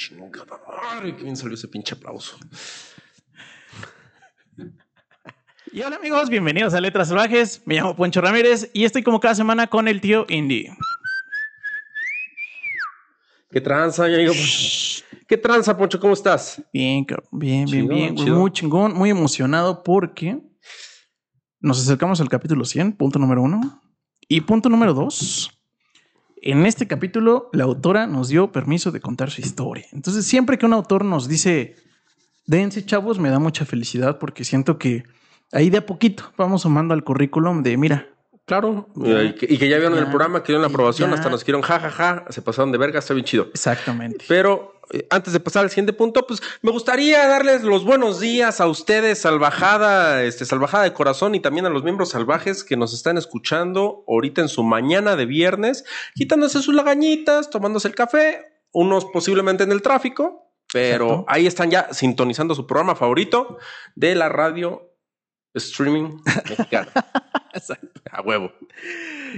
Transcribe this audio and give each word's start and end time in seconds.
Chingada 0.00 0.58
madre, 0.66 1.14
qué 1.14 1.24
bien 1.24 1.36
salió 1.36 1.52
ese 1.54 1.68
pinche 1.68 1.94
aplauso. 1.94 2.38
Y 5.72 5.82
hola 5.82 5.96
amigos, 5.96 6.30
bienvenidos 6.30 6.72
a 6.72 6.80
Letras 6.80 7.08
Salvajes. 7.08 7.60
Me 7.66 7.74
llamo 7.74 7.94
Poncho 7.94 8.22
Ramírez 8.22 8.70
y 8.72 8.84
estoy 8.84 9.02
como 9.02 9.20
cada 9.20 9.34
semana 9.34 9.66
con 9.66 9.88
el 9.88 10.00
tío 10.00 10.24
Indy. 10.30 10.68
¿Qué 13.50 13.60
tranza, 13.60 14.06
amigo? 14.06 14.32
¿Qué 15.28 15.36
tranza, 15.36 15.76
Poncho? 15.76 16.00
¿Cómo 16.00 16.14
estás? 16.14 16.62
Bien, 16.72 17.04
bien, 17.30 17.66
bien, 17.66 17.66
Chido, 17.66 17.88
bien. 17.94 18.16
chido. 18.16 18.38
Muy 18.38 18.52
chingón, 18.52 18.94
muy 18.94 19.10
emocionado 19.10 19.82
porque 19.82 20.40
nos 21.60 21.78
acercamos 21.78 22.22
al 22.22 22.30
capítulo 22.30 22.64
100, 22.64 22.94
punto 22.94 23.18
número 23.18 23.42
uno. 23.42 23.82
Y 24.26 24.40
punto 24.40 24.70
número 24.70 24.94
dos. 24.94 25.59
En 26.42 26.64
este 26.66 26.86
capítulo, 26.86 27.50
la 27.52 27.64
autora 27.64 28.06
nos 28.06 28.28
dio 28.28 28.50
permiso 28.52 28.90
de 28.90 29.00
contar 29.00 29.30
su 29.30 29.40
historia. 29.40 29.86
Entonces, 29.92 30.26
siempre 30.26 30.56
que 30.58 30.66
un 30.66 30.72
autor 30.72 31.04
nos 31.04 31.28
dice, 31.28 31.76
dense 32.46 32.84
chavos, 32.86 33.18
me 33.18 33.28
da 33.30 33.38
mucha 33.38 33.64
felicidad 33.66 34.18
porque 34.18 34.44
siento 34.44 34.78
que 34.78 35.04
ahí 35.52 35.68
de 35.70 35.78
a 35.78 35.86
poquito 35.86 36.32
vamos 36.38 36.62
sumando 36.62 36.94
al 36.94 37.04
currículum 37.04 37.62
de, 37.62 37.76
mira, 37.76 38.06
Claro. 38.46 38.88
Y 38.96 39.34
que, 39.34 39.46
y 39.48 39.58
que 39.58 39.68
ya 39.68 39.76
vieron 39.78 39.94
Ya. 39.94 40.00
el 40.00 40.06
programa, 40.08 40.42
que 40.42 40.48
dieron 40.48 40.62
la 40.62 40.68
aprobación, 40.68 41.10
ya. 41.10 41.14
hasta 41.14 41.28
nos 41.30 41.44
quieren 41.44 41.62
jajaja, 41.62 42.24
se 42.30 42.42
pasaron 42.42 42.72
de 42.72 42.78
verga, 42.78 42.98
está 42.98 43.14
bien 43.14 43.24
chido. 43.24 43.46
exactamente. 43.54 44.24
Pero 44.26 44.79
antes 45.10 45.32
de 45.32 45.40
pasar 45.40 45.64
al 45.64 45.70
siguiente 45.70 45.92
punto, 45.92 46.26
pues 46.26 46.42
me 46.62 46.70
gustaría 46.70 47.26
darles 47.26 47.62
los 47.62 47.84
buenos 47.84 48.20
días 48.20 48.60
a 48.60 48.66
ustedes, 48.66 49.20
salvajada, 49.20 50.24
este, 50.24 50.44
salvajada 50.44 50.84
de 50.84 50.92
corazón 50.92 51.34
y 51.34 51.40
también 51.40 51.66
a 51.66 51.70
los 51.70 51.84
miembros 51.84 52.10
salvajes 52.10 52.64
que 52.64 52.76
nos 52.76 52.92
están 52.92 53.16
escuchando 53.16 54.04
ahorita 54.08 54.40
en 54.40 54.48
su 54.48 54.62
mañana 54.62 55.16
de 55.16 55.26
viernes, 55.26 55.84
quitándose 56.14 56.60
sus 56.62 56.74
lagañitas, 56.74 57.50
tomándose 57.50 57.88
el 57.88 57.94
café, 57.94 58.46
unos 58.72 59.06
posiblemente 59.06 59.64
en 59.64 59.72
el 59.72 59.82
tráfico, 59.82 60.52
pero 60.72 61.06
Exacto. 61.06 61.24
ahí 61.28 61.46
están 61.46 61.70
ya 61.70 61.92
sintonizando 61.92 62.54
su 62.54 62.66
programa 62.66 62.94
favorito 62.94 63.58
de 63.94 64.14
la 64.14 64.28
radio 64.28 64.89
streaming 65.54 66.18
mexicana. 66.48 66.88
A 68.12 68.22
huevo. 68.22 68.52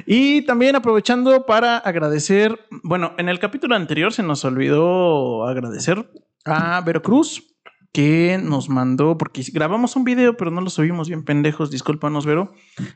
Y 0.06 0.42
también 0.42 0.76
aprovechando 0.76 1.44
para 1.46 1.78
agradecer, 1.78 2.58
bueno, 2.82 3.12
en 3.18 3.28
el 3.28 3.38
capítulo 3.38 3.74
anterior 3.74 4.12
se 4.12 4.22
nos 4.22 4.44
olvidó 4.44 5.46
agradecer 5.46 6.10
a 6.44 6.80
Veracruz 6.82 7.42
que 7.92 8.38
nos 8.42 8.68
mandó, 8.70 9.18
porque 9.18 9.42
grabamos 9.52 9.96
un 9.96 10.04
video, 10.04 10.36
pero 10.36 10.50
no 10.50 10.60
lo 10.62 10.70
subimos 10.70 11.08
bien 11.08 11.24
pendejos, 11.24 11.70
discúlpanos, 11.70 12.24
Vero. 12.24 12.52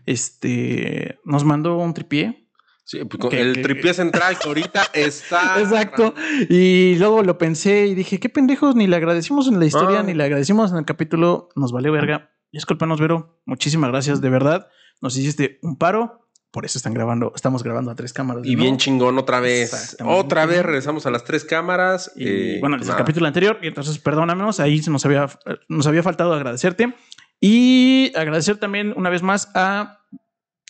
Este 0.07 1.19
nos 1.25 1.45
mandó 1.45 1.77
un 1.79 1.93
tripié. 1.95 2.49
Sí, 2.85 3.01
pues, 3.05 3.31
Que- 3.31 3.41
el 3.41 3.55
que- 3.57 3.63
tripié 3.63 3.93
central 3.95 4.39
que 4.39 4.49
ahorita 4.49 4.83
está. 4.95 5.61
Exacto. 5.61 6.15
Y 6.49 6.95
luego 6.99 7.23
lo 7.23 7.37
pensé 7.37 7.87
y 7.89 7.95
dije, 7.95 8.21
qué 8.21 8.29
pendejos, 8.29 8.77
ni 8.77 8.87
le 8.87 8.97
agradecimos 8.97 9.49
en 9.49 9.59
la 9.59 9.67
historia, 9.67 10.01
Ah. 10.01 10.03
ni 10.03 10.15
le 10.15 10.25
agradecimos 10.25 10.71
en 10.73 10.79
el 10.79 10.85
capítulo. 10.85 11.49
Nos 11.57 11.73
valió 11.73 11.91
verga. 11.93 12.31
Discúlpanos, 12.53 13.01
Vero. 13.01 13.41
Muchísimas 13.45 13.91
gracias, 13.91 14.21
de 14.21 14.31
verdad. 14.31 14.69
Nos 15.01 15.17
hiciste 15.17 15.59
un 15.63 15.77
paro. 15.77 16.23
Por 16.53 16.65
eso 16.65 16.79
están 16.79 16.95
grabando, 16.95 17.33
estamos 17.37 17.63
grabando 17.63 17.91
a 17.91 17.95
tres 17.97 18.15
cámaras. 18.15 18.45
Y 18.47 18.55
bien 18.55 18.59
nuevo. 18.69 18.77
chingón 18.79 19.19
otra 19.19 19.41
vez. 19.41 19.97
Otra 20.03 20.47
vez 20.47 20.63
regresamos 20.65 21.05
a 21.05 21.11
las 21.11 21.23
tres 21.25 21.45
cámaras. 21.45 22.13
Y 22.17 22.27
Eh, 22.29 22.59
bueno, 22.61 22.77
pues 22.77 22.83
desde 22.87 22.93
el 22.93 22.95
nada. 22.95 23.05
capítulo 23.05 23.27
anterior, 23.27 23.59
y 23.61 23.67
entonces 23.67 23.99
perdónanos, 23.99 24.59
ahí 24.61 24.81
nos 24.89 25.05
había, 25.05 25.29
nos 25.69 25.87
había 25.87 26.03
faltado 26.03 26.33
agradecerte. 26.33 26.95
Y 27.41 28.11
agradecer 28.17 28.57
también 28.57 28.95
una 28.97 29.11
vez 29.11 29.23
más 29.23 29.51
a 29.55 29.99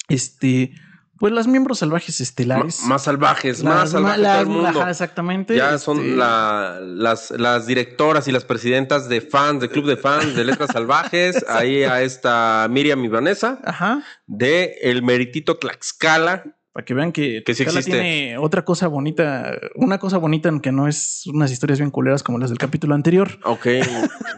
este, 0.08 0.72
pues 1.18 1.32
las 1.32 1.46
miembros 1.46 1.78
salvajes 1.78 2.20
estelares. 2.20 2.82
más 2.84 3.04
salvajes, 3.04 3.62
Las- 3.62 3.74
más 3.74 3.90
salvajes 3.90 4.20
las- 4.20 4.46
mundo. 4.46 4.68
ajá, 4.68 4.90
exactamente. 4.90 5.56
Ya 5.56 5.74
este, 5.74 5.78
son 5.84 6.18
la- 6.18 6.78
las, 6.82 7.30
las 7.30 7.66
directoras 7.66 8.28
y 8.28 8.32
las 8.32 8.44
presidentas 8.44 9.08
de 9.08 9.20
fans, 9.20 9.60
de 9.60 9.68
club 9.68 9.86
de 9.86 9.96
fans 9.96 10.34
de 10.36 10.44
Letras 10.44 10.70
Salvajes. 10.72 11.44
Ahí 11.48 11.82
a 11.84 12.02
esta 12.02 12.66
Miriam 12.70 13.04
y 13.04 13.08
Vanessa 13.08 13.58
Ajá. 13.64 14.02
de 14.26 14.76
El 14.82 15.02
Meritito 15.02 15.56
Tlaxcala. 15.56 16.44
Para 16.76 16.84
que 16.84 16.92
vean 16.92 17.10
que, 17.10 17.42
Que 17.42 17.54
sí 17.54 17.64
tiene 17.86 18.36
otra 18.36 18.62
cosa 18.62 18.86
bonita, 18.86 19.58
una 19.76 19.98
cosa 19.98 20.18
bonita 20.18 20.50
en 20.50 20.60
que 20.60 20.72
no 20.72 20.86
es 20.88 21.22
unas 21.26 21.50
historias 21.50 21.78
bien 21.78 21.90
culeras 21.90 22.22
como 22.22 22.36
las 22.38 22.50
del 22.50 22.58
capítulo 22.58 22.94
anterior. 22.94 23.38
Ok, 23.44 23.66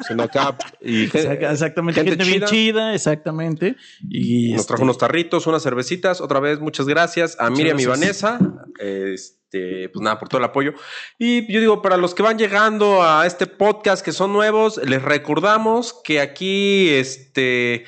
sino 0.06 0.22
acá. 0.22 0.56
Y 0.80 1.06
Exact- 1.10 1.50
Exactamente, 1.50 2.04
gente 2.04 2.24
gente, 2.24 2.38
bien 2.38 2.48
chida. 2.48 2.94
exactamente. 2.94 3.74
Y 4.08 4.52
Nos 4.52 4.60
este, 4.60 4.68
trajo 4.68 4.84
unos 4.84 4.98
tarritos, 4.98 5.48
unas 5.48 5.64
cervecitas. 5.64 6.20
Otra 6.20 6.38
vez, 6.38 6.60
muchas 6.60 6.86
gracias 6.86 7.36
a 7.40 7.50
Muchas 7.50 7.58
Miriam 7.58 7.80
y 7.80 7.84
gracias. 7.86 8.22
Vanessa. 8.22 8.64
Este, 8.78 9.88
pues 9.88 10.00
nada, 10.00 10.20
por 10.20 10.28
todo 10.28 10.38
el 10.38 10.44
apoyo. 10.44 10.74
Y 11.18 11.52
yo 11.52 11.58
digo, 11.58 11.82
para 11.82 11.96
los 11.96 12.14
que 12.14 12.22
van 12.22 12.38
llegando 12.38 13.02
a 13.02 13.26
este 13.26 13.48
podcast 13.48 14.04
que 14.04 14.12
son 14.12 14.32
nuevos, 14.32 14.76
les 14.84 15.02
recordamos 15.02 15.92
que 16.04 16.20
aquí, 16.20 16.88
este, 16.90 17.84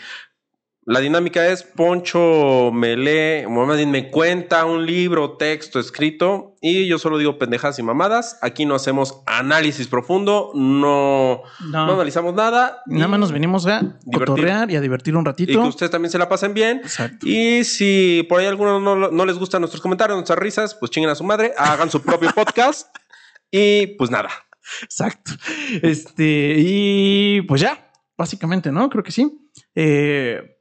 la 0.90 0.98
dinámica 0.98 1.46
es 1.46 1.62
Poncho 1.62 2.72
me 2.72 2.96
lee, 2.96 3.46
más 3.48 3.76
bien 3.76 3.92
me 3.92 4.10
cuenta 4.10 4.64
un 4.64 4.84
libro, 4.86 5.36
texto 5.36 5.78
escrito, 5.78 6.56
y 6.60 6.88
yo 6.88 6.98
solo 6.98 7.16
digo 7.16 7.38
pendejadas 7.38 7.78
y 7.78 7.84
mamadas. 7.84 8.38
Aquí 8.42 8.66
no 8.66 8.74
hacemos 8.74 9.22
análisis 9.26 9.86
profundo, 9.86 10.50
no, 10.54 11.42
no, 11.70 11.86
no 11.86 11.92
analizamos 11.94 12.34
nada. 12.34 12.82
nada 12.86 13.06
más 13.06 13.20
nos 13.20 13.30
venimos 13.30 13.68
a 13.68 13.98
cotorrear 14.12 14.68
y 14.72 14.74
a 14.74 14.80
divertir 14.80 15.14
un 15.16 15.22
Y 15.22 15.26
ratito. 15.26 15.62
que 15.62 15.68
ustedes 15.68 15.92
también 15.92 16.10
se 16.10 16.18
la 16.18 16.28
pasen 16.28 16.54
bien. 16.54 16.78
Exacto. 16.78 17.24
Y 17.24 17.62
si 17.62 18.26
por 18.28 18.40
ahí 18.40 18.46
alguno 18.46 18.80
no, 18.80 18.96
no 18.96 19.24
les 19.26 19.38
gustan 19.38 19.60
nuestros 19.60 19.80
comentarios, 19.80 20.16
nuestras 20.16 20.40
risas, 20.40 20.74
pues 20.74 20.90
chinguen 20.90 21.10
a 21.10 21.14
su 21.14 21.22
madre, 21.22 21.52
hagan 21.56 21.88
su 21.88 22.02
propio 22.02 22.30
podcast. 22.34 22.88
Y 23.48 23.86
pues 23.96 24.10
nada. 24.10 24.30
Exacto. 24.82 25.30
Este, 25.82 26.56
y 26.58 27.42
pues 27.42 27.60
ya, 27.60 27.92
básicamente, 28.18 28.72
¿no? 28.72 28.90
Creo 28.90 29.04
que 29.04 29.12
sí. 29.12 29.50
Eh, 29.76 30.56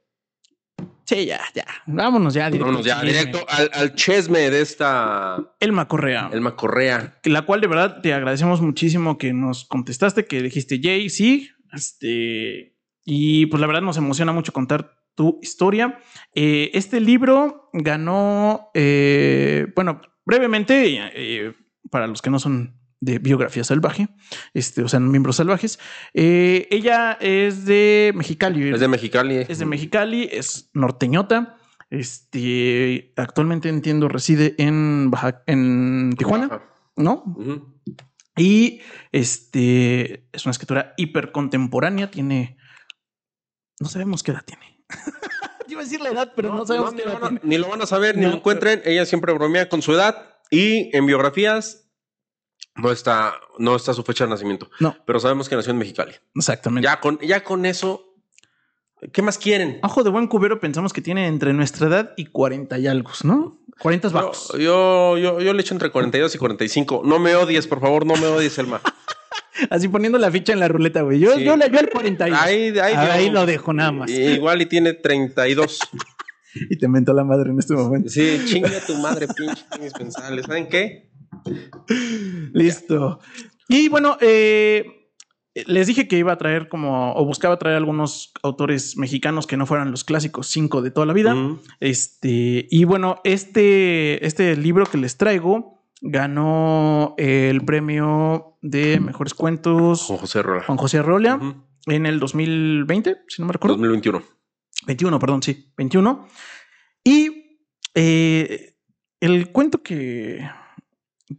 sí, 1.10 1.26
ya, 1.26 1.40
ya. 1.54 1.64
Vámonos 1.86 2.34
ya 2.34 2.46
directo. 2.46 2.66
Vámonos 2.66 2.86
ya 2.86 3.02
directo 3.02 3.44
al, 3.48 3.70
al 3.72 3.94
chesme 3.94 4.50
de 4.50 4.60
esta 4.60 5.54
Elma 5.58 5.88
Correa. 5.88 6.30
Elma 6.32 6.56
Correa. 6.56 7.18
la 7.24 7.42
cual 7.42 7.60
de 7.60 7.66
verdad 7.66 8.00
te 8.00 8.14
agradecemos 8.14 8.60
muchísimo 8.60 9.18
que 9.18 9.32
nos 9.32 9.64
contestaste, 9.64 10.26
que 10.26 10.42
dijiste 10.42 10.80
Jay, 10.82 11.10
sí. 11.10 11.50
Este, 11.72 12.76
y 13.04 13.46
pues 13.46 13.60
la 13.60 13.66
verdad 13.66 13.82
nos 13.82 13.96
emociona 13.96 14.32
mucho 14.32 14.52
contar 14.52 14.96
tu 15.14 15.38
historia. 15.42 15.98
Eh, 16.34 16.70
este 16.74 17.00
libro 17.00 17.70
ganó, 17.72 18.70
eh, 18.74 19.66
bueno, 19.74 20.00
brevemente, 20.24 21.10
eh, 21.14 21.54
para 21.90 22.06
los 22.06 22.22
que 22.22 22.30
no 22.30 22.38
son 22.38 22.79
de 23.00 23.18
biografía 23.18 23.64
salvaje, 23.64 24.08
este, 24.54 24.82
o 24.82 24.88
sea, 24.88 25.00
miembros 25.00 25.36
salvajes, 25.36 25.78
eh, 26.14 26.68
ella 26.70 27.16
es 27.20 27.64
de 27.64 28.12
Mexicali. 28.14 28.70
Es 28.70 28.80
de 28.80 28.88
Mexicali. 28.88 29.36
Es 29.48 29.58
de 29.58 29.66
Mexicali, 29.66 30.28
es 30.30 30.70
norteñota. 30.74 31.56
Este, 31.88 33.12
actualmente 33.16 33.68
entiendo 33.68 34.08
reside 34.08 34.54
en 34.58 35.10
Baja, 35.10 35.42
en 35.46 36.14
Tijuana. 36.16 36.62
¿no? 36.96 37.24
Y 38.36 38.80
este 39.12 40.28
es 40.32 40.44
una 40.44 40.52
escritora 40.52 40.94
hiper 40.96 41.32
contemporánea. 41.32 42.10
Tiene. 42.10 42.56
No 43.80 43.88
sabemos 43.88 44.22
qué 44.22 44.32
edad 44.32 44.44
tiene. 44.44 44.84
Iba 45.68 45.80
a 45.80 45.84
decir 45.84 46.00
la 46.00 46.10
edad, 46.10 46.32
pero 46.34 46.54
no, 46.54 46.66
sabemos 46.66 46.92
ni, 46.92 47.02
qué 47.02 47.08
edad 47.08 47.20
van 47.20 47.24
a, 47.24 47.40
tiene. 47.40 47.40
ni 47.44 47.58
lo 47.58 47.68
van 47.68 47.82
a 47.82 47.86
saber, 47.86 48.16
ni 48.16 48.26
lo 48.26 48.34
encuentren. 48.34 48.82
Ella 48.84 49.06
siempre 49.06 49.32
bromea 49.32 49.68
con 49.68 49.82
su 49.82 49.92
edad. 49.92 50.38
Y 50.50 50.94
en 50.96 51.06
biografías 51.06 51.89
no 52.82 52.90
está, 52.92 53.34
no 53.58 53.76
está 53.76 53.94
su 53.94 54.02
fecha 54.02 54.24
de 54.24 54.30
nacimiento. 54.30 54.70
No, 54.80 54.96
Pero 55.06 55.20
sabemos 55.20 55.48
que 55.48 55.56
nació 55.56 55.72
en 55.72 55.78
Mexicali. 55.78 56.12
exactamente. 56.34 56.84
Ya 56.86 57.00
con, 57.00 57.18
ya 57.20 57.42
con 57.44 57.66
eso. 57.66 58.06
¿Qué 59.12 59.22
más 59.22 59.38
quieren? 59.38 59.78
Ojo 59.82 60.02
de 60.04 60.10
buen 60.10 60.26
cubero, 60.26 60.60
pensamos 60.60 60.92
que 60.92 61.00
tiene 61.00 61.26
entre 61.26 61.52
nuestra 61.54 61.86
edad 61.86 62.12
y 62.16 62.26
40 62.26 62.78
y 62.78 62.86
algo, 62.86 63.10
¿no? 63.24 63.58
40 63.78 64.08
Yo, 64.08 64.14
bajos. 64.14 64.52
yo, 64.58 65.16
yo, 65.16 65.40
yo 65.40 65.54
le 65.54 65.62
echo 65.62 65.72
entre 65.74 65.90
42 65.90 66.34
y 66.34 66.38
45. 66.38 67.02
No 67.06 67.18
me 67.18 67.34
odies, 67.34 67.66
por 67.66 67.80
favor, 67.80 68.04
no 68.04 68.14
me 68.16 68.26
odies, 68.26 68.58
Elma. 68.58 68.80
Así 69.70 69.88
poniendo 69.88 70.18
la 70.18 70.30
ficha 70.30 70.52
en 70.52 70.60
la 70.60 70.68
ruleta, 70.68 71.00
güey. 71.02 71.18
Yo, 71.18 71.32
Sí. 71.34 71.44
yo, 71.44 71.56
le- 71.56 71.70
yo 71.70 71.80
el 71.80 71.88
40 71.88 72.28
y 72.28 72.32
Ahí, 72.34 72.78
ahí, 72.78 72.94
ahí 72.94 73.26
yo- 73.26 73.32
lo 73.32 73.46
dejo 73.46 73.72
nada 73.72 73.90
más. 73.92 74.10
Igual 74.10 74.60
y 74.62 74.66
tiene 74.66 74.92
32. 74.94 75.78
Y 76.68 76.78
te 76.78 76.88
mentó 76.88 77.12
la 77.14 77.22
madre 77.22 77.50
en 77.52 77.60
este 77.60 77.74
momento. 77.74 78.10
Sí, 78.10 78.42
chingue 78.44 78.74
a 78.76 78.84
tu 78.84 78.96
madre, 78.96 79.28
pinche 79.28 79.64
indispensable. 79.76 80.42
¿Saben 80.42 80.68
qué? 80.68 81.09
Listo. 82.52 83.20
Y 83.68 83.88
bueno, 83.88 84.16
eh, 84.20 85.12
les 85.66 85.86
dije 85.86 86.08
que 86.08 86.18
iba 86.18 86.32
a 86.32 86.38
traer 86.38 86.68
como, 86.68 87.14
o 87.14 87.24
buscaba 87.24 87.58
traer 87.58 87.76
algunos 87.76 88.32
autores 88.42 88.96
mexicanos 88.96 89.46
que 89.46 89.56
no 89.56 89.66
fueran 89.66 89.90
los 89.90 90.04
clásicos 90.04 90.48
cinco 90.48 90.82
de 90.82 90.90
toda 90.90 91.06
la 91.06 91.12
vida. 91.12 91.34
Mm. 91.34 91.60
Este, 91.80 92.66
y 92.70 92.84
bueno, 92.84 93.20
este, 93.24 94.24
este 94.26 94.56
libro 94.56 94.86
que 94.86 94.98
les 94.98 95.16
traigo 95.16 95.80
ganó 96.02 97.14
el 97.18 97.64
premio 97.64 98.58
de 98.62 99.00
mejores 99.00 99.34
cuentos 99.34 100.02
José 100.02 100.42
Rola. 100.42 100.64
Juan 100.64 100.78
José 100.78 101.00
Ujú. 101.00 101.66
en 101.86 102.06
el 102.06 102.18
2020, 102.18 103.18
si 103.28 103.42
no 103.42 103.46
me 103.46 103.52
recuerdo. 103.52 103.74
2021. 103.76 104.22
21, 104.86 105.18
perdón, 105.18 105.42
sí, 105.42 105.72
21. 105.76 106.26
Y 107.04 107.58
eh, 107.94 108.76
el 109.20 109.52
cuento 109.52 109.82
que, 109.82 110.48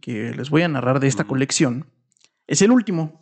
que 0.00 0.32
les 0.32 0.50
voy 0.50 0.62
a 0.62 0.68
narrar 0.68 1.00
de 1.00 1.08
esta 1.08 1.24
colección 1.24 1.86
Es 2.46 2.62
el 2.62 2.70
último. 2.70 3.20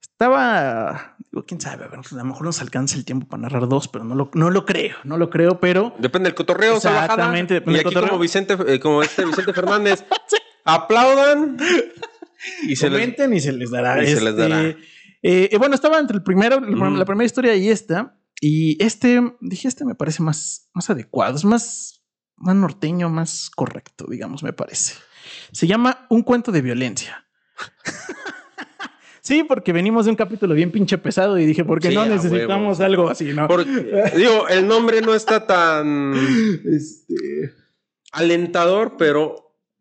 Estaba, 0.00 1.16
digo, 1.30 1.44
quién 1.46 1.60
sabe, 1.60 1.84
a, 1.84 1.88
ver, 1.88 1.98
a 2.00 2.14
lo 2.14 2.24
mejor 2.24 2.44
nos 2.44 2.60
alcanza 2.60 2.96
el 2.96 3.04
tiempo 3.04 3.26
para 3.26 3.42
narrar 3.42 3.68
dos, 3.68 3.88
pero 3.88 4.04
no 4.04 4.14
lo, 4.14 4.30
no 4.34 4.50
lo 4.50 4.64
creo, 4.64 4.96
no 5.04 5.16
lo 5.18 5.30
creo, 5.30 5.58
pero 5.60 5.94
Depende 5.98 6.28
del 6.28 6.34
cotorreo. 6.34 6.76
Exactamente, 6.76 7.54
depende 7.54 7.72
Y 7.72 7.78
del 7.78 7.86
aquí 7.86 7.94
cotorreo. 7.94 8.10
como 8.10 8.22
Vicente, 8.22 8.56
eh, 8.66 8.78
como 8.80 9.02
este 9.02 9.24
Vicente 9.24 9.52
Fernández, 9.52 10.04
aplaudan 10.64 11.56
y 12.62 12.76
se 12.76 12.88
les... 12.90 13.00
comenten 13.00 13.32
y 13.34 13.40
se 13.40 13.52
les 13.52 13.70
dará. 13.70 14.02
y 14.02 14.06
se 14.06 14.20
les 14.20 14.28
Este, 14.30 14.32
dará. 14.42 14.62
eh, 14.64 14.76
eh, 15.22 15.56
bueno, 15.58 15.74
estaba 15.74 15.98
entre 15.98 16.16
el 16.18 16.22
primero, 16.22 16.60
la, 16.60 16.68
Ujú. 16.86 16.96
la 16.96 17.04
primera 17.04 17.26
historia 17.26 17.54
y 17.56 17.68
esta. 17.68 18.16
Y 18.40 18.82
este, 18.82 19.20
dije, 19.40 19.68
este 19.68 19.84
me 19.84 19.94
parece 19.94 20.22
más, 20.22 20.68
más 20.74 20.90
adecuado, 20.90 21.36
es 21.36 21.44
más, 21.44 22.02
más 22.36 22.54
norteño, 22.56 23.08
más 23.08 23.50
correcto, 23.50 24.06
digamos, 24.08 24.42
me 24.42 24.52
parece. 24.52 24.94
Se 25.52 25.66
llama 25.66 26.06
Un 26.10 26.22
cuento 26.22 26.52
de 26.52 26.62
violencia. 26.62 27.24
sí, 29.20 29.44
porque 29.44 29.72
venimos 29.72 30.04
de 30.06 30.10
un 30.10 30.16
capítulo 30.16 30.54
bien 30.54 30.70
pinche 30.70 30.98
pesado 30.98 31.38
y 31.38 31.46
dije, 31.46 31.64
¿por 31.64 31.80
qué 31.80 31.88
Sí, 31.90 31.94
no 31.94 32.06
necesitamos 32.06 32.80
algo 32.80 33.08
así? 33.08 33.32
¿no? 33.32 33.46
Porque, 33.48 34.12
digo, 34.16 34.48
el 34.48 34.66
nombre 34.66 35.00
no 35.00 35.14
está 35.14 35.46
tan 35.46 36.14
Este, 36.66 37.54
alentador, 38.12 38.96
pero... 38.96 39.36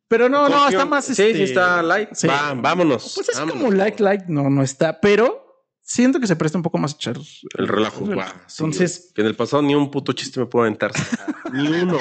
Pero 0.08 0.28
no, 0.28 0.50
no, 0.50 0.68
está 0.68 0.84
más. 0.84 1.06
Sí, 1.06 1.12
este, 1.12 1.34
sí 1.36 1.44
está 1.44 1.82
light. 1.82 2.10
sí. 2.12 2.28
Va, 2.28 2.54
vámonos. 2.54 3.14
Pues 3.16 3.30
es 3.30 3.38
vámonos. 3.38 3.62
como 3.62 3.72
like, 3.74 4.04
like, 4.04 4.26
no, 4.28 4.50
no 4.50 4.62
está, 4.62 5.00
pero 5.00 5.42
siento 5.82 6.20
que 6.20 6.28
se 6.28 6.36
presta 6.36 6.58
un 6.58 6.64
poco 6.64 6.78
más 6.78 6.92
a 6.94 6.96
echar 6.98 7.16
El 7.58 7.68
relajo. 7.70 8.06
va, 8.14 8.28
sí, 8.46 8.62
Entonces, 8.62 9.14
que 9.16 9.22
en 9.22 9.28
el 9.28 9.36
pasado 9.38 9.62
ni 9.64 9.74
un 9.74 9.90
puto 9.90 10.12
chiste 10.12 10.42
me 10.42 10.48
puedo 10.48 10.64
aventar. 10.66 10.92
ni 11.54 11.66
uno. 11.66 11.98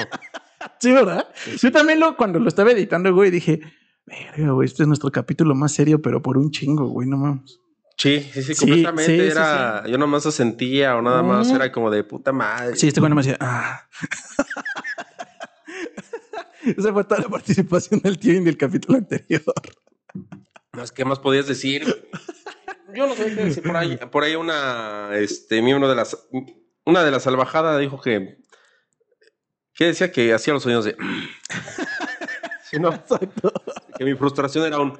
sí, 0.79 0.91
¿verdad? 0.91 1.27
Yo 1.61 1.71
también 1.71 1.99
lo, 1.99 2.15
cuando 2.17 2.39
lo 2.39 2.47
estaba 2.47 2.71
editando, 2.71 3.13
güey, 3.13 3.31
dije, 3.31 3.61
verga, 4.05 4.51
güey, 4.51 4.65
este 4.67 4.83
es 4.83 4.87
nuestro 4.87 5.11
capítulo 5.11 5.55
más 5.55 5.73
serio, 5.73 6.01
pero 6.01 6.21
por 6.21 6.37
un 6.37 6.51
chingo, 6.51 6.87
güey, 6.87 7.07
no 7.07 7.17
mames. 7.17 7.59
Sí, 7.97 8.19
sí, 8.33 8.41
sí, 8.41 8.55
completamente. 8.55 9.05
sí, 9.05 9.21
sí, 9.21 9.27
era, 9.27 9.83
yo 9.87 9.97
nomás 9.97 10.25
lo 10.25 10.31
sentía 10.31 10.95
o 10.95 11.01
nada 11.03 11.21
más 11.21 11.49
Mm. 11.51 11.55
era 11.55 11.71
como 11.71 11.91
de 11.91 12.03
puta 12.03 12.31
madre. 12.31 12.75
Sí, 12.75 12.87
este 12.87 12.99
güey 12.99 13.09
no 13.09 13.15
me 13.15 13.21
decía, 13.21 13.37
ah. 13.39 13.87
Esa 16.63 16.93
fue 16.93 17.03
toda 17.03 17.21
la 17.21 17.29
participación 17.29 18.01
del 18.01 18.19
tío 18.19 18.33
en 18.33 18.47
el 18.47 18.57
capítulo 18.57 18.97
anterior. 18.97 19.41
No, 20.73 20.83
es 20.83 20.91
que 20.91 21.05
más 21.05 21.19
podías 21.19 21.47
decir. 21.47 21.83
Yo 22.95 23.07
no 23.07 23.15
sé 23.15 23.35
qué 23.35 23.45
decir 23.45 23.63
por 23.63 23.77
ahí. 23.77 23.97
Por 24.11 24.23
ahí 24.23 24.35
una, 24.35 25.09
este, 25.13 25.61
miembro 25.61 25.87
de 25.89 25.95
las, 25.95 26.27
una 26.85 27.03
de 27.03 27.11
las 27.11 27.23
salvajadas 27.23 27.79
dijo 27.79 28.01
que, 28.01 28.37
que 29.81 29.87
decía 29.87 30.11
que 30.11 30.31
hacía 30.31 30.53
los 30.53 30.61
sonidos 30.61 30.85
de. 30.85 30.95
Sí, 32.69 32.79
no, 32.79 32.93
Exacto. 32.93 33.51
que 33.97 34.05
mi 34.05 34.15
frustración 34.15 34.65
era 34.65 34.79
un. 34.79 34.97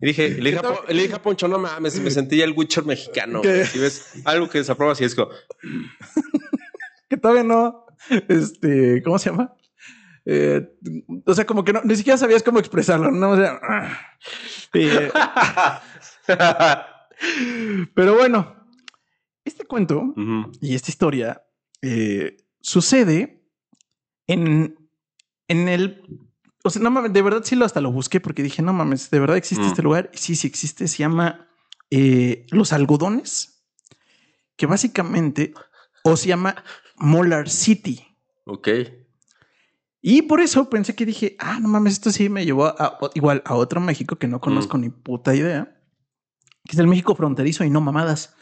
Y 0.00 0.06
dije, 0.06 0.30
le 0.30 0.50
dije, 0.50 0.58
a, 0.60 0.62
Po- 0.62 0.84
le 0.88 1.02
dije 1.02 1.14
a 1.14 1.20
Poncho, 1.22 1.46
no 1.48 1.58
mames, 1.58 2.00
me 2.00 2.10
sentía 2.10 2.44
el 2.44 2.52
Witcher 2.56 2.84
mexicano. 2.86 3.42
¿Qué? 3.42 3.66
Si 3.66 3.78
ves 3.78 4.12
algo 4.24 4.48
que 4.48 4.58
desaprobas 4.58 4.98
y 5.00 5.04
es 5.04 5.14
como, 5.14 5.28
Que 7.10 7.16
todavía 7.18 7.42
no, 7.42 7.84
este, 8.28 9.02
¿cómo 9.02 9.18
se 9.18 9.28
llama? 9.30 9.52
Eh, 10.24 10.66
o 11.26 11.34
sea, 11.34 11.44
como 11.44 11.62
que 11.64 11.72
no, 11.74 11.82
ni 11.84 11.96
siquiera 11.96 12.16
sabías 12.16 12.42
cómo 12.42 12.58
expresarlo, 12.58 13.10
¿no? 13.10 13.30
O 13.32 13.36
sea. 13.36 13.60
Eh, 14.72 15.10
pero 17.94 18.14
bueno, 18.14 18.66
este 19.44 19.64
cuento 19.64 20.14
y 20.60 20.74
esta 20.74 20.90
historia 20.90 21.42
eh, 21.82 22.36
sucede 22.60 23.42
en, 24.26 24.76
en 25.48 25.68
el. 25.68 26.02
O 26.64 26.70
sea, 26.70 26.82
no 26.82 26.90
mames, 26.90 27.12
de 27.12 27.22
verdad 27.22 27.42
sí 27.44 27.54
lo 27.56 27.64
hasta 27.64 27.80
lo 27.80 27.92
busqué 27.92 28.20
porque 28.20 28.42
dije, 28.42 28.60
no 28.62 28.72
mames, 28.72 29.10
de 29.10 29.20
verdad 29.20 29.36
existe 29.36 29.64
Mm. 29.64 29.68
este 29.68 29.82
lugar. 29.82 30.10
Sí, 30.14 30.34
sí 30.36 30.46
existe. 30.48 30.88
Se 30.88 30.98
llama 30.98 31.48
eh, 31.90 32.46
Los 32.50 32.72
Algodones, 32.72 33.62
que 34.56 34.66
básicamente, 34.66 35.54
o 36.02 36.16
se 36.16 36.28
llama 36.28 36.64
Molar 36.96 37.48
City. 37.48 38.04
Ok. 38.44 38.68
Y 40.02 40.22
por 40.22 40.40
eso 40.40 40.68
pensé 40.70 40.94
que 40.94 41.06
dije, 41.06 41.36
ah, 41.38 41.58
no 41.60 41.68
mames, 41.68 41.94
esto 41.94 42.10
sí 42.12 42.28
me 42.28 42.44
llevó 42.44 42.66
a, 42.66 42.74
a- 42.78 42.98
igual 43.14 43.42
a 43.44 43.54
otro 43.54 43.80
México 43.80 44.16
que 44.16 44.28
no 44.28 44.40
conozco 44.40 44.78
ni 44.78 44.88
puta 44.88 45.34
idea, 45.34 45.80
que 46.64 46.72
es 46.72 46.78
el 46.78 46.86
México 46.86 47.14
fronterizo 47.14 47.64
y 47.64 47.70
no 47.70 47.80
mamadas. 47.80 48.34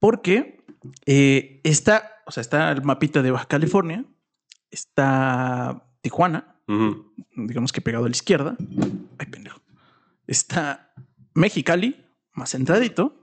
Porque 0.00 0.64
eh, 1.06 1.60
está, 1.64 2.12
o 2.28 2.30
sea, 2.30 2.42
está 2.42 2.70
el 2.72 2.82
mapita 2.82 3.22
de 3.22 3.30
Baja 3.30 3.46
California, 3.46 4.04
está 4.70 5.82
Tijuana, 6.02 6.56
digamos 7.34 7.72
que 7.72 7.80
pegado 7.80 8.04
a 8.04 8.08
la 8.08 8.14
izquierda. 8.14 8.54
Ay, 9.18 9.26
pendejo. 9.26 9.58
Está 10.26 10.92
Mexicali, 11.34 12.04
más 12.34 12.50
centradito. 12.50 13.14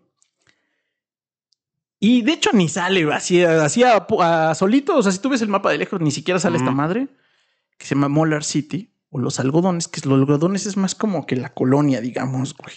Y 1.99 2.23
de 2.23 2.33
hecho 2.33 2.49
ni 2.53 2.67
sale 2.67 3.11
así, 3.13 3.43
así 3.43 3.83
a, 3.83 4.07
a 4.19 4.55
solito. 4.55 4.97
O 4.97 5.03
sea, 5.03 5.11
si 5.11 5.19
tú 5.19 5.29
ves 5.29 5.41
el 5.43 5.49
mapa 5.49 5.71
de 5.71 5.77
lejos, 5.77 6.01
ni 6.01 6.11
siquiera 6.11 6.39
sale 6.39 6.57
esta 6.57 6.71
madre 6.71 7.07
que 7.77 7.85
se 7.85 7.93
llama 7.95 8.09
Molar 8.09 8.43
City 8.43 8.91
o 9.11 9.19
los 9.19 9.39
algodones, 9.39 9.87
que 9.87 10.01
los 10.07 10.19
algodones 10.19 10.65
es 10.65 10.77
más 10.77 10.95
como 10.95 11.25
que 11.25 11.35
la 11.35 11.53
colonia, 11.53 12.01
digamos, 12.01 12.55
güey. 12.55 12.75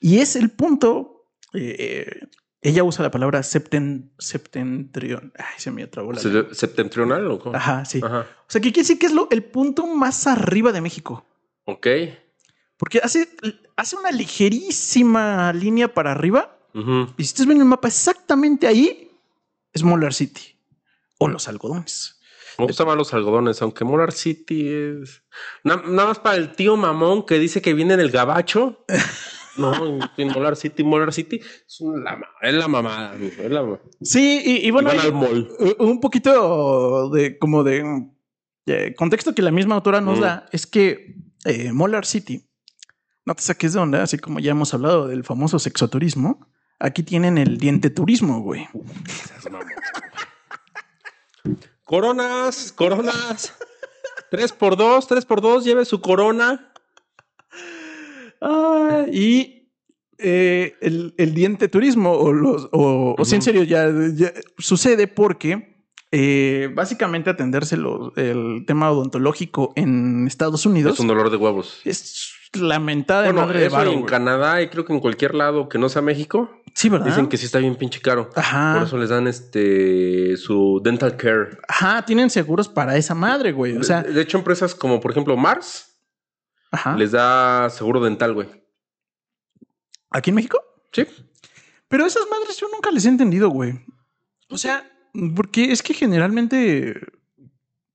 Y 0.00 0.18
es 0.18 0.34
el 0.36 0.50
punto. 0.50 1.26
eh, 1.54 2.26
ella 2.62 2.84
usa 2.84 3.02
la 3.02 3.10
palabra 3.10 3.42
septen. 3.42 4.12
Ay, 4.18 5.58
se 5.58 5.70
me 5.70 5.86
trabó 5.88 6.12
la 6.12 6.22
lengua. 6.22 6.46
¿Se- 6.50 6.54
¿Septentrional 6.54 7.26
o 7.30 7.38
cómo? 7.38 7.56
Ajá, 7.56 7.84
sí. 7.84 8.00
Ajá. 8.02 8.20
O 8.20 8.44
sea, 8.50 8.60
que 8.60 8.72
quiere 8.72 8.82
decir 8.84 8.98
que 8.98 9.06
es 9.06 9.12
lo, 9.12 9.28
el 9.30 9.42
punto 9.44 9.86
más 9.86 10.26
arriba 10.26 10.72
de 10.72 10.80
México. 10.80 11.26
Ok. 11.64 11.86
Porque 12.76 12.98
hace, 13.02 13.28
hace 13.76 13.96
una 13.96 14.10
ligerísima 14.12 15.52
línea 15.52 15.92
para 15.92 16.12
arriba. 16.12 16.58
Ujú. 16.74 17.12
Y 17.18 17.24
si 17.24 17.28
ustedes 17.30 17.46
ven 17.48 17.58
el 17.58 17.64
mapa 17.66 17.88
exactamente 17.88 18.66
ahí, 18.66 19.10
es 19.72 19.82
Molar 19.82 20.14
City 20.14 20.56
o 21.18 21.28
los 21.28 21.48
algodones. 21.48 22.18
Me 22.58 22.66
gustan 22.66 22.86
más 22.86 22.96
los 22.96 23.14
algodones, 23.14 23.62
aunque 23.62 23.84
Molar 23.84 24.12
City 24.12 24.68
es. 24.68 25.22
Na- 25.64 25.82
nada 25.86 26.08
más 26.08 26.18
para 26.18 26.36
el 26.36 26.52
tío 26.54 26.76
mamón 26.76 27.24
que 27.24 27.38
dice 27.38 27.62
que 27.62 27.72
viene 27.74 27.96
del 27.96 28.10
gabacho. 28.10 28.84
No, 29.56 30.00
en 30.16 30.28
Molar 30.28 30.56
City, 30.56 30.82
Molar 30.82 31.12
City 31.12 31.36
es, 31.66 31.80
un- 31.80 32.02
la, 32.02 32.16
ma- 32.16 32.26
es 32.40 32.54
la 32.54 32.68
mamada. 32.68 33.14
Es 33.16 33.50
la 33.50 33.62
mamada. 33.62 33.80
Sí, 34.00 34.40
y, 34.44 34.66
y 34.66 34.70
bueno, 34.70 34.90
al 34.90 35.12
mall. 35.12 35.48
un 35.78 36.00
poquito 36.00 37.10
de 37.10 37.38
como 37.38 37.62
de 37.62 38.06
eh, 38.66 38.94
contexto 38.96 39.34
que 39.34 39.42
la 39.42 39.50
misma 39.50 39.74
autora 39.74 40.00
nos 40.00 40.18
Mm. 40.18 40.22
da 40.22 40.46
es 40.52 40.66
que 40.66 41.16
eh, 41.44 41.72
Molar 41.72 42.06
City, 42.06 42.48
no 43.26 43.34
te 43.34 43.42
saques 43.42 43.72
de 43.74 43.80
onda, 43.80 44.02
así 44.02 44.18
como 44.18 44.38
ya 44.40 44.52
hemos 44.52 44.72
hablado 44.74 45.06
del 45.08 45.22
famoso 45.24 45.58
sexoturismo, 45.58 46.48
aquí 46.78 47.02
tienen 47.02 47.36
el 47.38 47.58
diente 47.58 47.90
turismo, 47.90 48.40
güey. 48.40 48.68
Coronas, 51.84 52.72
coronas. 52.72 53.54
Tres 54.30 54.52
por 54.52 54.76
dos, 54.76 55.06
tres 55.06 55.24
por 55.26 55.40
dos, 55.40 55.64
lleve 55.64 55.84
su 55.84 56.00
corona. 56.00 56.71
Ah, 58.42 59.04
y 59.12 59.70
eh, 60.18 60.74
el, 60.80 61.14
el 61.16 61.34
diente 61.34 61.68
turismo 61.68 62.12
o 62.12 62.32
los 62.32 62.68
o, 62.72 63.14
o 63.18 63.24
sí, 63.24 63.36
en 63.36 63.42
serio 63.42 63.62
ya, 63.62 63.88
ya 64.14 64.32
sucede 64.58 65.06
porque 65.08 65.84
eh, 66.10 66.70
básicamente 66.74 67.30
atenderse 67.30 67.76
los- 67.76 68.12
el 68.16 68.64
tema 68.66 68.90
odontológico 68.90 69.72
en 69.76 70.26
Estados 70.26 70.66
Unidos 70.66 70.94
Es 70.94 71.00
un 71.00 71.06
dolor 71.08 71.30
de 71.30 71.36
huevos. 71.38 71.80
es 71.84 72.32
lamentada 72.54 73.24
Bueno, 73.24 73.40
madre 73.46 73.60
de 73.60 73.68
varo, 73.70 73.92
en. 73.92 74.02
Canadá 74.04 74.60
y 74.60 74.68
creo 74.68 74.84
que 74.84 74.92
en 74.92 75.00
cualquier 75.00 75.34
lado 75.34 75.68
que 75.70 75.78
no 75.78 75.88
sea 75.88 76.02
México, 76.02 76.50
Sí, 76.74 76.88
¿verdad? 76.90 77.06
dicen 77.06 77.28
que 77.28 77.36
sí 77.38 77.46
está 77.46 77.58
bien 77.58 77.76
pinche 77.76 78.00
caro. 78.00 78.28
Ajá. 78.36 78.74
Por 78.78 78.86
eso 78.86 78.98
les 78.98 79.08
dan 79.10 79.26
este 79.26 80.36
su 80.36 80.80
dental 80.84 81.16
care. 81.16 81.58
Ajá, 81.68 82.04
tienen 82.04 82.28
seguros 82.30 82.68
para 82.68 82.96
esa 82.96 83.14
madre, 83.14 83.52
güey. 83.52 83.76
O 83.76 83.82
sea, 83.82 84.02
de, 84.02 84.12
de 84.12 84.20
hecho, 84.22 84.38
empresas 84.38 84.74
como 84.74 85.00
por 85.00 85.10
ejemplo 85.12 85.36
Mars 85.36 85.91
ajá. 86.72 86.96
les 86.96 87.12
da 87.12 87.70
seguro 87.70 88.00
dental, 88.00 88.34
güey. 88.34 88.48
¿Aquí 90.10 90.30
en 90.30 90.36
México? 90.36 90.60
Sí. 90.92 91.06
Pero 91.88 92.04
esas 92.06 92.24
madres 92.30 92.56
yo 92.58 92.66
nunca 92.72 92.90
les 92.90 93.04
he 93.04 93.08
entendido, 93.08 93.48
güey. 93.50 93.80
O 94.50 94.58
sea, 94.58 94.90
porque 95.34 95.72
es 95.72 95.82
que 95.82 95.94
generalmente, 95.94 96.94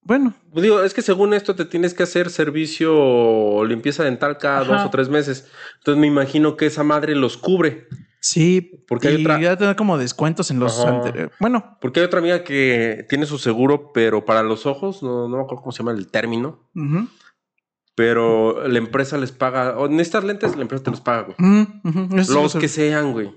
bueno, 0.02 0.34
digo, 0.54 0.82
es 0.82 0.94
que 0.94 1.02
según 1.04 1.34
esto 1.34 1.56
te 1.56 1.66
tienes 1.66 1.94
que 1.94 2.04
hacer 2.04 2.30
servicio 2.30 2.94
o 2.96 3.66
limpieza 3.66 4.04
dental 4.04 4.38
cada 4.38 4.62
Ajá. 4.62 4.74
dos 4.74 4.86
o 4.86 4.90
tres 4.90 5.10
meses. 5.10 5.48
Entonces 5.80 6.00
me 6.02 6.08
imagino 6.08 6.56
que 6.58 6.66
esa 6.68 6.84
madre 6.84 7.16
los 7.16 7.38
cubre. 7.38 7.88
sí, 8.20 8.84
Porque 8.88 9.10
hay 9.10 9.18
y 9.18 9.22
otra- 9.22 9.40
ya 9.40 9.56
tener 9.58 9.76
como 9.76 9.98
descuentos 9.98 10.50
en 10.52 10.60
los 10.60 10.84
anteriores. 10.84 11.32
Bueno, 11.40 11.78
Porque 11.80 12.00
hay 12.00 12.06
otra 12.08 12.20
amiga 12.20 12.44
que 12.44 13.06
tiene 13.10 13.26
su 13.28 13.38
seguro, 13.38 13.92
pero 13.94 14.26
para 14.26 14.42
los 14.44 14.66
ojos, 14.66 15.04
no, 15.04 15.28
no 15.30 15.38
me 15.38 15.44
acuerdo 15.44 15.62
cómo 15.62 15.72
se 15.72 15.80
llama 15.80 15.92
el 15.92 16.08
término, 16.10 16.68
ujú, 16.76 17.08
pero 17.98 18.68
la 18.68 18.78
empresa 18.78 19.18
les 19.18 19.32
paga, 19.32 19.76
o 19.76 19.88
en 19.88 20.00
estas 20.00 20.24
lentes 20.24 20.56
la 20.56 20.62
empresa 20.62 20.84
te 20.84 20.92
los 20.92 21.02
paga, 21.02 21.24
güey. 21.36 21.68
Los 22.12 22.30
lo 22.30 22.48
que 22.60 22.68
sean, 22.68 23.12
güey. 23.12 23.32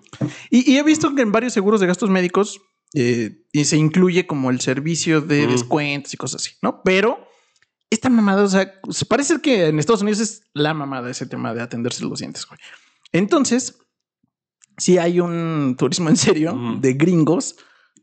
Y, 0.50 0.70
y 0.70 0.76
he 0.76 0.82
visto 0.82 1.14
que 1.14 1.22
en 1.22 1.32
varios 1.32 1.54
seguros 1.54 1.80
de 1.80 1.86
gastos 1.86 2.10
médicos 2.10 2.60
eh, 2.92 3.42
y 3.52 3.64
se 3.64 3.78
incluye 3.78 4.26
como 4.26 4.50
el 4.50 4.60
servicio 4.60 5.22
de 5.22 5.46
descuentos 5.46 6.12
y 6.12 6.18
cosas 6.18 6.42
así, 6.42 6.56
¿no? 6.60 6.82
Pero 6.82 7.26
esta 7.88 8.10
mamada, 8.10 8.42
o 8.42 8.48
sea, 8.48 8.70
se 8.90 9.06
parece 9.06 9.40
que 9.40 9.68
en 9.68 9.78
Estados 9.78 10.02
Unidos 10.02 10.20
es 10.20 10.42
la 10.52 10.74
mamada 10.74 11.10
ese 11.10 11.24
tema 11.24 11.54
de 11.54 11.62
atenderse 11.62 12.04
los 12.04 12.18
dientes, 12.18 12.44
güey. 12.44 12.60
Entonces, 13.12 13.78
si 14.76 14.98
hay 14.98 15.20
un 15.20 15.74
turismo 15.78 16.10
en 16.10 16.18
serio 16.18 16.54
de 16.80 16.92
gringos 16.92 17.56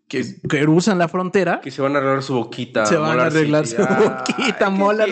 que 0.07 0.39
cruzan 0.41 0.97
la 0.97 1.07
frontera. 1.07 1.59
Que 1.61 1.71
se 1.71 1.81
van 1.81 1.95
a 1.95 1.99
arreglar 1.99 2.23
su 2.23 2.35
boquita. 2.35 2.85
Se 2.85 2.95
van 2.97 3.19
a 3.19 3.25
arreglar 3.25 3.67
City. 3.67 3.83
su 3.83 4.03
boquita, 4.03 4.57
qué 4.57 4.69
Molar 4.69 5.09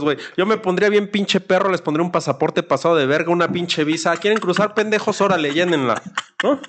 güey. 0.00 0.16
Yo 0.36 0.46
me 0.46 0.56
pondría 0.56 0.88
bien 0.88 1.10
pinche 1.10 1.40
perro, 1.40 1.70
les 1.70 1.82
pondría 1.82 2.04
un 2.04 2.12
pasaporte 2.12 2.62
pasado 2.62 2.96
de 2.96 3.06
verga, 3.06 3.30
una 3.30 3.52
pinche 3.52 3.84
visa. 3.84 4.16
¿Quieren 4.16 4.40
cruzar 4.40 4.74
pendejos? 4.74 5.20
Órale, 5.20 5.52
llénenla. 5.52 6.00
¿No? 6.42 6.60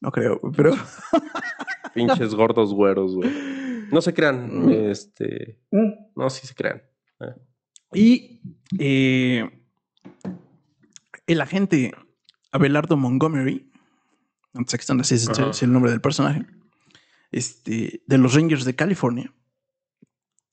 No 0.00 0.10
creo, 0.10 0.40
pero. 0.56 0.72
Pinches 1.94 2.34
gordos 2.34 2.74
güeros, 2.74 3.14
güey. 3.14 3.30
No 3.90 4.00
se 4.02 4.12
crean. 4.12 4.70
Este. 4.70 5.60
No, 5.70 6.28
sí 6.28 6.46
se 6.46 6.54
crean. 6.54 6.82
Y 7.94 8.40
eh, 8.78 9.48
el 11.26 11.40
agente 11.40 11.92
Abelardo 12.50 12.96
Montgomery, 12.96 13.70
no 14.52 14.64
están 14.68 15.00
así, 15.00 15.14
es, 15.14 15.28
es 15.28 15.62
el 15.62 15.72
nombre 15.72 15.90
del 15.90 16.00
personaje, 16.00 16.44
este, 17.30 18.02
de 18.06 18.18
los 18.18 18.34
Rangers 18.34 18.64
de 18.64 18.74
California, 18.74 19.32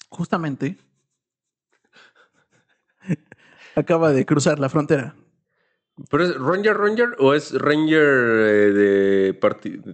justamente 0.10 0.78
acaba 3.76 4.12
de 4.12 4.26
cruzar 4.26 4.60
la 4.60 4.70
frontera. 4.70 5.16
¿Pero 6.10 6.24
es 6.24 6.36
Ranger 6.36 6.78
Ranger 6.78 7.16
o 7.20 7.34
es 7.34 7.52
Ranger 7.52 8.08
eh, 8.48 9.34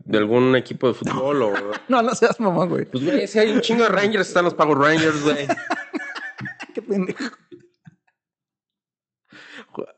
de, 0.06 0.18
algún 0.18 0.56
equipo 0.56 0.88
de 0.88 0.94
fútbol? 0.94 1.42
O... 1.42 1.54
No, 1.88 2.02
no 2.02 2.14
seas 2.14 2.40
mamá, 2.40 2.66
güey. 2.66 2.86
Pues, 2.86 3.04
güey, 3.04 3.28
si 3.28 3.40
hay 3.40 3.52
un 3.52 3.62
chingo 3.62 3.84
de 3.84 3.90
Rangers, 3.90 4.28
están 4.28 4.46
los 4.46 4.54
Power 4.54 4.78
Rangers, 4.78 5.24
güey. 5.24 5.48
Qué 6.76 6.82
pendejo. 6.82 7.36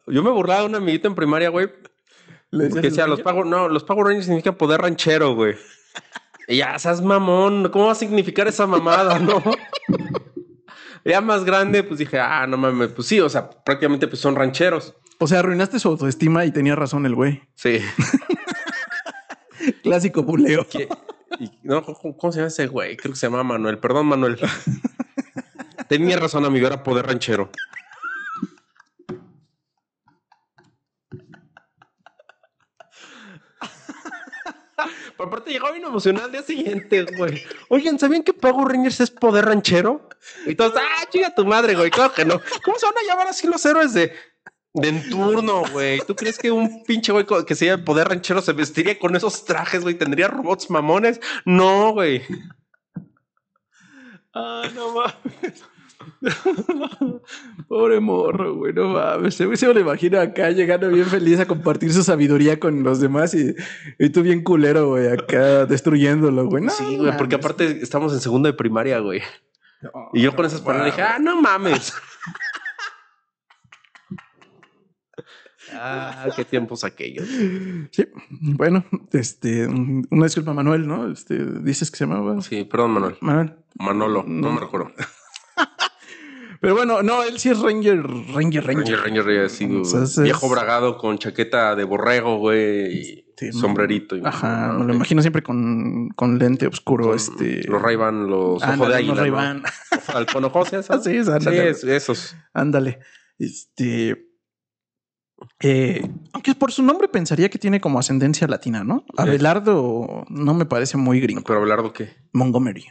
Yo 0.08 0.24
me 0.24 0.32
burlaba 0.32 0.62
de 0.62 0.68
un 0.68 0.76
amiguito 0.76 1.08
en 1.08 1.16
primaria, 1.16 1.50
güey, 1.50 1.70
que 2.58 3.02
al 3.02 3.10
los. 3.10 3.22
Power, 3.22 3.46
no, 3.46 3.70
los 3.70 3.84
Power 3.84 4.06
Rangers 4.06 4.26
significa 4.26 4.52
poder 4.52 4.82
ranchero, 4.82 5.36
güey. 5.36 5.56
Ya, 6.48 6.78
seas 6.80 7.02
mamón, 7.02 7.70
¿cómo 7.70 7.88
va 7.88 7.92
a 7.92 7.96
significar 7.96 8.48
esa 8.48 8.66
mamada, 8.68 9.20
no? 9.20 9.44
Ya 11.06 11.22
más 11.22 11.46
grande, 11.46 11.84
pues 11.84 12.00
dije, 12.00 12.20
ah, 12.20 12.46
no 12.48 12.58
mames, 12.58 12.90
pues 12.90 13.08
sí, 13.08 13.22
o 13.22 13.30
sea, 13.30 13.50
prácticamente 13.50 14.10
pues 14.10 14.20
son 14.20 14.36
rancheros. 14.36 14.94
O 15.20 15.28
sea, 15.28 15.40
arruinaste 15.40 15.80
su 15.80 15.88
autoestima 15.88 16.44
y 16.44 16.52
tenía 16.52 16.76
razón 16.76 17.06
el 17.06 17.16
güey. 17.16 17.44
Sí. 17.56 17.80
Clásico 19.84 20.24
buleo. 20.24 20.68
No, 21.64 21.82
¿cómo, 21.84 22.18
cómo 22.18 22.32
se 22.34 22.40
llama 22.40 22.50
ese 22.50 22.68
güey? 22.68 22.98
Creo 22.98 23.14
que 23.14 23.20
se 23.20 23.28
llama 23.28 23.42
Manuel. 23.44 23.78
Perdón, 23.78 24.08
Manuel. 24.08 24.38
Tenía 25.88 26.18
razón, 26.18 26.44
amigo, 26.44 26.68
era 26.68 26.84
poder 26.84 27.06
ranchero. 27.06 27.52
Pero 35.18 35.30
aparte 35.30 35.52
llegó 35.52 35.72
bien 35.72 35.84
emocionado 35.84 36.26
al 36.26 36.32
día 36.32 36.44
siguiente, 36.44 37.06
güey. 37.18 37.44
Oigan, 37.70 37.98
¿sabían 37.98 38.24
que 38.24 38.34
Power 38.34 38.68
Rangers 38.68 39.00
es 39.00 39.10
poder 39.10 39.46
ranchero? 39.46 40.08
Y 40.46 40.54
todos, 40.54 40.74
ah, 40.78 41.06
chica 41.10 41.34
tu 41.34 41.46
madre, 41.46 41.76
güey. 41.76 41.90
Claro 41.90 42.14
no. 42.26 42.40
¿Cómo 42.64 42.78
se 42.78 42.86
van 42.86 42.96
a 42.98 43.08
llamar 43.08 43.28
así 43.28 43.48
los 43.48 43.66
héroes 43.66 43.94
de, 43.94 44.14
de 44.74 44.88
en 44.88 45.10
turno, 45.10 45.64
güey? 45.72 46.02
¿Tú 46.06 46.16
crees 46.16 46.38
que 46.38 46.52
un 46.52 46.84
pinche 46.84 47.12
güey 47.12 47.26
que 47.46 47.56
se 47.56 47.66
llama 47.66 47.84
poder 47.84 48.10
ranchero 48.10 48.42
se 48.42 48.54
vestiría 48.54 49.00
con 49.00 49.16
esos 49.16 49.44
trajes, 49.44 49.82
güey? 49.82 49.96
¿Tendría 49.96 50.28
robots 50.28 50.70
mamones? 50.70 51.20
No, 51.46 51.94
güey. 51.94 52.22
Ah, 54.34 54.70
no 54.76 54.94
mames. 54.94 55.64
Pobre 57.68 58.00
morro, 58.00 58.56
güey, 58.56 58.74
no 58.74 58.90
mames. 58.90 59.36
Se 59.36 59.48
me 59.48 59.56
lo 59.74 59.80
imagino 59.80 60.20
acá 60.20 60.52
llegando 60.52 60.90
bien 60.90 61.06
feliz 61.06 61.40
a 61.40 61.48
compartir 61.48 61.94
su 61.94 62.04
sabiduría 62.04 62.60
con 62.60 62.84
los 62.84 63.00
demás 63.00 63.34
y, 63.34 63.56
y 64.00 64.10
tú 64.10 64.22
bien 64.22 64.44
culero, 64.44 64.90
güey, 64.90 65.08
acá 65.08 65.66
destruyéndolo, 65.66 66.46
güey. 66.48 66.64
No, 66.64 66.72
sí, 66.72 66.98
güey, 66.98 67.16
porque 67.18 67.36
aparte 67.36 67.80
estamos 67.82 68.14
en 68.14 68.20
segundo 68.20 68.48
de 68.48 68.54
primaria, 68.54 69.00
güey. 69.00 69.22
Y 70.14 70.22
yo 70.22 70.36
con 70.36 70.46
esas 70.46 70.62
palabras 70.62 70.94
dije, 70.94 71.02
ah, 71.02 71.18
no 71.20 71.42
mames. 71.42 71.94
ah, 75.74 76.28
qué 76.36 76.46
tiempos 76.46 76.84
aquellos. 76.84 77.28
Sí, 77.92 78.08
bueno, 78.30 78.86
este, 79.12 79.68
una 79.68 80.26
disculpa, 80.26 80.54
Manuel, 80.54 80.88
¿no? 80.88 81.12
Este, 81.12 81.38
dices 81.62 81.92
que 81.92 81.98
se 81.98 82.06
llamaba 82.06 82.42
Sí, 82.42 82.64
perdón, 82.64 82.92
Manuel. 82.92 83.18
Manuel. 83.22 83.56
Manolo, 83.76 84.24
no, 84.26 84.50
No. 84.50 84.54
me 84.54 84.60
recuerdo. 84.62 84.92
Pero 86.62 86.76
bueno, 86.76 87.04
no, 87.04 87.24
él 87.24 87.40
sí 87.40 87.50
es 87.50 87.60
Ranger, 87.60 88.02
Ranger, 88.04 88.66
Ranger. 88.66 89.00
Ranger, 89.00 89.00
Ranger, 89.26 89.46
así, 89.46 89.66
O 89.66 89.86
sea, 89.86 90.04
ese 90.04 90.24
viejo 90.24 90.46
es- 90.48 90.52
bragado 90.52 90.98
con 90.98 91.18
chaqueta 91.18 91.76
de 91.76 91.84
borrego, 91.84 92.38
güey, 92.38 92.94
y 92.98 93.24
Sí, 93.38 93.52
sombrerito. 93.52 94.16
y- 94.16 94.22
Ajá, 94.26 94.74
me 94.74 94.86
lo 94.86 94.94
imagino 94.96 95.22
siempre 95.22 95.44
con, 95.44 96.10
con 96.16 96.40
lente 96.40 96.66
oscuro, 96.66 97.14
este. 97.14 97.64
Los 97.68 97.82
ray 97.82 97.96
los 97.96 98.64
ojos 98.64 98.64
ándale, 98.64 98.90
de 98.94 98.96
águila. 98.98 99.14
los 99.14 99.18
¿no? 99.18 99.22
Ray-Ban. 99.24 99.64
Halcón 100.16 100.46
ojos, 100.46 100.74
¿esas? 100.74 101.04
Sí, 101.04 101.18
es, 101.18 101.28
es- 101.28 101.84
esos. 101.84 102.36
Ándale. 102.54 103.00
Este. 103.38 104.26
eh, 105.60 106.02
aunque 106.34 106.56
por 106.56 106.72
su 106.72 106.82
nombre 106.82 107.08
pensaría 107.08 107.50
que 107.50 107.60
tiene 107.60 107.80
como 107.80 108.00
ascendencia 108.00 108.48
latina, 108.48 108.84
¿no? 108.84 109.06
Abelardo 109.18 110.26
no 110.30 110.54
me 110.56 110.66
parece 110.66 110.98
muy 110.98 111.20
gringo. 111.20 111.44
Pero 111.46 111.60
Abelardo, 111.60 111.94
¿qué? 111.94 112.16
Montgomery. 112.34 112.86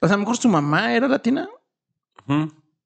O 0.00 0.06
sea, 0.06 0.14
a 0.14 0.18
lo 0.18 0.18
mejor 0.18 0.36
su 0.36 0.48
mamá 0.50 0.94
era 0.94 1.08
latina 1.08 1.48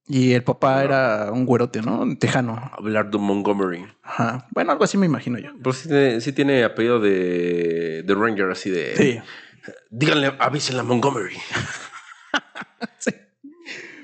Y 0.07 0.33
el 0.33 0.43
papá 0.43 0.83
era 0.83 1.31
un 1.33 1.47
güerote, 1.47 1.83
¿no? 1.83 2.05
Tejano. 2.19 2.71
Abelardo 2.77 3.21
Montgomery. 3.21 3.87
Ajá. 4.03 4.49
Bueno, 4.51 4.73
algo 4.73 4.83
así 4.83 4.99
me 4.99 5.07
imagino 5.07 5.39
yo. 5.39 5.51
Pero 5.59 5.73
sí 5.73 5.89
tiene, 5.89 6.21
sí 6.21 6.33
tiene 6.33 6.65
apellido 6.65 6.99
de, 6.99 8.03
de 8.03 8.15
Ranger, 8.17 8.51
así 8.51 8.71
de. 8.71 8.97
Sí. 8.97 9.21
Díganle, 9.89 10.35
avísenle 10.41 10.81
a 10.81 10.85
Montgomery. 10.85 11.37
sí. 12.99 13.13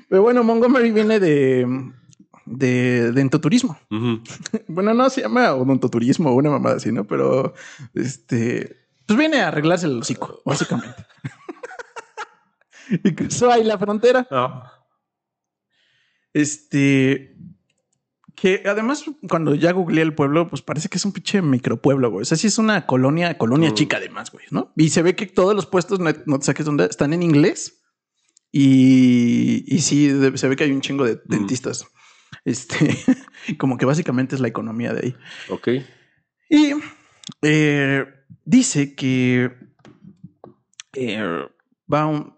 Pero 0.07 0.21
bueno, 0.21 0.45
Montgomery 0.45 0.91
viene 0.91 1.19
de. 1.19 1.91
de, 2.45 3.11
de 3.11 3.21
entoturismo. 3.21 3.77
Bueno, 4.69 4.93
no 4.93 5.09
se 5.09 5.21
llama 5.21 5.53
odontoturismo 5.53 6.29
o 6.29 6.35
una 6.35 6.51
mamada 6.51 6.77
así, 6.77 6.91
¿no? 6.91 7.05
Pero 7.05 7.53
este. 7.93 8.77
Pues 9.05 9.19
viene 9.19 9.41
a 9.41 9.49
arreglarse 9.49 9.87
el 9.87 9.99
hocico, 9.99 10.41
básicamente. 10.45 11.05
y 13.03 13.13
cruzó 13.13 13.51
ahí 13.51 13.65
la 13.65 13.77
frontera. 13.77 14.25
Ah. 14.31 14.76
Este. 16.41 17.35
Que 18.35 18.61
además, 18.67 19.03
cuando 19.27 19.55
ya 19.55 19.71
googleé 19.71 20.03
el 20.03 20.13
pueblo, 20.13 20.47
pues 20.47 20.61
parece 20.61 20.89
que 20.89 20.97
es 20.99 21.05
un 21.05 21.11
pinche 21.11 21.41
micropueblo, 21.41 22.11
güey. 22.11 22.21
O 22.21 22.25
sea, 22.25 22.37
sí 22.37 22.45
es 22.47 22.59
una 22.59 22.85
colonia, 22.85 23.35
colonia 23.39 23.71
Mm. 23.71 23.73
chica, 23.73 23.97
además, 23.97 24.31
güey, 24.31 24.45
¿no? 24.51 24.71
Y 24.75 24.89
se 24.89 25.01
ve 25.01 25.15
que 25.15 25.25
todos 25.25 25.55
los 25.55 25.65
puestos, 25.65 25.99
no, 25.99 26.11
no 26.27 26.37
te 26.37 26.45
saques 26.45 26.65
dónde, 26.67 26.85
están 26.85 27.13
en 27.13 27.23
inglés. 27.23 27.81
Y, 28.51 29.63
y 29.67 29.79
sí, 29.81 30.07
de- 30.07 30.37
se 30.37 30.47
ve 30.47 30.55
que 30.55 30.65
hay 30.65 30.71
un 30.71 30.81
chingo 30.81 31.03
de 31.03 31.19
dentistas. 31.25 31.87
Este, 32.45 32.77
como 33.57 33.77
que 33.77 33.85
básicamente 33.87 34.35
es 34.35 34.41
la 34.41 34.47
economía 34.49 34.93
de 34.93 34.99
ahí. 35.07 35.15
Ok. 35.49 35.67
Y 36.49 36.73
eh, 37.41 38.05
dice 38.45 38.93
que 38.93 39.51
eh, 40.93 41.45
va 41.91 42.05
un- 42.05 42.35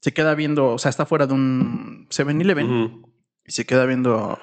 se 0.00 0.12
queda 0.12 0.34
viendo, 0.36 0.68
o 0.68 0.78
sea, 0.78 0.90
está 0.90 1.04
fuera 1.04 1.26
de 1.26 1.34
un 1.34 2.06
7-Eleven 2.10 2.66
Ujú. 2.70 3.11
Y 3.46 3.52
se 3.52 3.64
queda 3.66 3.84
viendo 3.86 4.38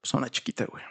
pues, 0.00 0.14
a 0.14 0.18
una 0.18 0.28
chiquita, 0.30 0.64
güey, 0.66 0.82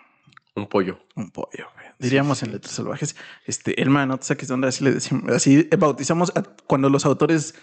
Un 0.56 0.68
pollo. 0.68 1.00
un 1.16 1.32
pollo, 1.32 1.68
güey. 1.74 1.88
Diríamos 2.00 2.44
en 2.44 2.52
letras 2.52 2.74
salvajes, 2.76 3.16
este, 3.46 3.82
el 3.82 3.90
man, 3.90 4.08
no 4.10 4.18
te 4.20 4.26
saques 4.26 4.48
de 4.48 4.54
onda, 4.54 4.68
así 4.68 4.84
le 4.84 4.92
decimos, 4.92 5.32
así 5.34 5.68
bautizamos 5.78 6.32
a- 6.36 6.44
cuando 6.68 6.90
los 6.90 7.06
autores 7.06 7.56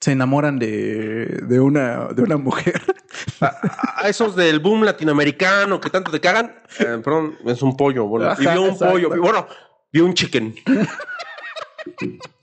se 0.00 0.12
enamoran 0.12 0.58
de, 0.58 1.26
de 1.42 1.60
una, 1.60 2.06
de 2.08 2.22
una 2.22 2.36
mujer. 2.36 2.80
A, 3.40 4.02
a 4.04 4.08
esos 4.08 4.36
del 4.36 4.60
boom 4.60 4.82
latinoamericano 4.84 5.80
que 5.80 5.88
tanto 5.90 6.10
te 6.10 6.20
cagan. 6.20 6.54
eh, 6.78 7.00
perdón, 7.02 7.36
es 7.46 7.62
un 7.62 7.74
pollo. 7.76 8.04
Bueno, 8.06 8.30
y 8.38 8.42
vio 8.42 8.62
un 8.62 8.68
exacto. 8.70 8.92
pollo. 8.92 9.16
y 9.16 9.18
Bueno, 9.18 9.46
vio 9.92 10.04
un 10.04 10.12
chicken. 10.14 10.54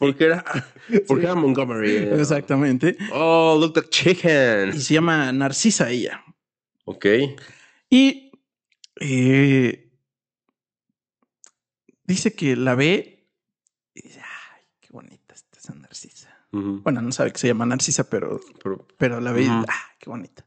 Porque 0.00 0.24
era, 0.24 0.42
porque 1.06 1.24
era 1.26 1.34
Montgomery. 1.36 1.96
Exactamente. 2.18 2.96
Oh, 3.12 3.56
look 3.60 3.74
that 3.74 3.90
chicken. 3.90 4.70
Y 4.74 4.80
se 4.80 4.94
llama 4.94 5.30
Narcisa 5.30 5.90
ella. 5.90 6.24
Ok. 6.86 7.06
Y 7.90 8.32
eh, 8.98 9.92
dice 12.04 12.34
que 12.34 12.56
la 12.56 12.74
ve 12.74 13.28
y 13.94 14.02
dice, 14.02 14.20
ay, 14.20 14.62
qué 14.80 14.88
bonita 14.90 15.34
está 15.34 15.58
esa 15.58 15.74
Narcisa. 15.74 16.34
Bueno, 16.52 17.00
no 17.02 17.12
sabe 17.12 17.30
que 17.32 17.38
se 17.38 17.46
llama 17.46 17.64
Narcisa, 17.66 18.08
pero, 18.10 18.40
Pero- 18.62 18.88
pero 18.98 19.20
la 19.20 19.30
ve 19.32 19.42
y 19.42 19.48
Ujú. 19.48 19.54
dice, 19.60 19.66
ah, 19.70 19.90
qué 20.00 20.10
bonita. 20.10 20.44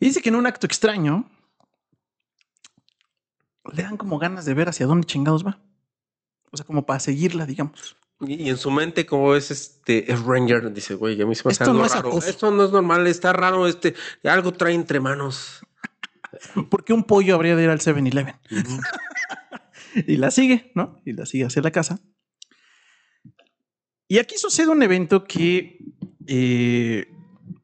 Y 0.00 0.06
dice 0.06 0.20
que 0.22 0.30
en 0.30 0.34
un 0.36 0.46
acto 0.46 0.66
extraño 0.66 1.30
le 3.72 3.82
dan 3.82 3.96
como 3.96 4.18
ganas 4.18 4.44
de 4.44 4.54
ver 4.54 4.68
hacia 4.68 4.86
dónde 4.86 5.06
chingados 5.06 5.46
va. 5.46 5.60
O 6.50 6.56
sea, 6.56 6.66
como 6.66 6.86
para 6.86 7.00
seguirla, 7.00 7.46
digamos. 7.46 7.96
Y, 8.20 8.44
y 8.44 8.48
en 8.50 8.56
su 8.56 8.70
mente, 8.70 9.06
como 9.06 9.34
es 9.34 9.50
este 9.50 10.10
es 10.12 10.22
Ranger, 10.22 10.72
dice, 10.72 10.94
güey, 10.94 11.20
a 11.20 11.26
mí 11.26 11.34
se 11.34 11.42
me 11.44 11.50
hace 11.52 11.62
Esto 11.64 11.70
algo 11.70 11.80
no 11.80 11.86
es 11.86 11.92
raro. 11.94 12.08
acoso. 12.08 12.28
Esto 12.28 12.50
no 12.50 12.64
es 12.64 12.70
normal, 12.70 13.06
está 13.06 13.32
raro, 13.32 13.66
este, 13.66 13.94
algo 14.24 14.52
trae 14.52 14.74
entre 14.74 15.00
manos. 15.00 15.60
¿Por 16.70 16.84
qué 16.84 16.92
un 16.92 17.04
pollo 17.04 17.34
habría 17.34 17.56
de 17.56 17.64
ir 17.64 17.70
al 17.70 17.80
7-Eleven? 17.80 18.36
y 20.06 20.16
la 20.16 20.30
sigue, 20.30 20.72
¿no? 20.74 21.00
Y 21.04 21.12
la 21.12 21.26
sigue 21.26 21.44
hacia 21.44 21.62
la 21.62 21.70
casa. 21.70 22.00
Y 24.08 24.18
aquí 24.18 24.36
sucede 24.36 24.68
un 24.68 24.82
evento 24.82 25.24
que 25.24 25.78
eh, 26.26 27.13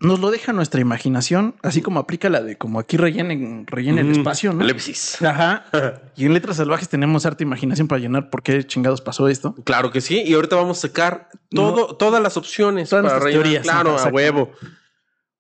nos 0.01 0.19
lo 0.21 0.31
deja 0.31 0.53
nuestra 0.53 0.81
imaginación, 0.81 1.55
así 1.63 1.83
como 1.83 2.01
aplica 2.01 2.29
la 2.31 2.41
de 2.43 2.57
como 2.57 2.81
aquí 2.81 2.97
rellenen, 2.97 3.67
rellena 3.67 4.01
el 4.01 4.09
Mm, 4.09 4.13
espacio, 4.13 4.53
¿no? 4.53 4.65
Elipsis. 4.65 5.21
Ajá. 5.23 5.65
Y 6.17 6.27
en 6.27 6.35
Letras 6.35 6.57
Salvajes 6.57 6.89
tenemos 6.89 7.25
harta 7.27 7.43
imaginación 7.43 7.87
para 7.89 8.01
llenar 8.01 8.29
por 8.31 8.43
qué 8.43 8.67
chingados 8.67 9.01
pasó 9.01 9.29
esto. 9.29 9.55
Claro 9.65 9.91
que 9.91 10.01
sí, 10.01 10.23
y 10.23 10.35
ahorita 10.35 10.57
vamos 10.57 10.79
a 10.79 10.89
sacar 10.89 11.29
todo, 11.51 11.97
todas 11.97 12.23
las 12.23 12.37
opciones 12.37 12.91
Todas 12.91 13.05
para 13.05 13.19
rellenar. 13.19 13.43
teorías, 13.45 13.63
Claro, 13.63 13.99
a 13.99 14.09
huevo. 14.09 14.53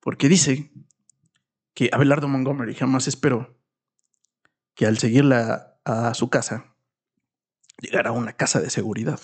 Porque 0.00 0.28
dice 0.28 0.70
que 1.74 1.90
Abelardo 1.92 2.28
Montgomery 2.28 2.74
jamás 2.74 3.08
esperó 3.08 3.56
que 4.74 4.86
al 4.86 4.98
seguirla 4.98 5.76
a 5.84 6.14
su 6.14 6.30
casa 6.30 6.74
llegara 7.80 8.10
a 8.10 8.12
una 8.12 8.32
casa 8.34 8.60
de 8.60 8.70
seguridad. 8.70 9.20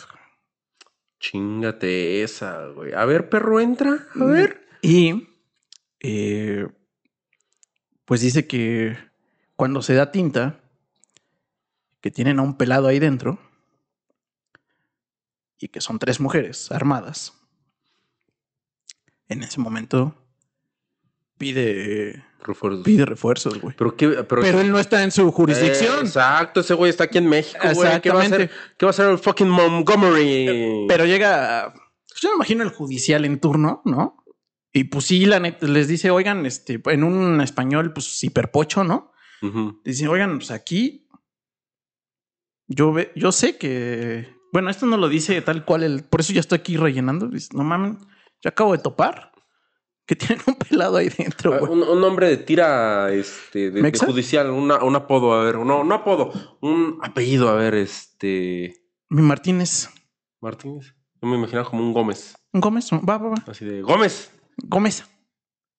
Chingate 1.21 2.23
esa, 2.23 2.66
güey. 2.69 2.93
A 2.93 3.05
ver, 3.07 3.28
perro, 3.31 3.61
entra. 3.61 4.07
A 4.21 4.25
ver. 4.25 4.65
Y 4.83 5.28
eh, 6.00 6.66
pues 8.04 8.21
dice 8.21 8.47
que 8.47 8.97
cuando 9.56 9.83
se 9.83 9.95
da 9.95 10.12
tinta, 10.12 10.61
que 12.00 12.11
tienen 12.11 12.38
a 12.38 12.42
un 12.42 12.56
pelado 12.56 12.87
ahí 12.87 12.99
dentro 12.99 13.38
y 15.59 15.68
que 15.68 15.80
son 15.80 15.99
tres 15.99 16.21
mujeres 16.21 16.71
armadas. 16.71 17.33
En 19.28 19.42
ese 19.42 19.61
momento 19.61 20.14
pide, 21.37 22.25
Refuerzos. 22.45 22.85
pide 22.85 23.04
refuerzos, 23.04 23.61
güey. 23.61 23.75
Pero 23.76 23.97
qué, 23.97 24.09
pero, 24.09 24.42
Pero 24.42 24.61
él 24.61 24.71
no 24.71 24.78
está 24.78 25.02
en 25.02 25.11
su 25.11 25.30
jurisdicción. 25.33 25.97
Eh, 25.97 26.00
exacto, 26.02 26.61
ese 26.61 26.75
güey 26.75 26.90
está 26.90 27.04
aquí 27.04 27.18
en 27.18 27.28
México, 27.28 27.59
güey. 27.75 28.00
¿Qué 28.00 28.11
va 28.11 28.21
a 28.21 28.23
hacer? 28.23 28.42
Exactamente. 28.42 28.50
¿Qué 28.78 28.87
va 28.87 28.90
a 28.90 28.90
hacer 28.90 29.11
el 29.11 29.18
fucking 29.18 29.49
Montgomery? 29.49 30.87
Pero 30.88 31.06
llega, 31.06 31.73
pues 32.09 32.21
yo 32.21 32.28
me 32.30 32.37
imagino 32.37 32.62
el 32.62 32.71
judicial 32.71 33.25
en 33.25 33.40
turno, 33.40 33.83
¿no? 33.85 34.23
Y 34.76 34.85
pues 34.85 35.06
sí, 35.06 35.25
la 35.25 35.40
neta, 35.40 35.66
les 35.66 35.88
dice, 35.88 36.11
oigan, 36.11 36.45
este, 36.45 36.83
en 36.85 37.02
un 37.02 37.40
español, 37.40 37.95
pues 37.95 38.23
hiperpocho, 38.23 38.85
¿no? 38.85 39.11
Ujú. 39.40 39.80
Dice, 39.83 40.06
oigan, 40.06 40.37
pues 40.37 40.50
aquí 40.50 41.09
yo, 42.68 42.92
ve, 42.92 43.11
yo 43.16 43.33
sé 43.33 43.56
que, 43.56 44.28
bueno, 44.52 44.68
esto 44.68 44.85
no 44.85 44.99
lo 44.99 45.09
dice 45.09 45.40
tal 45.40 45.64
cual, 45.64 45.83
el, 45.83 46.04
por 46.04 46.21
eso 46.21 46.35
ya 46.35 46.40
estoy 46.40 46.59
aquí 46.59 46.76
rellenando. 46.76 47.28
Dice, 47.28 47.49
no 47.54 47.64
mames, 47.64 47.97
yo 48.42 48.49
acabo 48.50 48.73
de 48.73 48.83
topar 48.83 49.33
que 50.04 50.14
tienen 50.14 50.45
un 50.47 50.56
pelado 50.56 50.99
ahí 50.99 51.09
dentro, 51.09 51.54
Ah, 51.54 51.62
un, 51.62 51.83
un 51.83 51.99
nombre 52.00 52.28
de 52.28 52.37
tira 52.37 53.11
este, 53.12 53.71
de, 53.71 53.99
judicial, 53.99 54.50
una- 54.50 54.85
un 54.85 54.95
apodo, 54.95 55.33
a 55.33 55.42
ver, 55.42 55.56
no, 55.56 55.85
no 55.85 55.95
apodo, 55.95 56.59
un 56.61 56.99
apellido, 57.02 57.49
a 57.49 57.54
ver, 57.54 57.75
este. 57.76 58.75
Mi 59.09 59.23
Martínez. 59.23 59.88
Martínez. 60.42 60.95
Yo 61.23 61.28
me 61.28 61.37
imaginaba 61.37 61.66
como 61.71 61.83
un 61.83 61.95
Gómez. 61.95 62.37
¿Un 62.52 62.61
Gómez? 62.61 62.90
Va, 62.92 63.16
va, 63.16 63.30
va. 63.30 63.45
Así 63.47 63.64
de 63.64 63.80
Gómez. 63.80 64.33
Gómez. 64.57 65.05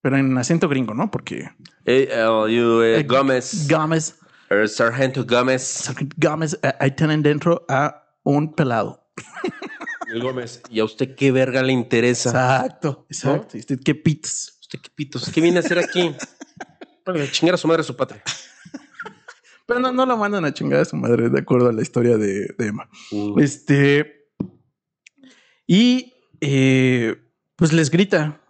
Pero 0.02 0.18
en 0.18 0.38
acento 0.38 0.70
gringo, 0.70 0.94
¿no? 0.94 1.10
Porque 1.12 1.50
A-L-U, 1.86 2.82
Eh, 2.84 3.04
Gómez. 3.04 3.68
Gómez, 3.70 4.20
El 4.50 4.70
Sargento 4.70 5.26
Gómez. 5.26 5.64
Sargento 5.64 6.16
Gómez, 6.20 6.58
eh, 6.64 6.74
ahí 6.80 6.92
tienen 6.92 7.22
dentro 7.24 7.66
a 7.68 8.04
un 8.24 8.54
pelado. 8.54 9.10
El 10.12 10.22
Gómez. 10.22 10.62
¿Y 10.70 10.80
a 10.80 10.86
usted 10.86 11.16
qué 11.16 11.32
verga 11.32 11.62
le 11.64 11.74
interesa? 11.74 12.30
Exacto, 12.30 13.06
exacto. 13.10 13.58
¿Y 13.58 13.60
usted 13.62 13.80
qué 13.84 13.96
pitos? 13.96 14.58
¿Usted 14.62 14.80
qué 14.80 14.90
pitos? 14.96 15.30
¿Qué 15.30 15.42
viene 15.42 15.58
a 15.58 15.62
hacer 15.62 15.80
aquí? 15.80 16.16
Para 17.04 17.30
chingar 17.32 17.56
a 17.56 17.58
su 17.58 17.68
madre 17.68 17.82
a 17.82 17.84
su 17.84 17.96
patria. 17.96 18.22
Pero 19.66 19.80
no, 19.82 19.92
no 19.92 20.06
lo 20.06 20.16
mandan 20.16 20.46
a 20.46 20.54
chingar 20.54 20.80
a 20.82 20.86
su 20.86 20.96
madre, 20.96 21.30
de 21.30 21.40
acuerdo 21.40 21.68
a 21.68 21.74
la 21.74 21.82
historia 21.82 22.16
de, 22.18 22.54
de 22.58 22.68
Emma. 22.68 22.90
Uh, 23.12 23.38
Este. 23.40 24.30
Y 25.66 26.14
eh, 26.40 27.16
pues 27.58 27.74
les 27.74 27.90
grita, 27.92 28.42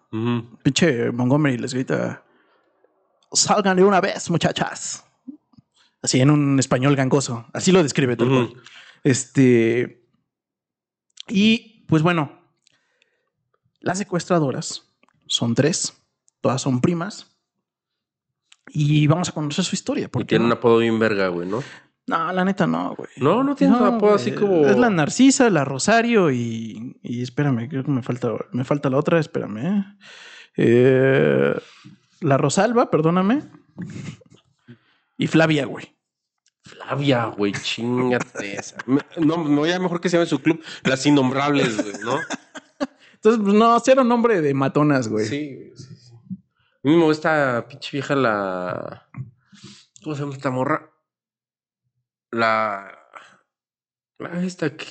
pinche 0.63 1.11
Montgomery 1.11 1.57
les 1.57 1.73
grita: 1.73 2.25
Salgan 3.31 3.77
de 3.77 3.83
una 3.83 4.01
vez, 4.01 4.29
muchachas. 4.29 5.03
Así 6.01 6.21
en 6.21 6.29
un 6.29 6.59
español 6.59 6.95
gangoso. 6.95 7.47
Así 7.53 7.71
lo 7.71 7.83
describe 7.83 8.15
tal 8.15 8.29
cual. 8.29 8.53
Este. 9.03 10.05
Y 11.27 11.85
pues 11.87 12.03
bueno, 12.03 12.39
las 13.79 13.97
secuestradoras 13.97 14.83
son 15.27 15.55
tres, 15.55 16.01
todas 16.41 16.61
son 16.61 16.81
primas. 16.81 17.33
Y 18.69 19.07
vamos 19.07 19.29
a 19.29 19.31
conocer 19.31 19.63
su 19.63 19.75
historia. 19.75 20.07
Porque 20.09 20.23
Porque 20.23 20.29
tiene 20.29 20.43
no? 20.43 20.47
un 20.47 20.51
apodo 20.57 20.77
bien 20.79 20.99
verga, 20.99 21.29
güey, 21.29 21.47
¿no? 21.47 21.63
No, 22.07 22.31
la 22.31 22.45
neta 22.45 22.65
no, 22.65 22.95
güey. 22.95 23.09
No, 23.17 23.43
no 23.43 23.53
tiene 23.53 23.75
un 23.75 23.83
apodo 23.83 24.15
así 24.15 24.31
como. 24.31 24.65
Es 24.65 24.77
la 24.77 24.89
Narcisa, 24.89 25.49
la 25.49 25.65
Rosario 25.65 26.31
y, 26.31 26.97
y 27.03 27.21
espérame, 27.21 27.67
creo 27.67 27.83
que 27.83 27.91
me 27.91 28.01
falta, 28.01 28.31
me 28.53 28.63
falta 28.63 28.89
la 28.89 28.97
otra, 28.97 29.19
espérame. 29.19 29.85
¿eh? 30.55 31.53
La 32.21 32.37
Rosalba, 32.37 32.89
perdóname. 32.89 33.43
Y 35.17 35.27
Flavia, 35.27 35.65
güey. 35.65 35.97
Flavia, 36.63 37.25
güey, 37.25 37.51
chingate 37.51 38.57
esa. 38.57 38.77
No, 38.85 39.43
no, 39.43 39.65
ya 39.65 39.77
mejor 39.77 39.99
que 39.99 40.09
se 40.09 40.17
llame 40.17 40.27
su 40.27 40.41
club 40.41 40.63
Las 40.83 41.05
Innombrables, 41.05 41.75
güey, 41.75 42.03
¿no? 42.03 42.19
Entonces, 43.15 43.41
pues 43.43 43.53
no, 43.53 43.77
cero 43.81 44.03
nombre 44.03 44.41
de 44.41 44.53
matonas, 44.53 45.09
güey. 45.09 45.25
Sí, 45.25 45.71
sí, 45.75 45.95
sí. 45.95 46.13
Mismo 46.83 47.11
esta 47.11 47.67
pinche 47.67 47.89
vieja, 47.91 48.15
la. 48.15 49.09
¿Cómo 50.03 50.15
se 50.15 50.21
llama 50.21 50.35
esta 50.35 50.51
morra? 50.51 50.91
La. 52.31 52.93
La 54.19 54.43
esta 54.43 54.75
que, 54.75 54.85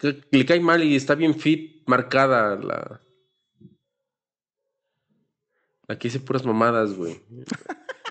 que 0.00 0.20
le 0.32 0.44
cae 0.46 0.60
mal 0.60 0.82
y 0.82 0.96
está 0.96 1.14
bien 1.14 1.34
fit, 1.38 1.82
marcada, 1.86 2.56
la. 2.56 3.00
La 5.88 5.98
que 5.98 6.08
dice 6.08 6.20
puras 6.20 6.44
mamadas, 6.44 6.94
güey. 6.94 7.20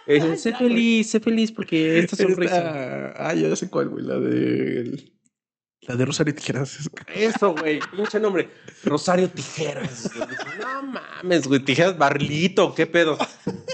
Eh, 0.07 0.37
sé 0.37 0.53
feliz, 0.55 1.09
sé 1.09 1.19
feliz 1.19 1.51
porque 1.51 1.99
esta 1.99 2.15
sonrisa. 2.15 3.09
Esta- 3.09 3.29
Ah, 3.29 3.33
ya 3.33 3.55
sé 3.55 3.69
cuál, 3.69 3.89
güey. 3.89 4.05
La 4.05 4.19
de. 4.19 5.11
La 5.87 5.95
de 5.95 6.05
Rosario 6.05 6.33
Tijeras. 6.35 6.89
Eso, 7.13 7.55
güey, 7.55 7.79
pinche 7.95 8.19
nombre. 8.19 8.49
Rosario 8.83 9.29
Tijeras. 9.29 10.11
güey. 10.15 10.27
No 10.59 10.83
mames, 10.83 11.47
güey, 11.47 11.59
Tijeras 11.59 11.97
Barlito, 11.97 12.75
qué 12.75 12.85
pedo. 12.85 13.17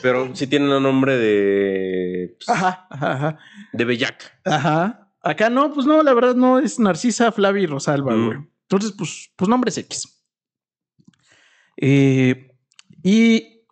Pero 0.01 0.33
sí 0.35 0.47
tiene 0.47 0.73
un 0.75 0.81
nombre 0.83 1.17
de. 1.17 2.35
pues, 2.37 2.49
Ajá, 2.49 2.87
ajá, 2.89 3.11
ajá. 3.13 3.37
de 3.73 3.85
Bellac. 3.85 4.39
Ajá. 4.45 5.11
Acá 5.21 5.49
no, 5.49 5.73
pues 5.73 5.85
no, 5.85 6.01
la 6.03 6.13
verdad 6.13 6.35
no 6.35 6.59
es 6.59 6.79
Narcisa, 6.79 7.31
Flavia 7.33 7.63
y 7.63 7.67
Rosalba, 7.67 8.15
Mm. 8.15 8.25
güey. 8.25 8.37
Entonces, 8.63 8.93
pues, 8.97 9.29
pues 9.35 9.49
nombres 9.49 9.77
X. 9.77 10.23
Eh, 11.75 12.55
y 13.03 13.63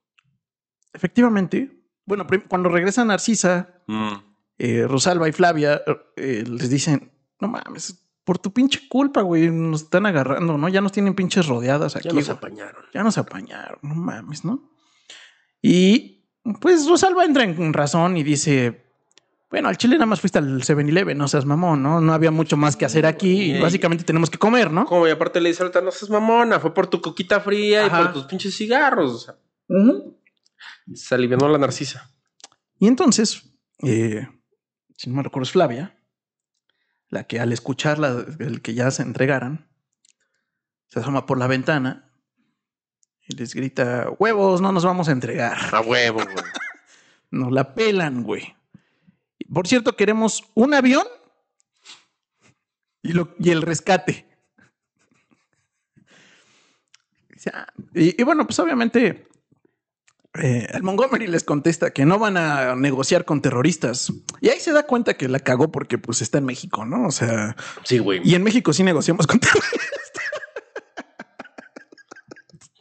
efectivamente, 0.94 1.72
bueno, 2.06 2.28
cuando 2.50 2.70
regresa 2.70 3.06
Narcisa, 3.06 3.82
Mm. 3.88 4.14
eh, 4.58 4.86
Rosalba 4.88 5.28
y 5.30 5.32
Flavia 5.32 5.82
eh, 6.18 6.44
les 6.48 6.70
dicen, 6.70 7.12
no 7.40 7.48
mames, 7.48 8.05
por 8.26 8.40
tu 8.40 8.52
pinche 8.52 8.90
culpa, 8.90 9.22
güey, 9.22 9.50
nos 9.50 9.84
están 9.84 10.06
agarrando, 10.06 10.58
¿no? 10.58 10.68
Ya 10.68 10.82
nos 10.82 10.92
tienen 10.92 11.14
pinches 11.14 11.48
rodeadas 11.48 11.96
aquí. 11.96 12.10
Ya 12.10 12.14
nos 12.14 12.26
güey. 12.26 12.38
apañaron. 12.38 12.86
Ya 12.94 13.04
nos 13.04 13.18
apañaron, 13.18 13.80
no 13.82 13.96
mames, 13.96 14.44
¿no? 14.44 14.72
Y 15.62 16.26
pues 16.60 16.88
Rosalba 16.88 17.24
entra 17.24 17.44
en 17.44 17.74
razón 17.74 18.18
y 18.18 18.24
dice, 18.24 18.86
bueno, 19.50 19.70
al 19.70 19.78
Chile 19.78 19.96
nada 19.96 20.08
más 20.08 20.20
fuiste 20.20 20.40
al 20.40 20.62
7-Eleven, 20.62 21.18
no 21.18 21.28
seas 21.28 21.46
mamón, 21.46 21.82
¿no? 21.82 22.02
No 22.02 22.14
había 22.14 22.32
mucho 22.32 22.58
más 22.58 22.76
que 22.76 22.84
hacer 22.84 23.06
aquí 23.06 23.54
y 23.54 23.60
básicamente 23.62 24.04
tenemos 24.04 24.30
que 24.30 24.38
comer, 24.38 24.72
¿no? 24.72 24.86
Como 24.86 25.08
y 25.08 25.12
aparte 25.12 25.40
le 25.40 25.50
dice 25.50 25.64
ahorita, 25.64 25.82
no 25.82 25.92
seas 25.92 26.10
mamona, 26.10 26.60
fue 26.60 26.74
por 26.74 26.88
tu 26.88 27.00
coquita 27.00 27.40
fría 27.40 27.86
Ajá. 27.86 28.02
y 28.02 28.04
por 28.04 28.14
tus 28.14 28.24
pinches 28.26 28.58
cigarros. 28.58 29.12
O 29.14 29.20
sea, 29.20 29.36
se 30.94 31.16
alivianó 31.16 31.48
la 31.48 31.58
narcisa. 31.58 32.12
Y 32.80 32.88
entonces, 32.88 33.44
eh, 33.84 34.28
si 34.98 35.10
no 35.10 35.16
me 35.16 35.24
recuerdo, 35.24 35.44
es 35.44 35.52
Flavia, 35.52 35.96
la 37.16 37.24
que 37.24 37.40
al 37.40 37.52
escuchar 37.54 37.98
la- 37.98 38.26
el 38.40 38.62
que 38.62 38.74
ya 38.74 38.92
se 38.92 39.02
entregaran, 39.02 39.68
se 40.88 41.00
asoma 41.00 41.26
por 41.26 41.38
la 41.40 41.48
ventana 41.48 42.12
y 43.28 43.36
les 43.36 43.56
grita, 43.56 44.10
huevos, 44.20 44.60
no 44.62 44.72
nos 44.74 44.84
vamos 44.86 45.08
a 45.08 45.12
entregar. 45.14 45.58
A 45.74 45.80
huevo, 45.82 46.22
güey. 46.24 46.36
Nos 47.32 47.52
la 47.52 47.74
pelan, 47.74 48.22
güey. 48.24 48.56
Por 49.52 49.68
cierto, 49.68 49.96
queremos 49.96 50.44
un 50.54 50.74
avión 50.74 51.06
y, 53.02 53.14
lo- 53.14 53.34
y 53.40 53.50
el 53.52 53.62
rescate. 53.62 54.26
Y 57.94 58.24
bueno, 58.24 58.46
pues 58.48 58.58
obviamente 58.60 59.28
eh, 60.42 60.68
el 60.74 60.84
Montgomery 60.84 61.28
les 61.28 61.44
contesta 61.44 61.92
que 61.92 62.06
no 62.06 62.20
van 62.20 62.38
a 62.38 62.76
negociar 62.76 63.26
con 63.26 63.42
terroristas. 63.42 64.12
Y 64.42 64.50
ahí 64.50 64.60
se 64.60 64.72
da 64.72 64.86
cuenta 64.86 65.16
que 65.16 65.28
la 65.28 65.40
cagó 65.40 65.72
porque 65.72 65.98
pues 65.98 66.22
está 66.22 66.38
en 66.40 66.46
México, 66.46 66.86
¿no? 66.86 67.08
O 67.08 67.12
sea, 67.12 67.56
Sí, 67.84 68.00
güey. 68.00 68.22
y 68.24 68.36
en 68.36 68.44
México 68.44 68.74
sí 68.74 68.84
negociamos 68.84 69.28
con 69.28 69.40
terroristas. 69.40 69.82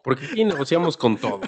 Porque 0.03 0.27
aquí 0.27 0.45
negociamos 0.45 0.97
con 0.97 1.17
todo. 1.17 1.41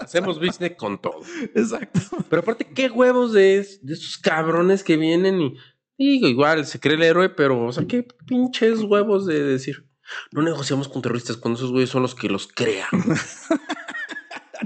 Hacemos 0.00 0.38
business 0.38 0.72
con 0.76 1.00
todo. 1.00 1.20
Exacto. 1.54 2.00
Pero 2.28 2.42
aparte, 2.42 2.66
qué 2.74 2.90
huevos 2.90 3.32
de, 3.32 3.66
de 3.82 3.92
esos 3.94 4.18
cabrones 4.18 4.82
que 4.84 4.96
vienen 4.96 5.54
y 5.96 6.12
digo, 6.12 6.28
igual 6.28 6.64
se 6.66 6.80
cree 6.80 6.96
el 6.96 7.02
héroe, 7.02 7.28
pero, 7.28 7.66
o 7.66 7.72
sea, 7.72 7.86
qué 7.86 8.06
pinches 8.26 8.80
huevos 8.82 9.26
de 9.26 9.42
decir. 9.42 9.86
No 10.32 10.42
negociamos 10.42 10.88
con 10.88 11.02
terroristas 11.02 11.36
cuando 11.36 11.58
esos 11.58 11.70
güeyes 11.70 11.90
son 11.90 12.02
los 12.02 12.14
que 12.14 12.28
los 12.28 12.48
crean. 12.48 12.88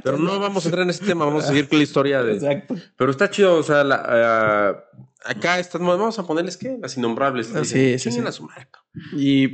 pero 0.02 0.18
no 0.18 0.38
vamos 0.40 0.64
a 0.64 0.68
entrar 0.68 0.82
en 0.84 0.90
ese 0.90 1.04
tema, 1.04 1.24
vamos 1.24 1.44
a 1.44 1.48
seguir 1.48 1.68
con 1.68 1.78
la 1.78 1.84
historia 1.84 2.22
de. 2.22 2.34
Exacto. 2.34 2.74
Pero 2.96 3.10
está 3.10 3.30
chido, 3.30 3.56
o 3.56 3.62
sea, 3.62 3.84
la, 3.84 4.02
ah, 4.06 4.84
acá 5.24 5.58
están, 5.58 5.86
vamos 5.86 6.18
a 6.18 6.26
ponerles 6.26 6.56
qué? 6.56 6.76
Las 6.80 6.96
innombrables. 6.96 7.54
Ah, 7.54 7.64
sí, 7.64 7.98
sí, 7.98 8.10
"Chinguen 8.10 8.24
sí. 8.24 8.28
a 8.28 8.32
su 8.32 8.44
madre, 8.44 8.68
cabrón". 8.70 9.20
Y 9.20 9.48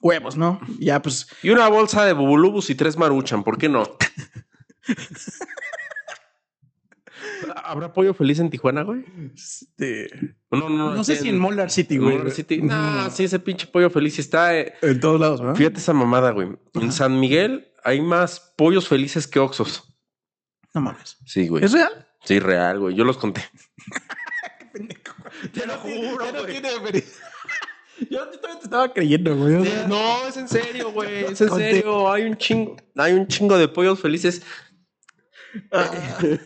huevos, 0.00 0.36
¿no? 0.36 0.60
Ya, 0.78 1.00
pues. 1.00 1.28
Y 1.42 1.50
una 1.50 1.68
bolsa 1.68 2.04
de 2.04 2.12
bubulubus 2.12 2.70
y 2.70 2.74
tres 2.74 2.96
maruchan, 2.96 3.44
¿por 3.44 3.56
qué 3.58 3.68
no? 3.68 3.84
¿Habrá 7.64 7.92
pollo 7.92 8.12
feliz 8.14 8.38
en 8.40 8.50
Tijuana, 8.50 8.82
güey? 8.82 9.04
Este, 9.34 10.08
No, 10.50 10.68
no, 10.68 10.94
no 10.94 11.04
sé 11.04 11.16
si 11.16 11.28
en 11.30 11.38
Molar 11.38 11.70
City, 11.70 11.96
güey. 11.98 12.18
Molar 12.18 12.30
City. 12.32 12.60
Nah, 12.62 13.08
sí, 13.10 13.24
ese 13.24 13.38
pinche 13.38 13.66
pollo 13.66 13.88
feliz 13.90 14.18
está. 14.18 14.56
eh, 14.58 14.74
En 14.82 15.00
todos 15.00 15.18
lados, 15.20 15.40
¿verdad? 15.40 15.54
Fíjate 15.56 15.78
esa 15.78 15.92
mamada, 15.94 16.30
güey. 16.32 16.48
En 16.74 16.92
San 16.92 17.18
Miguel 17.18 17.68
hay 17.84 18.00
más 18.00 18.52
pollos 18.56 18.88
felices 18.88 19.26
que 19.26 19.38
oxos. 19.38 19.84
No 20.74 20.80
mames. 20.80 21.18
Sí, 21.26 21.46
güey. 21.48 21.64
¿Es 21.64 21.72
real? 21.72 22.08
Sí, 22.24 22.38
real, 22.40 22.80
güey. 22.80 22.94
Yo 22.96 23.04
los 23.04 23.16
conté. 23.18 23.44
Te 25.52 25.66
lo 25.66 25.74
juro, 25.78 26.24
güey. 26.42 27.04
Yo 28.10 28.26
todavía 28.28 28.58
te 28.58 28.64
estaba 28.64 28.92
creyendo, 28.92 29.36
güey. 29.36 29.54
o 29.54 29.64
sea, 29.64 29.86
No, 29.86 30.26
es 30.26 30.36
en 30.36 30.48
serio, 30.48 30.90
güey. 30.90 31.24
Es 31.32 31.40
en 31.40 31.48
Conté. 31.48 31.70
serio. 31.74 32.10
Hay 32.10 32.24
un 32.24 32.36
chingo. 32.36 32.76
Hay 32.96 33.12
un 33.12 33.26
chingo 33.28 33.56
de 33.56 33.68
pollos 33.68 34.00
felices. 34.00 34.42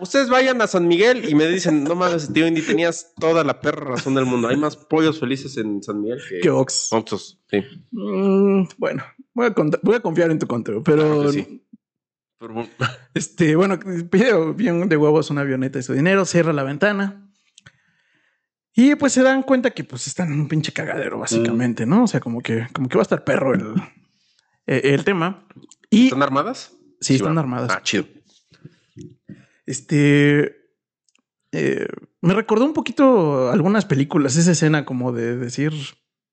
Ustedes 0.00 0.28
vayan 0.28 0.60
a 0.62 0.66
San 0.66 0.88
Miguel 0.88 1.28
y 1.28 1.34
me 1.36 1.46
dicen, 1.46 1.84
no 1.84 1.94
mames, 1.94 2.32
tío 2.32 2.46
Indy, 2.46 2.62
tenías 2.62 3.12
toda 3.20 3.44
la 3.44 3.60
perra 3.60 3.84
razón 3.94 4.14
del 4.14 4.24
mundo. 4.24 4.48
Hay 4.48 4.56
más 4.56 4.76
pollos 4.76 5.20
felices 5.20 5.56
en 5.58 5.80
San 5.82 6.00
Miguel 6.02 6.20
que 6.28 6.40
Que 6.40 6.50
Ox. 6.50 6.88
oxos. 6.92 7.40
Sí. 7.48 7.62
Mm, 7.92 8.64
bueno, 8.78 9.04
voy 9.34 9.46
a, 9.46 9.54
cont- 9.54 9.80
voy 9.82 9.94
a 9.96 10.00
confiar 10.00 10.30
en 10.30 10.38
tu 10.38 10.46
conteo, 10.46 10.82
pero 10.82 11.02
Claro 11.02 11.22
que 11.22 11.32
sí. 11.32 11.66
Pero, 12.38 12.66
este, 13.14 13.54
bueno, 13.56 13.78
pide 14.10 14.52
bien 14.54 14.88
de 14.88 14.96
huevos 14.96 15.30
una 15.30 15.42
avioneta 15.42 15.78
y 15.78 15.82
su 15.82 15.92
dinero, 15.92 16.24
cierra 16.24 16.52
la 16.52 16.62
ventana. 16.64 17.28
Y 18.74 18.94
pues 18.94 19.12
se 19.12 19.22
dan 19.22 19.42
cuenta 19.42 19.70
que 19.70 19.84
pues 19.84 20.06
están 20.06 20.32
en 20.32 20.40
un 20.40 20.48
pinche 20.48 20.72
cagadero, 20.72 21.18
básicamente, 21.18 21.84
¿no? 21.86 22.04
O 22.04 22.06
sea, 22.06 22.20
como 22.20 22.40
que, 22.40 22.66
como 22.72 22.88
que 22.88 22.96
va 22.96 23.02
a 23.02 23.04
estar 23.04 23.22
perro 23.22 23.54
el, 23.54 23.74
eh, 24.66 24.80
el 24.94 25.04
tema. 25.04 25.46
Y 25.90 26.06
¿Están 26.06 26.22
armadas? 26.22 26.72
sí, 27.00 27.16
están 27.16 27.36
armadas. 27.36 27.70
Ah, 27.70 27.82
chido. 27.82 28.06
Este. 29.66 30.56
eh, 31.52 31.86
me 32.20 32.34
recordó 32.34 32.64
un 32.64 32.72
poquito 32.72 33.50
algunas 33.50 33.84
películas, 33.84 34.36
esa 34.36 34.52
escena 34.52 34.84
como 34.84 35.12
de 35.12 35.36
decir, 35.36 35.72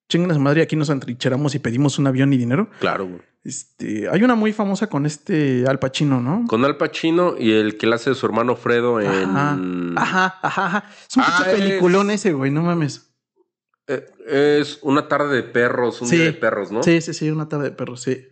chingan 0.09 0.31
a 0.31 0.33
su 0.33 0.39
madre, 0.39 0.61
aquí 0.61 0.75
nos 0.75 0.89
antrincheramos 0.89 1.55
y 1.55 1.59
pedimos 1.59 1.97
un 1.99 2.07
avión 2.07 2.33
y 2.33 2.37
dinero. 2.37 2.69
Claro, 2.79 3.05
güey. 3.07 3.21
Este, 3.43 4.09
hay 4.09 4.21
una 4.23 4.35
muy 4.35 4.51
famosa 4.51 4.87
con 4.87 5.05
este 5.05 5.63
Al 5.65 5.79
Pacino, 5.79 6.19
¿no? 6.19 6.45
Con 6.47 6.65
Al 6.65 6.75
Pacino 6.75 7.35
y 7.39 7.53
el 7.53 7.77
que 7.77 7.87
le 7.87 7.95
hace 7.95 8.09
de 8.09 8.15
su 8.17 8.25
hermano 8.25 8.57
Fredo 8.57 8.99
en. 8.99 9.07
Ajá, 9.37 9.55
ajá, 9.95 10.39
ajá, 10.41 10.65
ajá. 10.65 10.83
Es 11.09 11.15
un 11.15 11.23
Ah, 11.25 11.45
es- 11.47 11.53
peliculón 11.59 12.11
ese, 12.11 12.33
güey, 12.33 12.51
no 12.51 12.61
mames. 12.63 13.05
Eh, 13.87 14.05
es 14.61 14.79
una 14.81 15.07
tarde 15.07 15.35
de 15.37 15.43
perros, 15.43 16.01
un 16.01 16.07
Sí. 16.09 16.17
día 16.17 16.25
de 16.25 16.33
perros, 16.33 16.69
¿no? 16.71 16.83
Sí, 16.83 16.99
sí, 17.01 17.13
sí, 17.13 17.29
una 17.31 17.47
tarde 17.47 17.65
de 17.65 17.71
perros, 17.71 18.01
sí. 18.01 18.27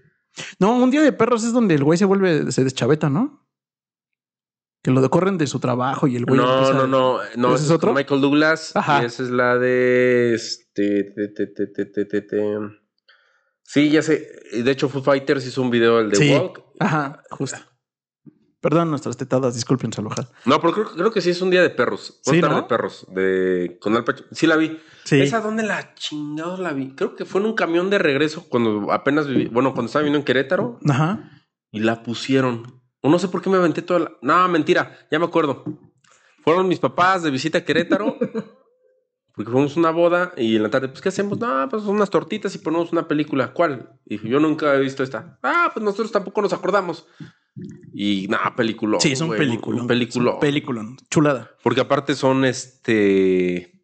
No, 0.60 0.76
un 0.78 0.92
día 0.92 1.02
de 1.02 1.14
perros 1.14 1.44
es 1.46 1.54
donde 1.54 1.74
el 1.76 1.84
güey 1.84 1.98
se 1.98 2.06
vuelve, 2.06 2.52
se 2.52 2.64
deschaveta, 2.64 3.10
¿no? 3.10 3.48
Que 4.84 4.92
lo 4.92 5.10
corren 5.10 5.38
de 5.38 5.48
su 5.48 5.60
trabajo 5.60 6.06
y 6.08 6.16
el 6.16 6.26
güey. 6.26 6.40
No, 6.40 6.74
no, 6.74 6.86
no, 6.86 7.20
no. 7.36 7.56
¿Ese 7.56 7.66
es 7.66 7.72
otro? 7.72 7.94
Michael 7.94 8.22
Douglas. 8.22 8.76
Ajá. 8.76 9.02
Y 9.02 9.06
esa 9.06 9.24
es 9.24 9.30
la 9.30 9.58
de. 9.58 10.36
Este. 10.36 10.67
Te, 10.84 11.28
te, 11.30 12.06
te, 12.06 12.22
te. 12.22 12.58
Sí, 13.64 13.90
ya 13.90 14.02
sé. 14.02 14.28
De 14.64 14.72
hecho, 14.72 14.90
Foo 14.90 15.02
Fighters 15.02 15.46
hizo 15.46 15.62
un 15.62 15.70
video, 15.70 16.00
el 16.00 16.10
de 16.10 16.16
Sí. 16.16 16.32
Walk. 16.34 16.62
Ajá, 16.80 17.22
justo. 17.30 17.58
Perdón 18.62 18.90
nuestras 18.90 19.16
tetadas, 19.18 19.54
disculpen, 19.54 19.94
salvajas. 19.94 20.32
No, 20.46 20.60
pero 20.60 20.74
creo, 20.74 20.86
creo 20.88 21.12
que 21.12 21.22
sí 21.22 21.30
es 21.30 21.42
un 21.42 21.52
día 21.52 21.62
de 21.62 21.70
perros. 21.70 22.22
Una 22.26 22.36
Sí, 22.50 22.56
de 22.56 22.64
perros. 22.64 23.06
De, 23.14 23.78
con 23.80 23.96
Al 23.96 24.04
Pacino. 24.04 24.28
Sí, 24.32 24.48
la 24.48 24.56
vi. 24.58 24.80
Sí. 25.04 25.22
¿Esa 25.22 25.42
dónde 25.42 25.64
la 25.64 25.94
chingados 25.94 26.60
la 26.60 26.74
vi? 26.74 26.96
Creo 26.96 27.16
que 27.16 27.24
fue 27.26 27.40
en 27.42 27.48
un 27.48 27.54
camión 27.54 27.90
de 27.90 28.00
regreso 28.00 28.48
cuando 28.50 28.92
apenas 28.92 29.28
viví. 29.28 29.46
Bueno, 29.46 29.74
cuando 29.74 29.88
estaba 29.88 30.02
viviendo 30.02 30.18
en 30.20 30.26
Querétaro. 30.26 30.80
Ajá. 30.90 31.30
y 31.72 31.80
la 31.82 32.02
pusieron. 32.04 32.82
O 33.02 33.10
no 33.10 33.20
sé 33.20 33.28
por 33.28 33.42
qué 33.42 33.50
me 33.50 33.58
aventé 33.58 33.84
toda 33.84 34.00
la. 34.00 34.12
No, 34.22 34.48
mentira, 34.50 34.98
ya 35.12 35.20
me 35.20 35.26
acuerdo. 35.26 35.64
Fueron 36.44 36.68
mis 36.68 36.80
papás 36.80 37.22
de 37.24 37.30
visita 37.32 37.60
a 37.60 37.64
Querétaro. 37.66 38.18
Porque 39.38 39.52
fuimos 39.52 39.78
a 39.78 39.80
una 39.80 39.92
boda 39.92 40.34
y 40.36 40.56
en 40.56 40.64
la 40.64 40.72
tarde, 40.72 40.88
pues, 40.88 41.00
¿qué 41.00 41.10
hacemos? 41.10 41.38
No, 41.38 41.70
pues 41.70 41.84
unas 41.84 42.10
tortitas 42.10 42.56
y 42.56 42.58
ponemos 42.58 42.92
una 42.92 43.08
película. 43.08 43.54
¿Cuál? 43.54 43.92
Y 44.04 44.16
dije, 44.16 44.30
yo 44.30 44.40
nunca 44.40 44.74
he 44.74 44.80
visto 44.80 45.04
esta. 45.04 45.38
Ah, 45.44 45.70
pues 45.72 45.84
nosotros 45.84 46.12
tampoco 46.12 46.42
nos 46.42 46.54
acordamos. 46.54 47.06
Y 47.94 48.26
nada, 48.30 48.56
película. 48.56 49.00
Sí, 49.00 49.12
es 49.12 49.22
un 49.22 49.30
película. 49.30 49.86
Película. 50.40 50.88
Chulada. 51.12 51.52
Porque 51.62 51.82
aparte 51.82 52.16
son 52.16 52.46
este. 52.46 53.80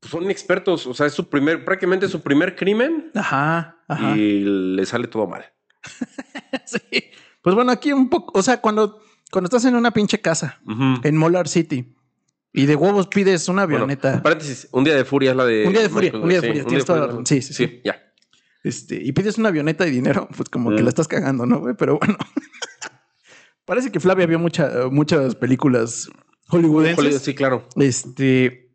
pues, 0.00 0.10
son 0.10 0.28
expertos. 0.28 0.88
O 0.88 0.94
sea, 0.94 1.06
es 1.06 1.12
su 1.12 1.28
primer, 1.28 1.64
prácticamente 1.64 2.08
su 2.08 2.20
primer 2.20 2.56
crimen. 2.56 3.12
Ajá. 3.14 3.76
Ajá. 3.86 4.16
Y 4.16 4.40
le 4.74 4.86
sale 4.86 5.06
todo 5.06 5.28
mal. 5.28 5.44
Sí. 6.66 7.04
Pues 7.42 7.54
bueno, 7.54 7.70
aquí 7.70 7.92
un 7.92 8.10
poco, 8.10 8.36
o 8.36 8.42
sea, 8.42 8.60
cuando, 8.60 9.00
cuando 9.30 9.46
estás 9.46 9.64
en 9.66 9.76
una 9.76 9.92
pinche 9.92 10.20
casa 10.20 10.60
en 11.04 11.16
Molar 11.16 11.46
City 11.46 11.94
y 12.52 12.66
de 12.66 12.74
huevos 12.76 13.06
pides 13.08 13.48
una 13.48 13.64
Bueno, 13.64 13.78
avioneta 13.84 14.22
paréntesis, 14.22 14.68
un 14.72 14.84
día 14.84 14.94
de 14.96 15.04
furia 15.04 15.30
es 15.30 15.36
la 15.36 15.44
de. 15.44 15.66
Un 15.66 15.72
día 15.72 15.82
de 15.82 15.88
furia, 15.88 16.12
un 16.14 16.28
día 16.28 16.40
de 16.40 16.46
sí, 16.46 16.46
furia, 16.48 16.64
tienes 16.66 16.84
toda 16.84 16.98
la 17.00 17.04
furia. 17.06 17.12
razón. 17.20 17.26
Sí, 17.26 17.42
sí, 17.42 17.54
sí. 17.54 17.80
ya. 17.84 17.96
este, 18.62 18.96
y 19.02 19.12
pides 19.12 19.38
una 19.38 19.48
avioneta 19.48 19.86
y 19.86 19.90
dinero, 19.90 20.28
pues 20.36 20.48
como 20.48 20.70
que 20.70 20.80
Mm. 20.82 20.84
la 20.84 20.88
estás 20.90 21.08
cagando, 21.08 21.46
¿no? 21.46 21.60
güey? 21.60 21.74
Pero 21.78 21.98
bueno. 21.98 22.16
Parece 23.64 23.90
que 23.92 24.00
Flavia 24.00 24.26
vio 24.26 24.38
mucha- 24.38 24.88
muchas 24.90 25.34
películas 25.36 26.10
hollywoodenses. 26.48 26.98
Hollywood, 26.98 27.20
Sí, 27.20 27.34
claro. 27.34 27.68
Este. 27.76 28.72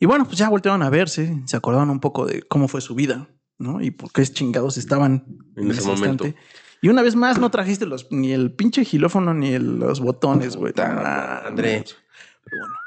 Y 0.00 0.06
bueno, 0.06 0.24
pues 0.24 0.38
ya 0.38 0.48
voltearon 0.48 0.82
a 0.82 0.90
verse, 0.90 1.40
se 1.44 1.56
acordaban 1.56 1.90
un 1.90 2.00
poco 2.00 2.26
de 2.26 2.42
cómo 2.42 2.68
fue 2.68 2.80
su 2.80 2.94
vida, 2.94 3.28
¿no? 3.58 3.80
Y 3.82 3.90
por 3.90 4.10
qué 4.12 4.24
chingados 4.26 4.76
estaban 4.78 5.24
En 5.56 5.70
ese 5.70 5.82
momento. 5.86 6.24
Y 6.82 6.88
una 6.88 7.02
vez 7.02 7.14
más 7.14 7.38
no 7.38 7.50
trajiste 7.50 7.84
los, 7.84 8.10
ni 8.10 8.32
el 8.32 8.52
pinche 8.54 8.84
gilófono 8.84 9.34
ni 9.34 9.52
el- 9.52 9.78
los 9.78 10.00
botones, 10.00 10.56
güey. 10.56 10.72
Madre. 10.76 11.84
Pero 12.50 12.62
bueno. 12.62 12.74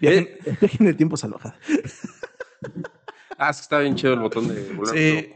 Viajen, 0.00 0.28
viajen 0.60 0.86
el 0.86 0.96
tiempo 0.96 1.16
salvaje. 1.18 1.52
Ah, 3.36 3.50
es 3.50 3.56
que 3.58 3.62
está 3.62 3.80
bien 3.80 3.96
chido 3.96 4.14
el 4.14 4.20
botón 4.20 4.48
de 4.48 4.72
volar. 4.72 4.96
Sí. 4.96 5.34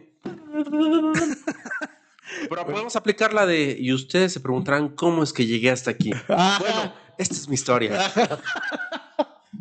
Pero 2.48 2.66
podemos 2.66 2.96
aplicar 2.96 3.34
la 3.34 3.44
de. 3.46 3.76
Y 3.78 3.92
ustedes 3.92 4.32
se 4.32 4.40
preguntarán 4.40 4.88
cómo 4.90 5.22
es 5.22 5.32
que 5.34 5.44
llegué 5.46 5.70
hasta 5.70 5.90
aquí. 5.90 6.12
Bueno, 6.28 6.94
esta 7.18 7.34
es 7.34 7.46
mi 7.48 7.54
historia. 7.54 8.10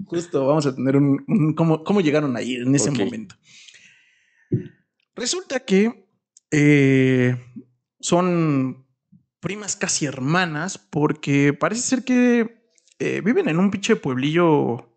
Justo, 0.07 0.45
vamos 0.47 0.65
a 0.65 0.73
tener 0.75 0.95
un, 0.95 1.23
un- 1.27 1.53
cómo, 1.53 1.83
cómo 1.83 1.99
llegaron 2.01 2.36
ahí 2.38 2.55
en 2.55 2.73
ese 2.75 2.89
momento. 2.91 3.36
Resulta 5.15 5.59
que 5.59 6.07
eh, 6.51 7.36
son 7.99 8.82
primas 9.43 9.75
casi 9.75 10.06
hermanas 10.06 10.77
porque 10.77 11.53
parece 11.53 11.82
ser 11.82 12.03
que 12.03 12.63
eh, 12.99 13.21
viven 13.23 13.49
en 13.49 13.60
un 13.60 13.69
pinche 13.69 13.95
pueblillo 13.97 14.89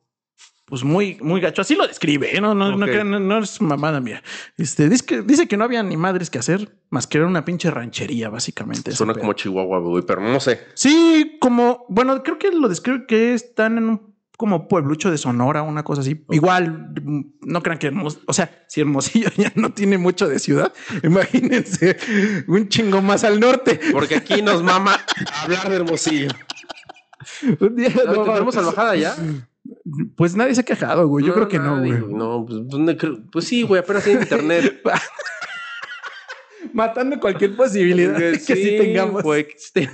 pues 0.66 0.82
muy, 0.82 1.16
muy 1.20 1.40
gacho. 1.40 1.62
Así 1.62 1.74
lo 1.74 1.86
describe, 1.86 2.36
¿eh? 2.36 2.40
no, 2.40 2.54
no, 2.54 2.76
no, 2.76 3.04
no, 3.04 3.20
no 3.20 3.38
es 3.38 3.60
mamada 3.60 4.00
mía. 4.00 4.22
Este, 4.56 4.88
dice, 4.88 5.04
que, 5.06 5.22
dice 5.22 5.46
que 5.46 5.56
no 5.56 5.64
había 5.64 5.82
ni 5.82 5.96
madres 5.96 6.28
que 6.28 6.38
hacer 6.38 6.76
más 6.90 7.06
que 7.06 7.18
era 7.18 7.26
una 7.26 7.44
pinche 7.44 7.70
ranchería, 7.70 8.28
básicamente. 8.28 8.92
Suena 8.92 9.14
como 9.14 9.32
Chihuahua, 9.32 9.78
güey, 9.78 10.04
pero 10.06 10.20
no 10.20 10.40
sé. 10.40 10.60
Sí, 10.74 11.36
como, 11.40 11.84
bueno, 11.88 12.22
creo 12.22 12.38
que 12.38 12.50
lo 12.50 12.68
describe 12.68 13.06
que 13.06 13.34
están 13.34 13.78
en 13.78 13.90
un 13.90 14.05
como 14.36 14.68
pueblucho 14.68 15.10
de 15.10 15.18
Sonora, 15.18 15.62
una 15.62 15.82
cosa 15.82 16.02
así. 16.02 16.24
Igual, 16.30 16.92
mm, 17.02 17.20
no 17.42 17.62
crean 17.62 17.78
que 17.78 17.90
Hermos- 17.90 18.20
o 18.26 18.32
sea, 18.32 18.64
si 18.68 18.80
Hermosillo 18.80 19.30
ya 19.36 19.52
no 19.54 19.72
tiene 19.72 19.98
mucho 19.98 20.28
de 20.28 20.38
ciudad, 20.38 20.72
imagínense 21.02 21.96
un 22.46 22.68
chingo 22.68 23.00
más 23.02 23.24
al 23.24 23.40
norte. 23.40 23.80
Porque 23.92 24.16
aquí 24.16 24.42
nos 24.42 24.62
mama 24.62 24.98
hablar 25.42 25.68
de 25.68 25.76
Hermosillo. 25.76 26.28
Un 27.60 27.76
día, 27.76 27.90
no, 28.06 28.22
¿Tenemos 28.24 28.54
salvajada 28.54 28.94
ya? 28.94 29.16
Pues 30.16 30.36
nadie 30.36 30.54
se 30.54 30.60
ha 30.60 30.64
quejado, 30.64 31.08
güey. 31.08 31.24
Yo 31.26 31.34
creo 31.34 31.48
que 31.48 31.58
no, 31.58 31.78
güey. 31.80 31.92
No, 31.92 32.46
pues. 32.46 32.60
Pues 33.32 33.46
sí, 33.46 33.62
güey, 33.62 33.80
apenas 33.80 34.06
en 34.06 34.20
internet. 34.20 34.80
Matando 36.72 37.18
cualquier 37.18 37.56
posibilidad 37.56 38.16
de 38.18 38.32
que 38.32 38.38
sí, 38.56 38.76
tengamos. 38.78 39.22
güey, 39.22 39.46
que 39.48 39.88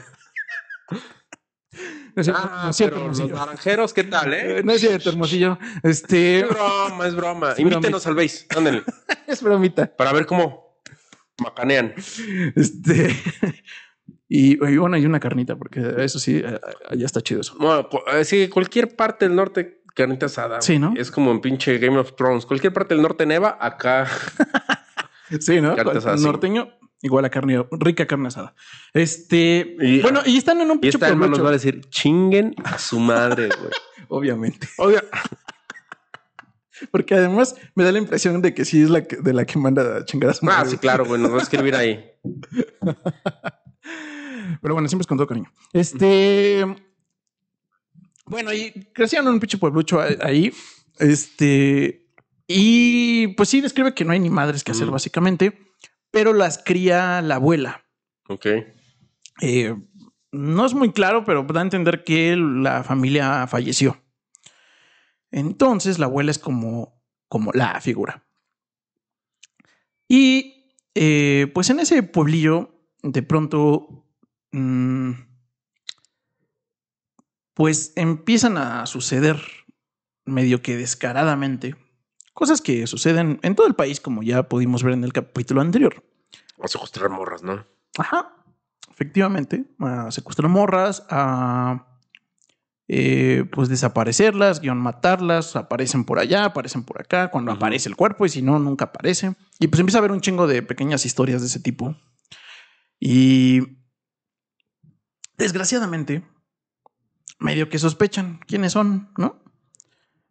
No 2.15 2.23
Ah, 2.35 2.61
no 2.65 2.71
es 2.71 2.77
cierto, 2.77 2.97
pero 2.97 3.09
los 3.09 3.31
naranjeros, 3.31 3.93
¿qué 3.95 4.05
tal, 4.05 4.35
eh? 4.35 4.63
No 4.63 4.73
es 4.73 4.81
cierto, 4.81 5.11
Hermosillo. 5.11 5.59
Este, 5.83 6.41
Es 6.41 6.49
broma, 6.49 7.07
es 7.07 7.15
broma. 7.15 7.53
Es 7.53 7.59
Invítenos 7.59 8.07
al 8.07 8.15
base, 8.15 8.47
ándale, 8.55 8.83
es 9.27 9.43
bromita. 9.43 9.87
para 9.97 10.13
ver 10.13 10.27
cómo 10.27 10.79
macanean. 11.43 11.95
Este, 12.55 13.15
y, 14.29 14.53
y 14.53 14.77
bueno, 14.77 14.97
hay 14.97 15.07
una 15.07 15.21
carnita, 15.21 15.57
porque 15.57 15.95
eso 15.99 16.19
sí, 16.19 16.43
eh, 16.45 16.61
allá 16.89 17.07
está 17.07 17.21
chido 17.23 17.41
eso. 17.41 17.55
Bueno, 17.59 17.89
eh, 18.13 18.25
sí, 18.25 18.49
cualquier 18.49 18.95
parte 18.95 19.27
del 19.27 19.35
norte, 19.35 19.83
carnita 19.95 20.27
asada. 20.27 20.61
Sí, 20.61 20.79
¿no? 20.79 20.95
Es 20.97 21.11
como 21.11 21.31
en 21.31 21.41
pinche 21.41 21.79
Game 21.79 21.99
of 21.99 22.15
Thrones. 22.17 22.47
Cualquier 22.47 22.73
parte 22.73 22.95
del 22.95 23.03
norte 23.03 23.27
neva, 23.27 23.57
acá. 23.61 24.07
Sí, 25.41 25.63
¿no? 25.63 25.75
Carne 25.75 25.97
asada. 25.97 26.17
Norteño, 26.17 26.69
igual 27.03 27.25
a 27.25 27.31
carne, 27.31 27.65
rica 27.73 28.07
carne 28.07 28.29
asada. 28.29 28.55
Este, 28.95 29.77
Y- 29.81 30.01
bueno, 30.01 30.21
y 30.25 30.37
están 30.39 30.61
en 30.61 30.71
un 30.71 30.79
Y 30.79 30.81
pinche 30.81 30.99
hermano 31.05 31.33
nos 31.33 31.45
va 31.45 31.49
a 31.51 31.53
decir, 31.53 31.83
chinguen 31.91 32.55
a 32.65 32.79
su 32.79 32.99
madre, 33.01 33.49
güey. 33.49 33.71
obviamente. 34.09 34.69
Oiga, 34.79 35.03
Porque 36.91 37.15
además 37.15 37.55
me 37.75 37.85
da 37.85 37.93
la 37.93 37.99
impresión 37.99 38.41
de 38.43 38.55
que 38.55 38.65
sí 38.65 38.83
es 38.83 38.91
la 38.91 39.05
que, 39.07 39.17
de 39.17 39.33
la 39.33 39.45
que 39.45 39.59
manda 39.59 39.99
a 39.99 40.05
chingar 40.05 40.31
a 40.31 40.35
su 40.35 40.45
ah, 40.47 40.49
madre. 40.57 40.71
sí, 40.71 40.79
claro, 40.79 41.05
güey, 41.05 41.21
nos 41.21 41.31
va 41.33 41.39
a 41.39 41.43
escribir 41.43 41.75
ahí. 41.77 42.05
Pero 44.61 44.75
bueno, 44.75 44.89
siempre 44.89 45.03
es 45.03 45.07
con 45.07 45.17
todo 45.19 45.27
cariño. 45.27 45.51
Este. 45.73 46.65
Bueno, 48.27 48.53
y 48.53 48.71
crecieron 48.95 49.27
en 49.29 49.35
un 49.35 49.41
pinche 49.41 49.59
pueblucho 49.59 50.01
ahí. 50.01 50.53
Este. 50.99 52.07
Y 52.47 53.29
pues 53.29 53.49
sí, 53.49 53.61
describe 53.61 53.95
que 53.95 54.05
no 54.05 54.13
hay 54.13 54.21
ni 54.21 54.31
madres 54.31 54.63
que 54.65 54.73
hacer, 54.73 54.89
Mm. 54.89 54.93
básicamente, 54.93 55.59
pero 56.13 56.33
las 56.33 56.63
cría 56.65 57.21
la 57.23 57.37
abuela. 57.37 57.85
Ok. 58.29 58.47
Eh, 59.41 59.75
no 60.31 60.67
es 60.67 60.75
muy 60.75 60.93
claro, 60.93 61.25
pero 61.25 61.43
da 61.43 61.61
a 61.61 61.65
entender 61.65 62.05
que 62.05 62.37
la 62.37 62.85
familia 62.85 63.49
falleció. 63.49 64.01
Entonces 65.33 65.99
la 65.99 66.07
abuela 66.07 66.31
es 66.31 66.39
como, 66.39 67.03
como 67.29 67.51
la 67.53 67.81
figura. 67.81 68.25
Y 70.07 70.71
eh, 70.95 71.51
pues 71.55 71.71
en 71.71 71.81
ese 71.81 72.03
pueblillo, 72.03 72.79
de 73.03 73.23
pronto, 73.23 74.07
mm, 74.53 75.13
pues 77.55 77.95
empiezan 77.97 78.59
a 78.59 78.87
suceder 78.87 79.41
medio 80.25 80.63
que 80.63 80.77
descaradamente 80.77 81.75
cosas 82.33 82.61
que 82.61 82.87
suceden 82.87 83.39
en 83.43 83.55
todo 83.55 83.67
el 83.67 83.75
país, 83.75 84.01
como 84.01 84.23
ya 84.23 84.45
pudimos 84.45 84.83
ver 84.83 84.95
en 84.95 85.05
el 85.05 85.13
capítulo 85.13 85.61
anterior. 85.61 86.03
A 86.63 86.69
secuestrar 86.69 87.11
morras, 87.11 87.43
¿no? 87.43 87.67
Ajá, 87.99 88.37
efectivamente, 88.91 89.65
a 89.79 90.11
secuestrar 90.11 90.49
morras, 90.49 91.05
a 91.11 91.87
eh, 92.89 93.45
pues 93.51 93.69
desaparecerlas, 93.69 94.61
guion 94.61 94.79
matarlas, 94.79 95.57
aparecen 95.57 96.05
por 96.05 96.19
allá, 96.19 96.45
aparecen 96.45 96.83
por 96.83 97.01
acá, 97.01 97.31
cuando 97.31 97.53
aparece 97.53 97.89
el 97.89 97.97
cuerpo 97.97 98.27
y 98.27 98.29
si 98.29 98.43
no, 98.43 98.59
nunca 98.59 98.87
aparece. 98.87 99.35
Y 99.59 99.69
pues 99.69 99.81
empieza 99.81 99.99
a 99.99 100.01
haber 100.01 100.13
un 100.13 100.21
chingo 100.21 100.47
de 100.47 100.63
pequeñas 100.63 101.07
historias 101.07 101.41
de 101.41 101.47
ese 101.47 101.61
tipo. 101.61 101.97
Y 103.01 103.79
desgraciadamente, 105.39 106.23
medio 107.39 107.69
que 107.69 107.79
sospechan 107.79 108.41
quiénes 108.47 108.73
son, 108.73 109.11
¿no? 109.17 109.43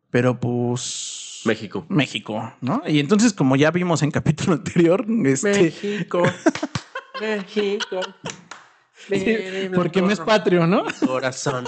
Pero 0.10 0.40
pues... 0.40 1.21
México. 1.46 1.86
México, 1.90 2.54
¿no? 2.62 2.82
Y 2.88 3.00
entonces, 3.00 3.34
como 3.34 3.56
ya 3.56 3.72
vimos 3.72 4.02
en 4.04 4.12
capítulo 4.12 4.54
anterior, 4.54 5.06
este, 5.26 5.64
México. 5.64 6.24
México. 7.22 8.00
porque 9.76 10.02
me 10.02 10.14
es 10.14 10.20
patrio, 10.20 10.68
¿no? 10.68 10.86
Corazón. 11.06 11.66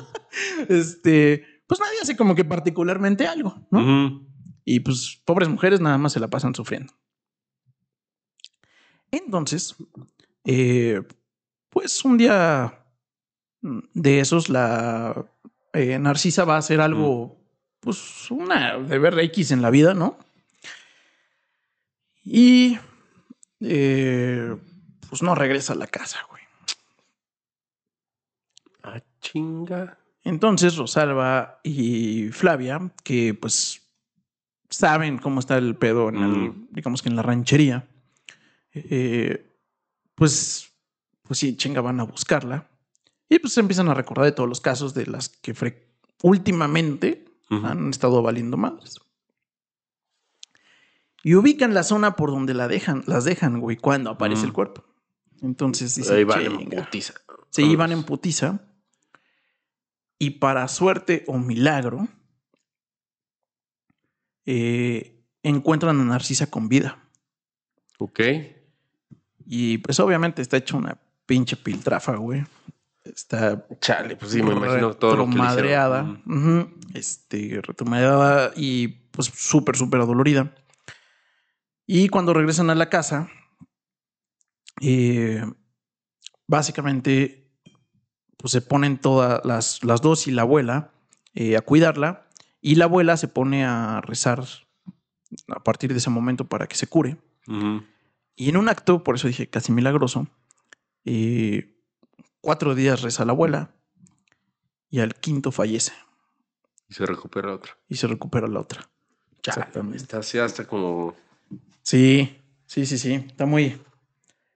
Este, 0.70 1.46
pues 1.68 1.80
nadie 1.80 2.00
hace 2.02 2.16
como 2.16 2.36
que 2.36 2.46
particularmente 2.46 3.28
algo, 3.28 3.68
¿no? 3.72 4.28
Y 4.66 4.80
pues 4.80 5.22
pobres 5.26 5.50
mujeres 5.50 5.82
nada 5.82 5.98
más 5.98 6.14
se 6.14 6.20
la 6.20 6.30
pasan 6.30 6.56
sufriendo. 6.56 6.94
Entonces, 9.12 9.76
eh, 10.44 11.02
pues 11.70 12.04
un 12.04 12.18
día 12.18 12.86
mm, 13.62 13.80
de 13.94 14.20
esos 14.20 14.50
la 14.50 15.26
eh, 15.74 16.00
Narcisa 16.00 16.46
va 16.46 16.56
a 16.56 16.60
hacer 16.60 16.82
algo, 16.82 17.42
pues 17.84 18.32
una 18.32 18.78
de 18.78 18.98
ver 19.00 19.17
X 19.19 19.52
en 19.52 19.62
la 19.62 19.69
vida, 19.69 19.93
¿no? 19.93 20.17
Y 22.24 22.78
eh, 23.60 24.56
pues 25.10 25.22
no 25.22 25.36
regresa 25.36 25.74
a 25.74 25.76
la 25.76 25.88
casa, 25.88 26.19
güey. 26.30 26.41
Ah, 28.84 29.02
chinga. 29.22 29.98
Entonces 30.24 30.78
Rosalba 30.78 31.60
y 31.63 32.30
Flavia, 32.32 32.91
que 33.04 33.34
pues 33.34 33.82
saben 34.69 35.17
cómo 35.17 35.39
está 35.39 35.58
el 35.58 35.76
pedo 35.76 36.10
en 36.10 36.15
el, 36.17 36.32
Mm. 36.32 36.67
digamos 36.72 37.02
que 37.02 37.10
en 37.10 37.15
la 37.15 37.22
ranchería, 37.22 37.88
eh, 38.74 39.46
pues, 40.15 40.72
pues 41.24 41.39
sí, 41.39 41.56
chinga, 41.58 41.82
van 41.82 42.00
a 42.00 42.04
buscarla. 42.04 42.67
Y 43.30 43.39
pues 43.39 43.58
empiezan 43.58 43.89
a 43.89 43.93
recordar 43.93 44.26
de 44.26 44.32
todos 44.32 44.50
los 44.50 44.62
casos 44.62 44.93
de 44.93 45.06
las 45.08 45.30
que 45.30 45.54
fre- 45.56 45.84
han 47.63 47.89
estado 47.89 48.22
valiendo 48.22 48.58
madres. 48.58 49.00
Y 51.24 51.36
ubican 51.36 51.74
la 51.74 51.84
zona 51.84 52.16
por 52.16 52.32
donde 52.32 52.54
la 52.54 52.68
dejan, 52.68 53.04
las 53.08 53.24
dejan, 53.24 53.60
güey, 53.60 53.78
cuando 53.78 54.10
aparece 54.10 54.46
el 54.46 54.54
cuerpo. 54.54 54.84
Entonces 55.42 55.96
dicen, 55.96 56.18
Ahí 56.18 56.24
van 56.24 56.46
en 56.46 56.70
putiza. 56.70 57.13
Se 57.50 57.62
iban 57.63 57.92
en 57.92 58.04
putiza. 58.04 58.60
Y 60.20 60.32
para 60.32 60.68
suerte 60.68 61.24
o 61.28 61.38
milagro, 61.38 62.08
eh, 64.46 65.24
encuentran 65.44 66.00
a 66.00 66.04
Narcisa 66.04 66.50
con 66.50 66.70
vida. 66.70 67.10
Ok. 68.00 68.20
Y 69.46 69.78
pues 69.80 70.00
obviamente 70.00 70.42
está 70.42 70.58
hecha 70.58 70.78
una 70.78 70.98
pinche 71.26 71.56
piltrafa, 71.56 72.16
güey. 72.16 72.44
Está 73.04 73.66
Chale, 73.82 74.16
pues 74.16 74.32
sí, 74.32 74.42
me 74.42 74.54
imagino 74.54 74.94
todo 74.94 75.18
lo 75.18 75.26
que 75.26 75.32
le 75.32 75.38
madreada. 75.38 76.04
hicieron. 76.04 76.63
Ujú. 76.66 76.80
Este, 76.94 77.62
y 78.56 78.88
pues 78.88 79.28
súper, 79.28 79.76
súper 79.76 80.00
adolorida. 80.02 80.56
Y 81.86 82.08
cuando 82.08 82.34
regresan 82.34 82.70
a 82.70 82.76
la 82.76 82.89
casa, 82.89 83.30
eh, 84.82 85.44
básicamente 86.48 87.52
pues 88.38 88.52
se 88.52 88.62
ponen 88.62 88.98
todas 88.98 89.44
las, 89.46 89.84
las 89.84 90.02
dos 90.02 90.28
y 90.28 90.32
la 90.32 90.42
abuela 90.42 90.92
eh, 91.34 91.58
a 91.58 91.62
cuidarla. 91.62 92.28
Y 92.62 92.76
la 92.76 92.86
abuela 92.86 93.18
se 93.18 93.28
pone 93.28 93.66
a 93.66 94.02
rezar 94.02 94.46
a 95.50 95.63
partir 95.63 95.92
de 95.92 96.00
ese 96.00 96.10
momento 96.10 96.46
para 96.46 96.68
que 96.68 96.76
se 96.76 96.88
cure. 96.88 97.18
Y 98.36 98.50
en 98.50 98.58
un 98.58 98.70
acto, 98.70 99.04
por 99.04 99.16
eso 99.16 99.28
dije 99.28 99.50
casi 99.50 99.72
milagroso, 99.74 100.28
eh, 101.06 101.73
cuatro 102.43 102.75
días 102.75 103.01
reza 103.01 103.23
la 103.23 103.32
abuela 103.32 103.71
y 104.89 104.99
al 104.99 105.15
quinto 105.15 105.51
fallece 105.51 105.93
Y 106.89 106.93
se 106.93 107.06
recupera 107.06 107.53
otra. 107.56 107.75
y 107.88 107.95
se 107.95 108.06
recupera 108.06 108.47
la 108.47 108.60
otra. 108.60 108.88
Exactamente. 109.39 109.97
está 109.97 110.17
así 110.19 110.38
hasta 110.38 110.67
como. 110.67 111.15
Sí, 111.82 112.38
sí, 112.65 112.86
sí, 112.86 112.97
sí. 112.97 113.13
Está 113.13 113.45
muy, 113.45 113.82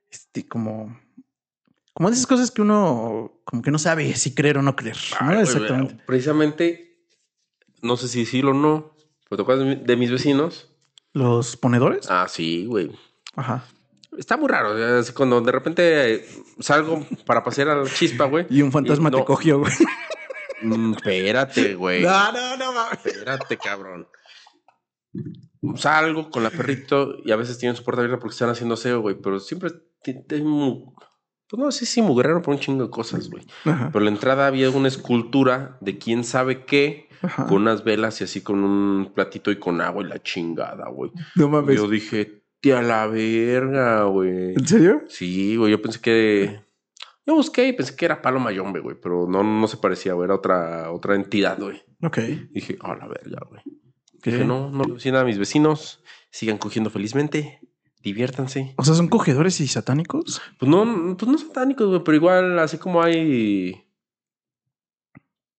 este, 0.09 0.47
como, 0.47 0.97
como 1.93 2.09
esas 2.09 2.27
cosas 2.27 2.51
que 2.51 2.61
uno, 2.61 3.39
como 3.45 3.61
que 3.61 3.71
no 3.71 3.79
sabe 3.79 4.13
si 4.15 4.33
creer 4.35 4.57
o 4.57 4.61
no 4.61 4.75
creer. 4.75 4.97
¿no? 5.21 5.27
Ay, 5.27 5.27
güey, 5.35 5.41
Exactamente. 5.41 5.95
Precisamente, 6.05 6.99
no 7.81 7.95
sé 7.97 8.07
si 8.09 8.19
decirlo 8.19 8.51
o 8.51 8.53
no, 8.53 8.91
pero 9.29 9.37
te 9.37 9.41
acuerdas 9.43 9.85
de 9.85 9.95
mis 9.97 10.11
vecinos. 10.11 10.69
Los 11.13 11.57
ponedores. 11.57 12.05
Ah, 12.09 12.27
sí, 12.29 12.65
güey. 12.65 12.91
Ajá. 13.35 13.65
Está 14.17 14.35
muy 14.37 14.49
raro. 14.49 14.75
cuando 15.13 15.39
de 15.41 15.51
repente 15.51 16.25
salgo 16.59 17.05
para 17.25 17.43
pasear 17.43 17.69
a 17.69 17.75
la 17.75 17.89
chispa, 17.89 18.25
güey. 18.25 18.45
Y 18.49 18.61
un 18.61 18.71
fantasma 18.71 19.09
Y 19.09 19.11
no. 19.11 19.17
te 19.19 19.25
cogió, 19.25 19.59
güey. 19.59 19.71
Mm, 20.61 20.93
espérate, 20.93 21.75
güey. 21.75 22.03
No, 22.03 22.31
no, 22.31 22.57
no, 22.57 22.73
mames. 22.73 23.05
Espérate, 23.05 23.57
cabrón. 23.57 24.07
Salgo 25.75 26.29
con 26.29 26.43
la 26.43 26.49
perrito 26.49 27.15
y 27.23 27.31
a 27.31 27.35
veces 27.35 27.57
tienen 27.57 27.75
su 27.75 27.83
puerta 27.83 28.01
abierta 28.01 28.19
porque 28.19 28.33
están 28.33 28.49
haciendo 28.49 28.73
aseo, 28.75 29.01
güey. 29.01 29.15
Pero 29.21 29.39
siempre 29.39 29.69
Pues 30.03 31.59
no 31.59 31.71
sé 31.71 31.85
si 31.85 32.01
mugrero 32.01 32.41
por 32.41 32.53
un 32.53 32.59
chingo 32.59 32.83
de 32.85 32.89
cosas, 32.89 33.29
güey. 33.29 33.45
Pero 33.63 33.99
en 33.99 34.05
la 34.05 34.11
entrada 34.11 34.47
había 34.47 34.69
una 34.69 34.87
escultura 34.87 35.77
de 35.81 35.97
quién 35.97 36.23
sabe 36.23 36.65
qué, 36.65 37.07
Ajá. 37.21 37.45
con 37.47 37.61
unas 37.63 37.83
velas 37.83 38.21
y 38.21 38.25
así 38.25 38.41
con 38.41 38.63
un 38.63 39.11
platito 39.13 39.51
y 39.51 39.57
con 39.59 39.81
agua 39.81 40.03
y 40.03 40.07
la 40.07 40.21
chingada, 40.21 40.89
güey. 40.89 41.11
No 41.35 41.49
mames. 41.49 41.75
Yo 41.77 41.87
dije, 41.87 42.43
tía 42.59 42.81
la 42.81 43.07
verga, 43.07 44.03
güey. 44.03 44.53
¿En 44.53 44.67
serio? 44.67 45.03
Sí, 45.07 45.55
güey, 45.55 45.71
yo 45.71 45.81
pensé 45.81 45.99
que. 46.01 46.59
Yo 47.25 47.35
busqué 47.35 47.67
y 47.67 47.73
pensé 47.73 47.95
que 47.95 48.05
era 48.05 48.21
Palo 48.21 48.39
Mayombe, 48.39 48.79
güey, 48.79 48.95
pero 49.01 49.27
no, 49.27 49.43
no 49.43 49.67
se 49.67 49.77
parecía, 49.77 50.13
güey, 50.13 50.25
era 50.25 50.35
otra, 50.35 50.91
otra 50.91 51.15
entidad, 51.15 51.59
güey. 51.59 51.83
Ok. 52.01 52.19
Dije, 52.51 52.77
a 52.79 52.95
la 52.95 53.07
verga, 53.07 53.45
güey. 53.49 53.61
Dije, 54.23 54.45
no, 54.45 54.69
no 54.69 54.83
le 54.83 55.11
nada 55.11 55.23
a 55.23 55.25
mis 55.25 55.37
vecinos, 55.37 56.01
sigan 56.31 56.57
cogiendo 56.57 56.89
felizmente, 56.89 57.59
diviértanse. 58.01 58.73
O 58.77 58.83
sea, 58.83 58.93
son 58.93 59.09
cogedores 59.09 59.59
y 59.59 59.67
satánicos. 59.67 60.41
Pues 60.57 60.69
no, 60.69 61.15
pues 61.17 61.29
no 61.29 61.37
satánicos, 61.37 61.87
güey, 61.87 62.03
pero 62.03 62.15
igual, 62.15 62.59
así 62.59 62.77
como 62.77 63.01
hay. 63.01 63.85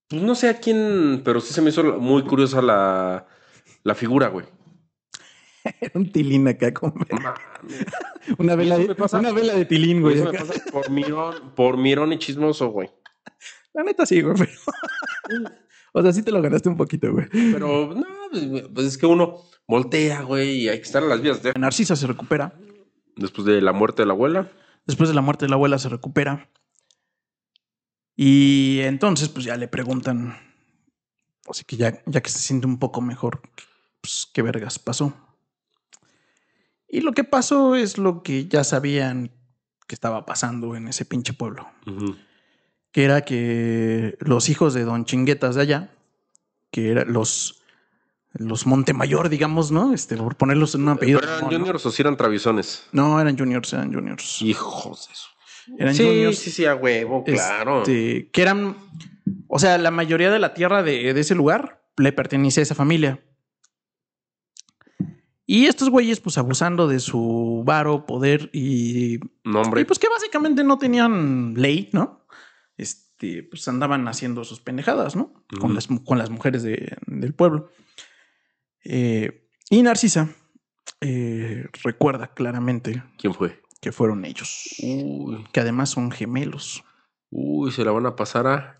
Pues 0.08 0.22
no 0.22 0.34
sé 0.34 0.48
a 0.48 0.58
quién, 0.58 1.20
pero 1.24 1.40
sí 1.40 1.52
se 1.52 1.60
me 1.60 1.68
hizo 1.68 1.84
muy 2.00 2.22
curiosa 2.24 2.62
la, 2.62 3.26
la 3.82 3.94
figura, 3.94 4.28
güey. 4.28 4.46
Era 5.80 5.92
un 5.94 6.10
tilín 6.12 6.48
acá 6.48 6.72
como 6.72 6.94
Mames. 6.94 7.40
una 8.38 8.54
vela, 8.56 8.78
de, 8.78 8.94
pasa- 8.94 9.18
una 9.18 9.32
vela 9.32 9.54
de 9.54 9.64
tilín, 9.64 10.00
güey. 10.02 10.16
Eso 10.16 10.24
me 10.30 10.30
acá. 10.38 10.44
pasa 10.46 10.64
por 10.70 10.90
mirón, 10.90 11.52
por 11.54 11.76
mirón 11.76 12.12
y 12.12 12.18
chismoso, 12.18 12.68
güey. 12.68 12.90
La 13.74 13.82
neta 13.84 14.06
sí, 14.06 14.20
güey, 14.22 14.34
pero... 14.36 14.50
o 15.92 16.02
sea, 16.02 16.12
sí 16.12 16.22
te 16.22 16.32
lo 16.32 16.40
ganaste 16.42 16.68
un 16.68 16.76
poquito, 16.76 17.12
güey. 17.12 17.26
Pero 17.30 17.94
no, 17.94 18.06
pues, 18.30 18.44
pues 18.74 18.86
es 18.86 18.98
que 18.98 19.06
uno 19.06 19.42
voltea, 19.66 20.22
güey, 20.22 20.62
y 20.62 20.68
hay 20.68 20.78
que 20.78 20.84
estar 20.84 21.02
en 21.02 21.08
las 21.10 21.20
vías 21.20 21.42
de... 21.42 21.52
Narcisa 21.58 21.94
se 21.94 22.06
recupera. 22.06 22.54
Después 23.16 23.44
de 23.46 23.60
la 23.60 23.72
muerte 23.72 24.02
de 24.02 24.06
la 24.06 24.14
abuela. 24.14 24.50
Después 24.86 25.08
de 25.10 25.14
la 25.14 25.20
muerte 25.20 25.44
de 25.44 25.50
la 25.50 25.56
abuela 25.56 25.78
se 25.78 25.88
recupera. 25.90 26.50
Y 28.16 28.80
entonces, 28.80 29.28
pues 29.28 29.44
ya 29.44 29.56
le 29.56 29.68
preguntan, 29.68 30.36
así 31.48 31.64
que 31.64 31.76
ya, 31.76 32.02
ya 32.06 32.20
que 32.20 32.30
se 32.30 32.38
siente 32.40 32.66
un 32.66 32.78
poco 32.78 33.00
mejor, 33.00 33.42
pues 34.00 34.26
qué 34.32 34.42
vergas 34.42 34.78
pasó. 34.78 35.14
Y 36.88 37.02
lo 37.02 37.12
que 37.12 37.24
pasó 37.24 37.74
es 37.76 37.98
lo 37.98 38.22
que 38.22 38.48
ya 38.48 38.64
sabían 38.64 39.30
que 39.86 39.94
estaba 39.94 40.24
pasando 40.26 40.74
en 40.74 40.88
ese 40.88 41.04
pinche 41.04 41.32
pueblo. 41.32 41.68
Que 42.92 43.04
era 43.04 43.22
que 43.22 44.16
los 44.20 44.48
hijos 44.48 44.74
de 44.74 44.84
Don 44.84 45.04
Chinguetas 45.04 45.54
de 45.54 45.62
allá, 45.62 45.90
que 46.70 46.90
eran 46.90 47.12
los, 47.12 47.62
los 48.32 48.66
Montemayor, 48.66 49.28
digamos, 49.28 49.70
¿no? 49.70 49.92
Este, 49.92 50.16
por 50.16 50.36
ponerlos 50.36 50.74
en 50.74 50.82
un 50.82 50.90
apellido. 50.90 51.20
¿Pero 51.20 51.38
eran 51.38 51.50
juniors 51.50 51.84
o 51.84 51.90
si 51.90 52.02
eran 52.02 52.16
traviesones? 52.16 52.86
No, 52.92 53.20
eran 53.20 53.36
juniors, 53.38 53.72
eran 53.72 53.92
juniors. 53.92 54.40
Hijos 54.42 55.08
de 55.08 55.12
eso. 55.12 55.28
Eran 55.78 55.94
sí, 55.94 56.04
juniors. 56.04 56.38
sí, 56.38 56.50
sí, 56.50 56.64
a 56.64 56.74
huevo, 56.74 57.24
claro. 57.24 57.80
Este, 57.80 58.30
que 58.30 58.42
eran, 58.42 58.76
o 59.48 59.58
sea, 59.58 59.76
la 59.76 59.90
mayoría 59.90 60.30
de 60.30 60.38
la 60.38 60.54
tierra 60.54 60.82
de, 60.82 61.12
de 61.12 61.20
ese 61.20 61.34
lugar 61.34 61.82
le 61.98 62.12
pertenecía 62.12 62.62
a 62.62 62.64
esa 62.64 62.74
familia. 62.74 63.20
Y 65.50 65.64
estos 65.64 65.88
güeyes, 65.88 66.20
pues 66.20 66.36
abusando 66.36 66.86
de 66.88 67.00
su 67.00 67.62
varo, 67.64 68.04
poder 68.04 68.50
y, 68.52 69.18
No, 69.44 69.62
hombre. 69.62 69.80
y 69.80 69.84
pues 69.86 69.98
que 69.98 70.06
básicamente 70.10 70.62
no 70.62 70.76
tenían 70.76 71.54
ley, 71.54 71.88
¿no? 71.94 72.26
Este, 72.76 73.44
pues 73.44 73.66
andaban 73.66 74.06
haciendo 74.08 74.44
sus 74.44 74.60
pendejadas, 74.60 75.16
¿no? 75.16 75.32
con, 75.58 75.74
las, 75.74 75.88
con 76.04 76.18
las 76.18 76.28
mujeres 76.28 76.62
de- 76.62 76.98
del 77.06 77.32
pueblo. 77.32 77.70
Eh, 78.84 79.48
y 79.70 79.82
Narcisa 79.82 80.28
eh, 81.00 81.66
recuerda 81.82 82.34
claramente 82.34 83.02
¿Quién 83.16 83.32
fue? 83.32 83.62
que 83.80 83.90
fueron 83.90 84.26
ellos, 84.26 84.74
Uy, 84.82 85.46
que 85.50 85.60
además 85.60 85.88
son 85.88 86.10
gemelos. 86.10 86.84
uy, 87.30 87.72
se 87.72 87.84
la 87.86 87.90
van 87.92 88.04
a 88.04 88.14
pasar 88.16 88.46
a... 88.46 88.78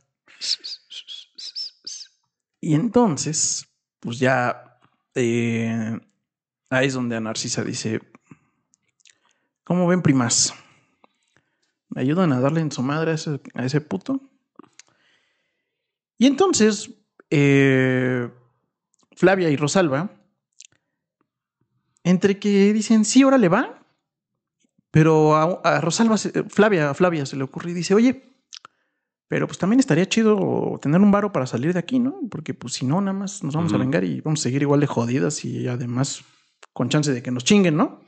Y 2.60 2.74
entonces, 2.74 3.66
pues 4.00 4.18
ya 4.18 4.78
eh, 5.14 5.98
ahí 6.70 6.86
es 6.88 6.94
donde 6.94 7.20
Narcisa 7.20 7.64
dice: 7.64 8.00
¿Cómo 9.64 9.86
ven, 9.86 10.02
primas? 10.02 10.54
¿Me 11.90 12.02
ayudan 12.02 12.32
a 12.32 12.40
darle 12.40 12.60
en 12.60 12.70
su 12.72 12.82
madre 12.82 13.12
a 13.12 13.14
ese, 13.14 13.40
a 13.54 13.64
ese 13.64 13.80
puto? 13.80 14.20
Y 16.18 16.26
entonces, 16.26 16.90
eh, 17.30 18.30
Flavia 19.16 19.48
y 19.50 19.56
Rosalba, 19.56 20.10
entre 22.04 22.38
que 22.38 22.72
dicen: 22.72 23.04
Sí, 23.04 23.22
ahora 23.22 23.38
le 23.38 23.48
va. 23.48 23.74
Pero 24.90 25.36
a, 25.36 25.60
a 25.64 25.80
Rosalba, 25.80 26.16
se- 26.16 26.44
Flavia, 26.44 26.90
a 26.90 26.94
Flavia 26.94 27.26
se 27.26 27.36
le 27.36 27.44
ocurre 27.44 27.70
y 27.70 27.74
dice: 27.74 27.94
Oye, 27.94 28.24
pero 29.28 29.46
pues 29.46 29.58
también 29.58 29.80
estaría 29.80 30.08
chido 30.08 30.78
tener 30.80 31.00
un 31.00 31.10
varo 31.10 31.30
para 31.32 31.46
salir 31.46 31.72
de 31.74 31.78
aquí, 31.78 31.98
¿no? 31.98 32.18
Porque 32.30 32.54
pues 32.54 32.74
si 32.74 32.86
no, 32.86 33.00
nada 33.00 33.12
más 33.16 33.42
nos 33.44 33.54
vamos 33.54 33.72
a 33.74 33.76
vengar 33.78 34.04
y 34.04 34.20
vamos 34.22 34.40
a 34.40 34.44
seguir 34.44 34.62
igual 34.62 34.80
de 34.80 34.86
jodidas 34.86 35.44
y 35.44 35.68
además 35.68 36.22
con 36.78 36.88
chance 36.88 37.12
de 37.12 37.24
que 37.24 37.32
nos 37.32 37.42
chinguen, 37.42 37.76
¿no? 37.76 38.00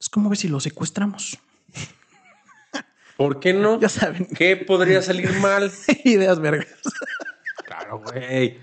Es 0.00 0.08
como 0.08 0.30
ves 0.30 0.38
si 0.38 0.48
lo 0.48 0.60
secuestramos. 0.60 1.38
¿Por 3.18 3.38
qué 3.38 3.52
no? 3.52 3.78
Ya 3.82 3.90
saben, 3.90 4.26
¿Qué 4.34 4.56
podría 4.56 5.02
salir 5.02 5.30
mal? 5.40 5.70
ideas 6.04 6.40
vergas. 6.40 6.74
Claro, 7.66 8.00
güey. 8.00 8.60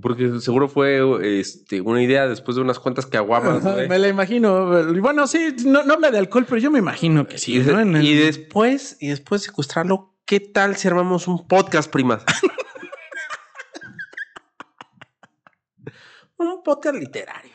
Porque 0.00 0.40
seguro 0.40 0.70
fue 0.70 1.02
este, 1.38 1.82
una 1.82 2.02
idea 2.02 2.26
después 2.26 2.56
de 2.56 2.62
unas 2.62 2.78
cuantas 2.78 3.04
caguamas, 3.04 3.62
güey. 3.62 3.86
Me 3.86 3.98
la 3.98 4.08
imagino. 4.08 4.80
Y 4.94 4.98
Bueno, 4.98 5.26
sí, 5.26 5.54
no, 5.66 5.82
no 5.82 5.92
habla 5.92 6.10
de 6.10 6.20
alcohol, 6.20 6.46
pero 6.48 6.58
yo 6.58 6.70
me 6.70 6.78
imagino 6.78 7.26
que 7.26 7.36
sí. 7.36 7.54
y, 7.56 7.58
¿no? 7.60 8.00
Y 8.00 8.14
después, 8.14 8.96
y 8.98 9.08
después 9.08 9.42
de 9.42 9.48
secuestrarlo, 9.48 10.14
¿qué 10.24 10.40
tal 10.40 10.76
si 10.76 10.88
armamos 10.88 11.28
un 11.28 11.46
podcast, 11.46 11.90
primas? 11.90 12.24
un 16.48 16.62
podcast 16.62 16.96
literario. 16.96 17.52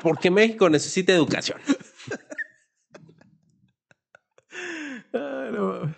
Porque 0.00 0.30
México 0.30 0.68
necesita 0.68 1.12
educación. 1.12 1.58
Ah, 5.14 5.48
no. 5.52 5.94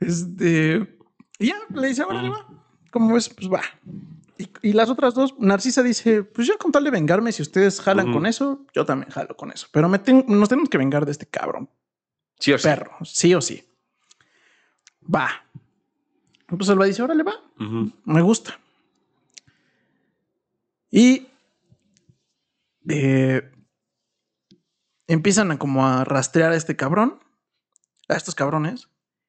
Este. 0.00 0.98
Y 1.38 1.48
ya 1.48 1.56
le 1.74 1.88
dice, 1.88 2.02
órale, 2.04 2.30
va. 2.30 2.46
¿Cómo 2.90 3.14
ves? 3.14 3.28
Pues 3.28 3.48
va. 3.50 3.62
Y, 4.38 4.48
y 4.62 4.72
las 4.72 4.90
otras 4.90 5.14
dos, 5.14 5.34
Narcisa 5.38 5.82
dice: 5.82 6.22
Pues 6.24 6.46
yo 6.46 6.58
con 6.58 6.72
tal 6.72 6.84
de 6.84 6.90
vengarme, 6.90 7.32
si 7.32 7.42
ustedes 7.42 7.80
jalan 7.80 8.12
con 8.12 8.26
eso, 8.26 8.66
yo 8.74 8.84
también 8.84 9.10
jalo 9.10 9.36
con 9.36 9.50
eso. 9.52 9.66
Pero 9.72 9.88
me 9.88 9.98
ten- 9.98 10.24
nos 10.28 10.48
tenemos 10.48 10.68
que 10.68 10.78
vengar 10.78 11.04
de 11.06 11.12
este 11.12 11.26
cabrón, 11.26 11.70
Sí 12.38 12.52
o 12.52 12.58
sí. 12.58 12.64
perro, 12.64 12.92
sí 13.04 13.34
o 13.34 13.40
sí. 13.40 13.64
Va. 15.12 15.28
Pues 16.46 16.68
él 16.68 16.80
va 16.80 16.86
dice: 16.86 17.02
Órale, 17.02 17.22
va. 17.22 17.34
Me 18.04 18.20
gusta. 18.22 18.58
Y 20.92 21.26
eh, 22.88 23.50
empiezan 25.08 25.50
a 25.50 25.58
como 25.58 25.86
a 25.86 26.04
rastrear 26.04 26.52
a 26.52 26.56
este 26.56 26.76
cabrón, 26.76 27.18
a 28.08 28.14
estos 28.14 28.34
cabrones, 28.34 28.88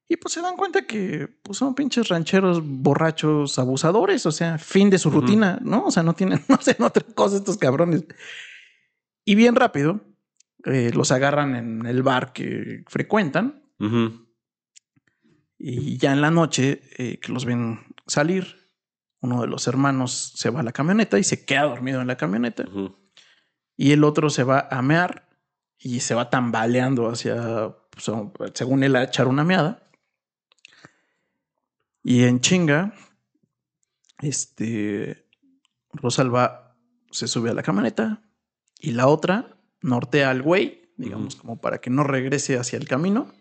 y 0.10 0.18
pues 0.18 0.34
se 0.34 0.42
dan 0.42 0.58
cuenta 0.58 0.86
que 0.86 1.28
pues, 1.42 1.58
son 1.58 1.74
pinches 1.74 2.10
rancheros 2.10 2.62
borrachos 2.64 3.58
abusadores, 3.58 4.26
o 4.26 4.32
sea, 4.32 4.58
fin 4.58 4.90
de 4.90 5.00
su 5.00 5.10
rutina, 5.10 5.60
¿no? 5.64 5.86
O 5.86 5.92
sea, 5.92 6.04
no 6.04 6.14
tienen, 6.14 6.44
no 6.50 6.56
hacen 6.56 6.84
otra 6.84 7.04
cosa 7.16 7.38
estos 7.38 7.58
cabrones. 7.58 8.06
Y 9.26 9.36
bien 9.36 9.56
rápido 9.56 10.02
eh, 10.66 10.92
los 10.94 11.12
agarran 11.12 11.56
en 11.56 11.86
el 11.86 12.04
bar 12.04 12.34
que 12.34 12.84
frecuentan 12.88 13.64
y 15.58 15.98
ya 15.98 16.14
en 16.14 16.22
la 16.22 16.32
noche 16.32 16.82
eh, 16.98 17.20
que 17.20 17.32
los 17.32 17.46
ven 17.46 17.80
salir, 18.06 18.63
uno 19.24 19.42
de 19.42 19.48
los 19.48 19.68
hermanos 19.68 20.34
se 20.36 20.50
va 20.50 20.60
a 20.60 20.64
la 20.64 20.74
camioneta 20.74 21.18
y 21.18 21.24
se 21.24 21.46
queda 21.46 21.64
dormido 21.64 22.02
en 22.02 22.08
la 22.08 22.18
camioneta. 22.18 22.66
Y 23.78 23.94
el 23.94 24.04
otro 24.04 24.30
se 24.30 24.44
va 24.44 24.68
a 24.70 24.82
mear 24.82 25.30
y 25.80 26.02
se 26.02 26.14
va 26.14 26.30
tambaleando 26.30 27.08
hacia, 27.08 27.74
pues, 27.90 28.12
según 28.54 28.84
él, 28.84 28.98
a 28.98 29.04
echar 29.04 29.30
una 29.30 29.46
meada. 29.46 29.90
Y 32.04 32.26
en 32.26 32.42
chinga, 32.42 32.94
este, 34.22 35.26
Rosalba 35.94 36.76
se 37.10 37.30
sube 37.30 37.50
a 37.50 37.54
la 37.54 37.64
camioneta 37.64 38.22
y 38.78 38.92
la 38.92 39.08
otra 39.08 39.58
nortea 39.80 40.32
al 40.32 40.42
güey, 40.42 40.92
digamos, 40.98 41.38
como 41.38 41.62
para 41.62 41.80
que 41.80 41.90
no 41.90 42.04
regrese 42.04 42.58
hacia 42.58 42.76
el 42.78 42.90
camino. 42.90 43.32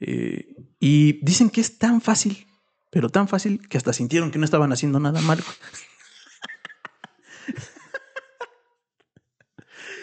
Eh, 0.00 0.56
y 0.80 1.24
dicen 1.24 1.50
que 1.50 1.60
es 1.60 1.78
tan 1.78 2.00
fácil, 2.00 2.47
pero 2.90 3.08
tan 3.10 3.28
fácil 3.28 3.68
que 3.68 3.76
hasta 3.76 3.92
sintieron 3.92 4.30
que 4.30 4.38
no 4.38 4.44
estaban 4.44 4.72
haciendo 4.72 4.98
nada 5.00 5.20
mal. 5.22 5.38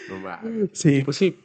No 0.08 0.18
mames. 0.20 0.70
Sí. 0.74 1.02
Pues 1.04 1.16
sí. 1.16 1.38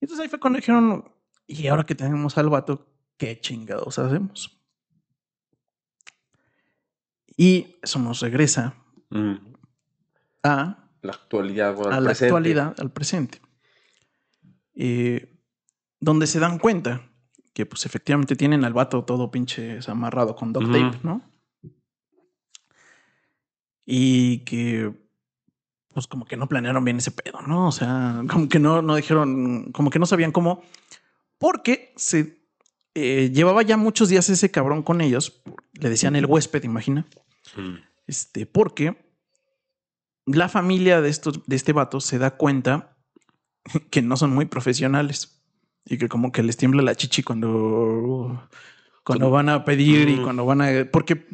Entonces 0.00 0.24
ahí 0.24 0.28
fue 0.28 0.40
cuando 0.40 0.58
dijeron, 0.58 1.12
y 1.46 1.66
ahora 1.68 1.84
que 1.84 1.94
tenemos 1.94 2.36
al 2.38 2.48
vato, 2.48 2.86
¿qué 3.16 3.40
chingados 3.40 3.98
hacemos? 3.98 4.58
Y 7.36 7.76
eso 7.82 7.98
nos 7.98 8.20
regresa 8.20 8.74
Ujú. 9.10 9.38
a, 10.42 10.90
La 11.02 11.12
actualidad, 11.12 11.74
bueno, 11.74 11.92
a 11.92 11.96
al 11.98 12.04
la 12.04 12.08
presente. 12.10 12.26
actualidad, 12.26 12.74
al 12.80 12.90
presente. 12.92 13.40
Eh, 14.74 15.38
donde 16.00 16.26
se 16.26 16.40
dan 16.40 16.58
cuenta 16.58 17.08
que 17.52 17.66
pues 17.66 17.86
efectivamente 17.86 18.36
tienen 18.36 18.64
al 18.64 18.72
vato 18.72 19.04
todo 19.04 19.30
pinche 19.30 19.78
amarrado 19.86 20.34
con 20.34 20.52
duct 20.52 20.72
tape, 20.72 20.98
¿no? 21.02 21.22
Y 23.84 24.38
que 24.40 24.92
pues 25.92 26.06
como 26.06 26.24
que 26.24 26.36
no 26.36 26.48
planearon 26.48 26.84
bien 26.84 26.98
ese 26.98 27.10
pedo, 27.10 27.42
¿no? 27.42 27.68
O 27.68 27.72
sea, 27.72 28.22
como 28.30 28.48
que 28.48 28.58
no, 28.58 28.80
no 28.82 28.94
dijeron, 28.96 29.72
como 29.72 29.90
que 29.90 29.98
no 29.98 30.06
sabían 30.06 30.32
cómo, 30.32 30.62
porque 31.38 31.92
se 31.96 32.42
eh, 32.94 33.30
llevaba 33.32 33.62
ya 33.62 33.76
muchos 33.76 34.08
días 34.08 34.28
ese 34.30 34.50
cabrón 34.50 34.82
con 34.82 35.00
ellos, 35.00 35.42
le 35.74 35.90
decían 35.90 36.16
el 36.16 36.26
huésped, 36.26 36.62
imagina, 36.64 37.06
este, 38.06 38.46
porque 38.46 39.12
la 40.24 40.48
familia 40.48 41.00
de, 41.00 41.10
estos, 41.10 41.44
de 41.46 41.56
este 41.56 41.72
vato 41.72 42.00
se 42.00 42.18
da 42.18 42.36
cuenta 42.36 42.96
que 43.90 44.02
no 44.02 44.16
son 44.16 44.34
muy 44.34 44.46
profesionales 44.46 45.41
y 45.84 45.98
que 45.98 46.08
como 46.08 46.32
que 46.32 46.42
les 46.42 46.56
tiembla 46.56 46.82
la 46.82 46.94
chichi 46.94 47.22
cuando, 47.22 48.48
Cuando 49.04 49.30
van 49.30 49.48
a 49.48 49.64
pedir 49.64 50.08
y 50.08 50.16
cuando 50.18 50.44
van 50.44 50.62
a. 50.62 50.90
Porque 50.90 51.26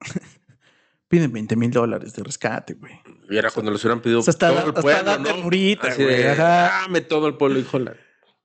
piden 1.08 1.32
20 1.32 1.56
mil 1.56 1.70
dólares 1.70 2.14
de 2.14 2.22
rescate, 2.22 2.74
güey. 2.74 2.94
Y 3.30 3.36
era 3.36 3.50
cuando 3.50 3.72
los 3.72 3.84
hubieran 3.84 4.00
pedido 4.00 4.20
O 4.20 4.22
sea, 4.22 4.32
hasta, 4.32 4.48
todo 4.48 4.60
el 4.60 4.68
hasta 4.68 4.82
pueblo, 4.82 5.02
da 5.04 5.18
¿no? 5.18 5.28
Así 5.28 6.02
güey, 6.02 6.16
de, 6.16 6.30
ajá. 6.30 6.82
dame 6.82 7.00
todo 7.00 7.28
el 7.28 7.34
pueblo, 7.34 7.58
hijo. 7.58 7.78
la-". 7.78 7.96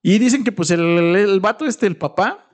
Y 0.01 0.17
dicen 0.19 0.43
que 0.43 0.51
pues 0.51 0.71
el, 0.71 0.81
el 0.81 1.39
vato 1.39 1.65
este, 1.65 1.85
el 1.85 1.97
papá, 1.97 2.49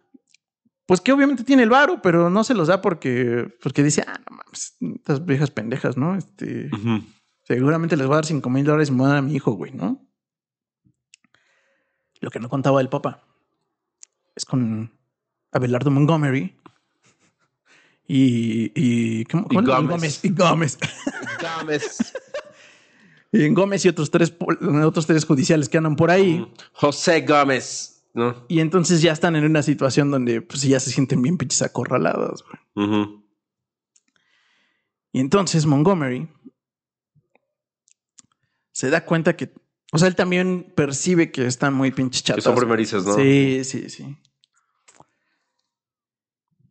pues 0.85 1.01
que 1.01 1.11
obviamente 1.11 1.43
tiene 1.43 1.63
el 1.63 1.69
varo, 1.69 2.01
pero 2.01 2.29
no 2.29 2.43
se 2.43 2.53
los 2.53 2.67
da 2.67 2.81
porque, 2.81 3.47
porque 3.61 3.83
dice, 3.83 4.03
ah, 4.07 4.19
no 4.29 4.37
mames, 4.37 4.77
estas 4.95 5.25
viejas 5.25 5.51
pendejas, 5.51 5.97
¿no? 5.97 6.15
Este, 6.15 6.69
seguramente 7.43 7.97
les 7.97 8.05
voy 8.07 8.13
a 8.13 8.17
dar 8.17 8.25
5 8.25 8.49
mil 8.49 8.65
dólares 8.65 8.89
y 8.89 8.91
me 8.91 8.99
voy 8.99 9.07
a 9.07 9.09
dar 9.09 9.17
a 9.19 9.21
mi 9.21 9.35
hijo, 9.35 9.51
güey, 9.53 9.71
¿no? 9.71 10.04
Lo 12.25 12.31
que 12.31 12.39
no 12.39 12.49
contaba 12.49 12.81
el 12.81 12.89
papá 12.89 13.23
es 14.35 14.45
con 14.45 14.91
Abelardo 15.51 15.91
Montgomery 15.91 16.55
y, 18.07 18.71
y, 18.73 19.25
¿cómo- 19.25 19.45
Y 19.51 19.55
Gómez. 19.61 20.25
y 20.25 20.29
Gómez. 20.29 20.79
Gámez. 21.39 22.13
Y 23.31 23.43
en 23.43 23.53
Gómez 23.53 23.85
y 23.85 23.89
otros 23.89 24.09
tres, 24.09 24.33
otros 24.83 25.05
tres 25.05 25.23
judiciales 25.23 25.69
que 25.69 25.77
andan 25.77 25.95
por 25.95 26.09
ahí. 26.09 26.51
José 26.73 27.21
Gómez. 27.21 28.03
¿No? 28.15 28.43
Y 28.47 28.59
entonces 28.59 29.03
ya 29.03 29.11
están 29.11 29.35
en 29.35 29.45
una 29.45 29.61
situación 29.61 30.09
donde 30.09 30.41
pues 30.41 30.63
ya 30.63 30.79
se 30.79 30.89
sienten 30.89 31.21
bien 31.21 31.37
pinches 31.37 31.61
acorralados. 31.61 32.43
güey. 32.73 32.87
Ujú. 32.87 33.23
Y 35.11 35.19
entonces 35.19 35.67
Montgomery 35.67 36.27
se 38.71 38.89
da 38.89 39.05
cuenta 39.05 39.35
que, 39.37 39.53
o 39.91 39.97
sea, 39.97 40.07
él 40.07 40.15
también 40.15 40.71
percibe 40.75 41.31
que 41.31 41.45
están 41.45 41.73
muy 41.73 41.91
pinches 41.91 42.21
Que 42.23 42.27
chatas. 42.29 42.43
son 42.43 42.53
güey. 42.53 42.65
primerizas, 42.65 43.05
¿no? 43.05 43.13
Sí, 43.15 43.63
sí, 43.63 43.89
sí. 43.89 44.17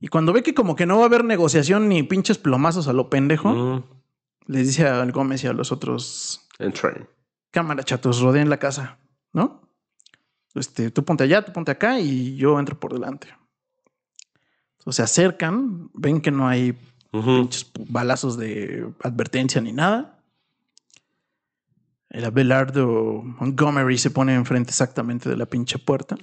Y 0.00 0.08
cuando 0.08 0.32
ve 0.32 0.42
que 0.42 0.54
como 0.54 0.76
que 0.76 0.86
no 0.86 0.96
va 0.98 1.02
a 1.04 1.06
haber 1.06 1.24
negociación 1.24 1.88
ni 1.88 2.02
pinches 2.02 2.36
plomazos 2.38 2.88
a 2.88 2.92
lo 2.92 3.08
pendejo, 3.08 3.50
Ujú. 3.52 3.84
les 4.46 4.66
dice 4.66 4.86
al 4.86 5.12
Gómez 5.12 5.42
y 5.44 5.46
a 5.46 5.52
los 5.52 5.72
otros 5.72 6.46
En 6.58 6.72
tren. 6.72 7.08
cámara 7.50 7.82
chatos, 7.84 8.20
rodeen 8.20 8.50
la 8.50 8.58
casa, 8.58 8.98
¿no? 9.32 9.62
Este, 10.54 10.90
tú 10.90 11.04
ponte 11.04 11.24
allá, 11.24 11.44
tú 11.44 11.52
ponte 11.52 11.70
acá 11.70 11.98
y 12.00 12.36
yo 12.36 12.58
entro 12.58 12.78
por 12.78 12.92
delante. 12.92 13.28
Entonces 14.78 14.96
se 14.96 15.02
acercan, 15.02 15.90
ven 15.94 16.20
que 16.20 16.30
no 16.30 16.46
hay 16.46 16.78
pinches 17.10 17.70
balazos 17.88 18.36
de 18.36 18.86
advertencia 19.02 19.60
ni 19.60 19.72
nada. 19.72 20.22
El 22.14 22.24
Abelardo 22.24 23.22
Montgomery 23.24 23.98
se 23.98 24.08
pone 24.08 24.36
enfrente 24.36 24.70
exactamente 24.70 25.28
de 25.28 25.36
la 25.36 25.46
pinche 25.46 25.80
puerta. 25.80 26.16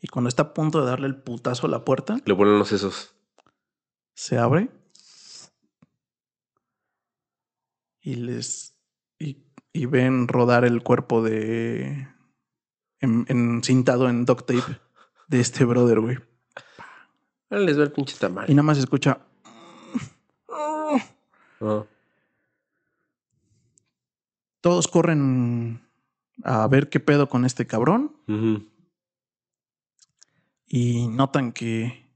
Y 0.00 0.06
cuando 0.06 0.28
está 0.28 0.42
a 0.44 0.54
punto 0.54 0.80
de 0.80 0.86
darle 0.86 1.08
el 1.08 1.16
putazo 1.20 1.66
a 1.66 1.70
la 1.70 1.84
puerta, 1.84 2.16
Le 2.24 2.34
ponen 2.36 2.56
los 2.56 2.68
sesos. 2.68 3.16
se 4.14 4.38
abre. 4.38 4.70
Y 8.00 8.14
les. 8.14 8.78
Y, 9.18 9.44
y 9.72 9.86
ven 9.86 10.28
rodar 10.28 10.64
el 10.64 10.84
cuerpo 10.84 11.20
de. 11.20 12.06
En, 13.00 13.26
encintado 13.28 14.08
en 14.08 14.24
duct 14.24 14.46
tape 14.46 14.80
de 15.26 15.40
este 15.40 15.64
brother, 15.64 15.98
güey. 15.98 16.18
Ahora 17.50 17.64
les 17.64 17.76
va 17.76 17.82
el 17.82 17.90
pinche 17.90 18.16
tamal. 18.16 18.48
Y 18.48 18.54
nada 18.54 18.62
más 18.62 18.76
se 18.76 18.84
escucha. 18.84 19.18
Ah. 20.48 21.84
Todos 24.66 24.88
corren 24.88 25.80
a 26.42 26.66
ver 26.66 26.88
qué 26.88 26.98
pedo 26.98 27.28
con 27.28 27.44
este 27.44 27.68
cabrón. 27.68 28.16
Y 30.66 31.06
notan 31.06 31.52
que 31.52 32.10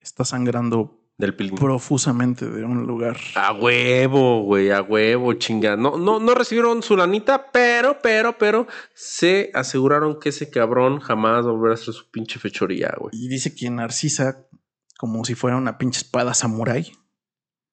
está 0.00 0.24
sangrando 0.24 0.98
Del 1.16 1.36
pilín. 1.36 1.54
profusamente 1.54 2.50
de 2.50 2.64
un 2.64 2.88
lugar. 2.88 3.18
A 3.36 3.52
huevo, 3.52 4.42
güey, 4.42 4.72
a 4.72 4.82
huevo, 4.82 5.34
chinga. 5.34 5.76
No, 5.76 5.96
no, 5.96 6.18
no 6.18 6.34
recibieron 6.34 6.82
su 6.82 6.96
lanita, 6.96 7.52
pero, 7.52 7.98
pero, 8.02 8.36
pero 8.36 8.66
se 8.96 9.52
aseguraron 9.54 10.18
que 10.18 10.30
ese 10.30 10.50
cabrón 10.50 10.98
jamás 10.98 11.46
va 11.46 11.70
a 11.70 11.74
hacer 11.74 11.94
su 11.94 12.10
pinche 12.10 12.40
fechoría, 12.40 12.92
güey. 12.98 13.10
Y 13.14 13.28
dice 13.28 13.54
que 13.54 13.70
Narcisa, 13.70 14.48
como 14.98 15.24
si 15.24 15.36
fuera 15.36 15.56
una 15.56 15.78
pinche 15.78 15.98
espada 15.98 16.34
samurái, 16.34 16.90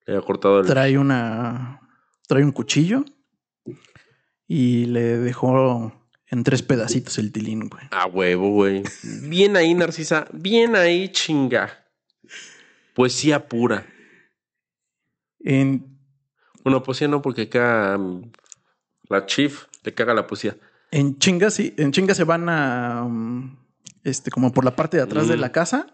Le 0.05 0.17
ha 0.17 0.21
cortado 0.21 0.59
el. 0.59 0.67
trae 0.67 0.99
una. 0.99 1.81
trae 2.27 2.43
un 2.43 2.51
cuchillo 2.51 3.03
y 4.51 4.85
le 4.85 5.17
dejó 5.19 5.93
en 6.27 6.43
tres 6.43 6.63
pedacitos 6.63 7.17
el 7.19 7.31
tilín, 7.31 7.69
güey. 7.69 7.83
A 7.91 8.07
huevo, 8.07 8.49
güey. 8.49 8.83
Bien 9.21 9.55
ahí, 9.55 9.73
Narcisa. 9.75 10.27
Bien 10.33 10.75
ahí, 10.75 11.09
chinga. 11.09 11.85
Poesía 12.95 13.47
pura. 13.47 13.85
En, 15.39 15.97
Bueno, 16.63 16.83
poesía 16.83 17.07
no, 17.07 17.21
porque 17.21 17.43
acá 17.43 17.95
mm, 17.97 18.31
la 19.09 19.25
chief 19.27 19.65
le 19.83 19.93
caga 19.93 20.13
la 20.13 20.27
poesía. 20.27 20.57
en 20.91 21.17
chinga, 21.19 21.49
sí, 21.51 21.73
en 21.77 21.91
chinga 21.91 22.13
se 22.15 22.23
van 22.23 22.49
a. 22.49 23.03
um, 23.05 23.55
este, 24.03 24.31
como 24.31 24.51
por 24.51 24.65
la 24.65 24.75
parte 24.75 24.97
de 24.97 25.03
atrás 25.03 25.27
de 25.27 25.37
Mm. 25.37 25.41
la 25.41 25.51
casa. 25.51 25.87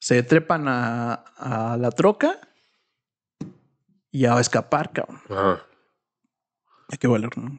Se 0.00 0.22
trepan 0.22 0.66
a, 0.68 1.14
a 1.36 1.76
la 1.76 1.90
troca 1.90 2.40
y 4.12 4.24
a 4.26 4.38
escapar, 4.40 4.92
cabrón. 4.92 5.20
Ajá. 5.28 5.64
Hay 6.88 6.98
que 6.98 7.06
valer, 7.06 7.36
¿no? 7.36 7.58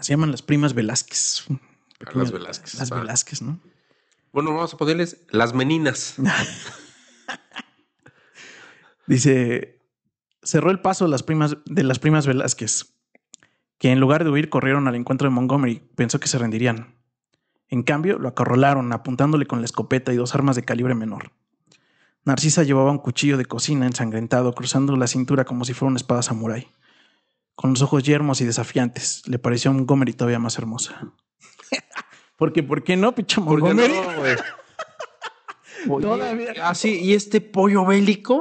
Se 0.00 0.12
llaman 0.12 0.30
las 0.30 0.42
primas 0.42 0.74
Velázquez. 0.74 1.46
A 2.06 2.16
las 2.16 2.32
Velázquez. 2.32 2.74
Las. 2.74 2.90
Velázquez, 2.90 3.42
¿no? 3.42 3.60
Bueno, 4.32 4.54
vamos 4.54 4.74
a 4.74 4.76
ponerles 4.76 5.24
las 5.30 5.54
meninas. 5.54 6.16
Dice, 9.06 9.80
cerró 10.42 10.70
el 10.70 10.80
paso 10.80 11.04
de 11.04 11.10
las 11.10 11.22
primas, 11.22 11.56
de 11.64 11.82
las 11.82 11.98
primas 11.98 12.26
Velázquez, 12.26 12.94
que 13.78 13.90
en 13.90 13.98
lugar 13.98 14.22
de 14.22 14.30
huir 14.30 14.48
corrieron 14.48 14.86
al 14.86 14.94
encuentro 14.94 15.28
de 15.28 15.34
Montgomery. 15.34 15.80
Pensó 15.96 16.20
que 16.20 16.28
se 16.28 16.38
rendirían. 16.38 16.96
En 17.68 17.82
cambio, 17.82 18.18
lo 18.18 18.28
acorralaron, 18.28 18.92
apuntándole 18.92 19.46
con 19.46 19.60
la 19.60 19.64
escopeta 19.64 20.12
y 20.12 20.16
dos 20.16 20.34
armas 20.34 20.56
de 20.56 20.64
calibre 20.64 20.94
menor. 20.94 21.32
Narcisa 22.24 22.62
llevaba 22.62 22.90
un 22.90 22.98
cuchillo 22.98 23.36
de 23.36 23.46
cocina 23.46 23.86
ensangrentado, 23.86 24.52
cruzando 24.54 24.96
la 24.96 25.06
cintura 25.06 25.44
como 25.44 25.64
si 25.64 25.72
fuera 25.72 25.90
una 25.90 25.96
espada 25.96 26.22
samurái. 26.22 26.68
Con 27.60 27.70
los 27.72 27.82
ojos 27.82 28.02
yermos 28.04 28.40
y 28.40 28.46
desafiantes, 28.46 29.22
le 29.28 29.38
pareció 29.38 29.70
a 29.70 29.74
Montgomery 29.74 30.14
todavía 30.14 30.38
más 30.38 30.56
hermosa. 30.56 31.12
Porque, 32.38 32.62
¿por 32.62 32.82
qué 32.82 32.96
no, 32.96 33.14
picha 33.14 33.42
¿Por 33.44 33.56
qué 33.58 33.74
Montgomery? 33.74 33.92
no, 35.86 35.98
Todavía. 36.00 36.54
Ah, 36.62 36.74
sí, 36.74 37.00
¿y 37.02 37.12
este 37.12 37.42
pollo 37.42 37.84
bélico? 37.84 38.40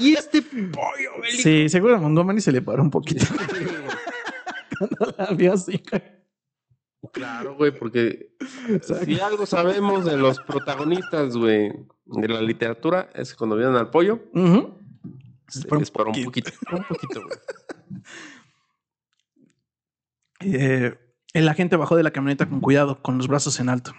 ¿Y 0.00 0.14
este 0.14 0.42
pollo 0.42 1.12
bélico? 1.22 1.42
Sí, 1.44 1.68
seguro 1.68 1.94
a 1.94 1.98
Montgomery 2.00 2.40
se 2.40 2.50
le 2.50 2.60
paró 2.60 2.82
un 2.82 2.90
poquito 2.90 3.24
cuando 4.78 5.14
la 5.16 5.26
vio 5.32 5.52
así. 5.52 5.80
Claro, 7.12 7.54
güey, 7.54 7.70
porque 7.70 8.34
Exacto. 8.68 9.04
si 9.04 9.20
algo 9.20 9.46
sabemos 9.46 10.04
de 10.04 10.16
los 10.16 10.40
protagonistas, 10.40 11.36
güey, 11.36 11.72
de 12.04 12.28
la 12.28 12.42
literatura, 12.42 13.10
es 13.14 13.32
cuando 13.36 13.54
vienen 13.56 13.76
al 13.76 13.90
pollo, 13.90 14.24
Ujú. 14.34 14.76
se 15.46 15.62
Para 15.62 15.76
un 15.76 15.80
les 15.82 15.90
paró 15.92 16.10
un 16.10 16.24
poquito. 16.24 16.50
poquito. 16.50 16.76
Un 16.76 16.84
poquito, 16.84 17.22
güey. 17.22 17.38
Eh, 20.40 20.98
el 21.32 21.48
agente 21.48 21.76
bajó 21.76 21.96
de 21.96 22.02
la 22.02 22.10
camioneta 22.10 22.48
con 22.48 22.60
cuidado, 22.60 23.02
con 23.02 23.18
los 23.18 23.28
brazos 23.28 23.60
en 23.60 23.68
alto, 23.68 23.92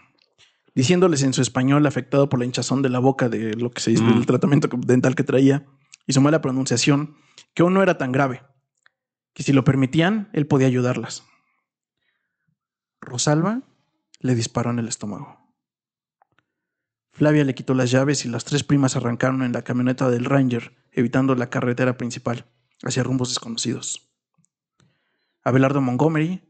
diciéndoles 0.76 1.24
en 1.24 1.34
su 1.34 1.42
español 1.42 1.86
afectado 1.86 2.30
por 2.30 2.40
la 2.40 2.46
hinchazón 2.46 2.82
de 2.82 2.90
la 2.90 3.00
boca 3.00 3.30
de 3.30 3.56
lo 3.56 3.72
que 3.72 3.82
se 3.82 3.92
hizo 3.92 4.04
Mm. 4.04 4.14
del 4.16 4.26
tratamiento 4.26 4.70
dental 4.78 5.16
que 5.16 5.24
traía 5.24 5.66
y 6.08 6.14
su 6.14 6.22
mala 6.22 6.42
pronunciación, 6.42 7.16
que 7.54 7.62
aún 7.64 7.74
no 7.74 7.84
era 7.84 7.98
tan 7.98 8.12
grave, 8.12 8.42
que 9.34 9.44
si 9.44 9.54
lo 9.54 9.64
permitían, 9.64 10.30
él 10.34 10.48
podía 10.48 10.68
ayudarlas. 10.68 11.24
Rosalba 13.02 13.62
le 14.20 14.36
disparó 14.36 14.72
en 14.72 14.80
el 14.80 14.88
estómago. 14.88 15.38
Flavia 17.14 17.44
le 17.44 17.56
quitó 17.56 17.74
las 17.74 17.92
llaves 17.92 18.26
y 18.26 18.30
las 18.30 18.46
tres 18.46 18.64
primas 18.64 18.96
arrancaron 18.96 19.44
en 19.44 19.52
la 19.52 19.64
camioneta 19.64 20.10
del 20.10 20.26
Ranger, 20.26 20.74
evitando 20.92 21.36
la 21.36 21.50
carretera 21.50 21.98
principal, 21.98 22.46
hacia 22.84 23.04
rumbos 23.04 23.30
desconocidos. 23.30 24.11
Abelardo 25.44 25.82
Montgomery, 25.82 26.44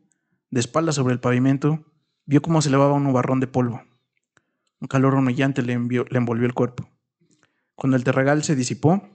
de 0.50 0.60
espaldas 0.60 0.96
sobre 0.96 1.14
el 1.14 1.20
pavimento, 1.20 1.86
vio 2.26 2.42
cómo 2.42 2.62
se 2.62 2.70
elevaba 2.70 2.94
un 2.94 3.04
nubarrón 3.04 3.40
de 3.40 3.48
polvo. 3.48 3.84
Un 4.80 4.88
calor 4.88 5.16
humillante 5.16 5.62
le, 5.62 5.78
le 5.78 6.18
envolvió 6.18 6.46
el 6.46 6.54
cuerpo. 6.54 6.90
Cuando 7.76 7.96
el 7.96 8.04
terragal 8.04 8.44
se 8.44 8.56
disipó, 8.56 9.08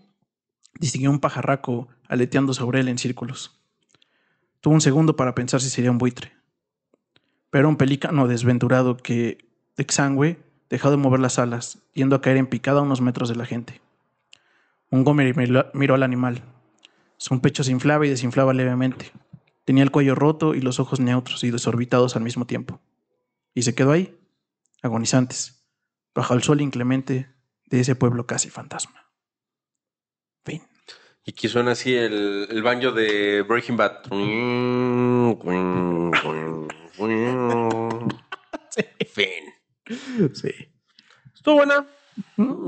distinguió 0.81 1.11
un 1.11 1.21
pajarraco 1.21 1.89
aleteando 2.09 2.55
sobre 2.55 2.81
él 2.81 2.89
en 2.89 2.99
círculos. 2.99 3.61
Tuvo 4.61 4.75
un 4.75 4.81
segundo 4.81 5.17
para 5.17 5.35
pensar 5.35 5.61
si 5.61 5.71
sería 5.71 5.91
un 5.91 5.99
buitre. 5.99 6.33
Pero 7.51 7.69
un 7.69 7.77
pelícano 7.77 8.29
desventurado 8.29 8.97
que, 8.97 9.47
exangüe, 9.77 10.39
dejó 10.71 10.91
de 10.91 10.97
mover 10.97 11.21
las 11.21 11.39
alas, 11.39 11.79
yendo 11.93 12.17
a 12.17 12.21
caer 12.21 12.39
en 12.39 12.47
picada 12.47 12.81
a 12.81 12.83
unos 12.83 13.01
metros 13.01 13.29
de 13.29 13.37
la 13.37 13.47
gente. 13.47 13.81
Montgomery 14.91 15.35
miró 15.75 15.95
al 15.95 16.03
animal. 16.03 16.43
Su 17.19 17.41
pecho 17.41 17.65
se 17.65 17.73
inflaba 17.73 18.07
y 18.07 18.11
desinflaba 18.11 18.53
levemente. 18.53 19.13
Tenía 19.67 19.83
el 19.83 19.91
cuello 19.91 20.15
roto 20.15 20.55
y 20.55 20.61
los 20.61 20.79
ojos 20.79 21.01
neutros 21.01 21.43
y 21.43 21.51
desorbitados 21.51 22.15
al 22.15 22.23
mismo 22.23 22.47
tiempo. 22.47 22.81
Y 23.53 23.63
se 23.63 23.75
quedó 23.75 23.91
ahí, 23.91 24.17
agonizantes, 24.81 25.67
bajo 26.15 26.35
el 26.35 26.43
sol 26.45 26.61
inclemente 26.61 27.35
de 27.67 27.81
ese 27.81 27.97
pueblo 27.97 28.27
casi 28.27 28.49
fantasma. 28.49 29.11
Fin. 30.45 30.63
Y 31.25 31.33
aquí 31.33 31.49
suena 31.49 31.73
así 31.73 31.93
el, 31.93 32.47
el 32.49 32.63
banjo 32.63 32.93
de 32.93 33.43
Breaking 33.43 33.77
Bad. 33.77 34.05
Fin. 39.09 39.43
Sí. 40.33 40.53
Estuvo 41.35 41.57
buena. 41.57 41.89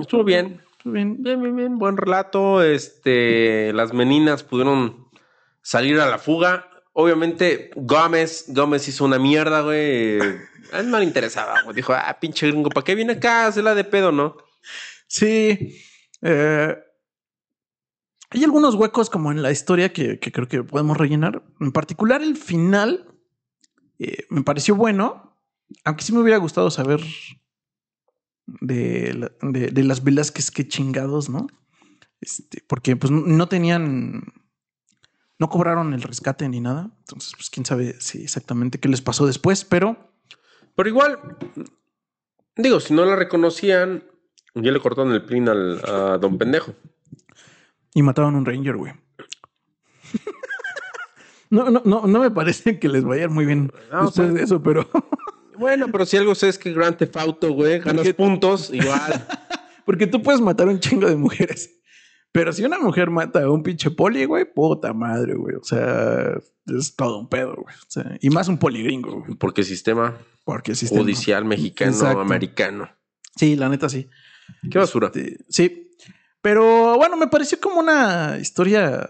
Estuvo 0.00 0.24
bien. 0.24 0.60
estuvo 0.80 0.92
bien. 0.92 1.22
Bien, 1.22 1.40
bien, 1.42 1.54
bien. 1.54 1.78
Buen 1.78 1.96
relato. 1.96 2.60
Este, 2.60 3.72
las 3.72 3.92
meninas 3.92 4.42
pudieron 4.42 5.06
salir 5.62 6.00
a 6.00 6.08
la 6.08 6.18
fuga. 6.18 6.68
Obviamente, 6.92 7.70
Gómez, 7.76 8.46
Gómez 8.48 8.88
hizo 8.88 9.04
una 9.04 9.18
mierda, 9.18 9.60
güey. 9.62 10.18
A 10.72 10.80
él 10.80 10.90
no 10.90 10.98
le 10.98 11.04
interesaba, 11.04 11.62
güey. 11.62 11.76
Dijo, 11.76 11.92
ah, 11.92 12.16
pinche 12.20 12.48
gringo, 12.48 12.70
¿para 12.70 12.84
qué 12.84 12.94
viene 12.94 13.14
acá? 13.14 13.46
Hacerla 13.46 13.74
de 13.74 13.84
pedo, 13.84 14.12
¿no? 14.12 14.36
Sí. 15.06 15.80
eh, 16.22 16.76
hay 18.30 18.44
algunos 18.44 18.74
huecos 18.74 19.08
como 19.08 19.32
en 19.32 19.42
la 19.42 19.50
historia 19.50 19.92
que, 19.92 20.18
que 20.18 20.32
creo 20.32 20.48
que 20.48 20.62
podemos 20.62 20.96
rellenar. 20.96 21.42
En 21.60 21.72
particular, 21.72 22.20
el 22.20 22.36
final 22.36 23.06
eh, 23.98 24.26
me 24.28 24.42
pareció 24.42 24.74
bueno, 24.74 25.38
aunque 25.84 26.04
sí 26.04 26.12
me 26.12 26.20
hubiera 26.20 26.38
gustado 26.38 26.70
saber 26.70 27.00
de, 28.46 29.30
de, 29.42 29.68
de 29.68 29.84
las 29.84 30.04
Velázquez 30.04 30.50
que 30.50 30.68
chingados, 30.68 31.28
¿no? 31.30 31.46
Este, 32.20 32.62
porque 32.66 32.96
pues 32.96 33.10
no 33.10 33.48
tenían, 33.48 34.22
no 35.38 35.48
cobraron 35.48 35.94
el 35.94 36.02
rescate 36.02 36.48
ni 36.48 36.60
nada. 36.60 36.90
Entonces, 37.00 37.32
pues 37.36 37.50
quién 37.50 37.64
sabe 37.64 37.96
si 38.00 38.22
exactamente 38.22 38.78
qué 38.80 38.88
les 38.88 39.00
pasó 39.02 39.26
después, 39.26 39.64
pero 39.64 39.96
Pero 40.74 40.88
igual, 40.88 41.18
digo, 42.56 42.80
si 42.80 42.92
no 42.94 43.04
la 43.04 43.16
reconocían, 43.16 44.04
ya 44.54 44.70
le 44.72 44.80
cortaron 44.80 45.12
el 45.12 45.24
plin 45.24 45.48
al, 45.48 45.80
a 45.86 46.18
Don 46.18 46.38
Pendejo. 46.38 46.74
Y 47.94 48.02
mataron 48.02 48.34
un 48.36 48.44
Ranger, 48.46 48.76
güey. 48.76 48.92
No, 51.50 51.70
no, 51.70 51.80
no, 51.84 52.06
no 52.06 52.20
me 52.20 52.30
parece 52.30 52.78
que 52.78 52.90
les 52.90 53.04
vaya 53.04 53.26
muy 53.26 53.46
bien 53.46 53.72
No, 53.90 54.02
después 54.04 54.26
pues- 54.28 54.34
de 54.34 54.42
eso, 54.42 54.62
pero 54.62 54.86
Bueno, 55.58 55.86
pero 55.90 56.04
si 56.06 56.16
algo 56.18 56.34
sé 56.34 56.48
es 56.50 56.58
que 56.58 56.72
Grand 56.72 56.96
Theft 56.96 57.16
Auto, 57.16 57.52
güey, 57.52 57.78
ganas 57.78 57.96
Porque- 57.96 58.14
puntos, 58.14 58.70
igual. 58.72 59.26
porque 59.86 60.06
tú 60.06 60.22
puedes 60.22 60.40
matar 60.42 60.68
un 60.68 60.78
chingo 60.78 61.08
de 61.08 61.16
mujeres. 61.16 61.77
Pero 62.32 62.52
si 62.52 62.64
una 62.64 62.78
mujer 62.78 63.10
mata 63.10 63.42
a 63.42 63.50
un 63.50 63.62
pinche 63.62 63.90
poli, 63.90 64.24
güey, 64.24 64.44
puta 64.44 64.92
madre, 64.92 65.34
güey. 65.34 65.56
O 65.56 65.64
sea, 65.64 66.34
es 66.66 66.94
todo 66.94 67.18
un 67.18 67.28
pedo, 67.28 67.54
güey. 67.54 67.74
O 67.74 67.86
sea, 67.88 68.16
y 68.20 68.30
más 68.30 68.48
un 68.48 68.58
poli 68.58 68.82
gringo, 68.82 69.20
güey. 69.20 69.34
Porque 69.36 69.62
sistema 69.62 70.18
Porque 70.44 70.74
sí 70.74 70.86
judicial 70.86 71.44
mexicano, 71.44 71.92
Exacto. 71.92 72.20
americano. 72.20 72.90
Sí, 73.36 73.56
la 73.56 73.68
neta 73.68 73.88
sí. 73.88 74.08
Qué 74.70 74.78
basura. 74.78 75.08
Este, 75.14 75.38
sí. 75.48 75.90
Pero 76.42 76.96
bueno, 76.96 77.16
me 77.16 77.28
pareció 77.28 77.58
como 77.60 77.80
una 77.80 78.38
historia 78.40 79.08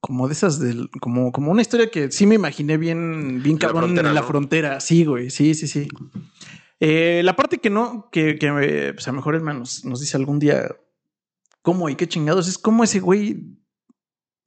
como 0.00 0.28
de 0.28 0.32
esas 0.34 0.60
del, 0.60 0.90
como, 1.00 1.32
como 1.32 1.50
una 1.50 1.62
historia 1.62 1.90
que 1.90 2.10
sí 2.10 2.26
me 2.26 2.36
imaginé 2.36 2.76
bien, 2.76 3.42
bien 3.42 3.56
la 3.56 3.60
cabrón 3.60 3.84
frontera, 3.84 4.08
en 4.08 4.14
la 4.14 4.20
¿no? 4.20 4.26
frontera. 4.26 4.80
Sí, 4.80 5.04
güey. 5.04 5.30
Sí, 5.30 5.54
sí, 5.54 5.66
sí. 5.66 5.88
Eh, 6.80 7.22
la 7.24 7.34
parte 7.34 7.58
que 7.58 7.70
no, 7.70 8.08
que, 8.12 8.38
que 8.38 8.46
eh, 8.46 8.92
pues 8.94 9.08
a 9.08 9.10
lo 9.10 9.16
mejor 9.16 9.40
nos 9.42 10.00
dice 10.00 10.16
algún 10.16 10.38
día 10.38 10.68
cómo 11.68 11.90
y 11.90 11.96
qué 11.96 12.08
chingados 12.08 12.48
es 12.48 12.56
cómo 12.56 12.82
ese 12.82 12.98
güey 12.98 13.58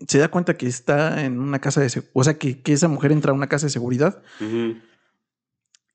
se 0.08 0.18
da 0.18 0.32
cuenta 0.32 0.58
que 0.58 0.66
está 0.66 1.24
en 1.24 1.40
una 1.40 1.62
casa 1.62 1.80
de 1.80 1.88
seguridad. 1.88 2.12
O 2.16 2.24
sea, 2.24 2.40
que, 2.40 2.64
que 2.64 2.74
esa 2.74 2.88
mujer 2.88 3.12
entra 3.12 3.30
a 3.32 3.36
una 3.36 3.46
casa 3.46 3.68
de 3.68 3.70
seguridad 3.70 4.24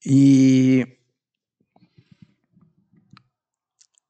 y. 0.05 0.85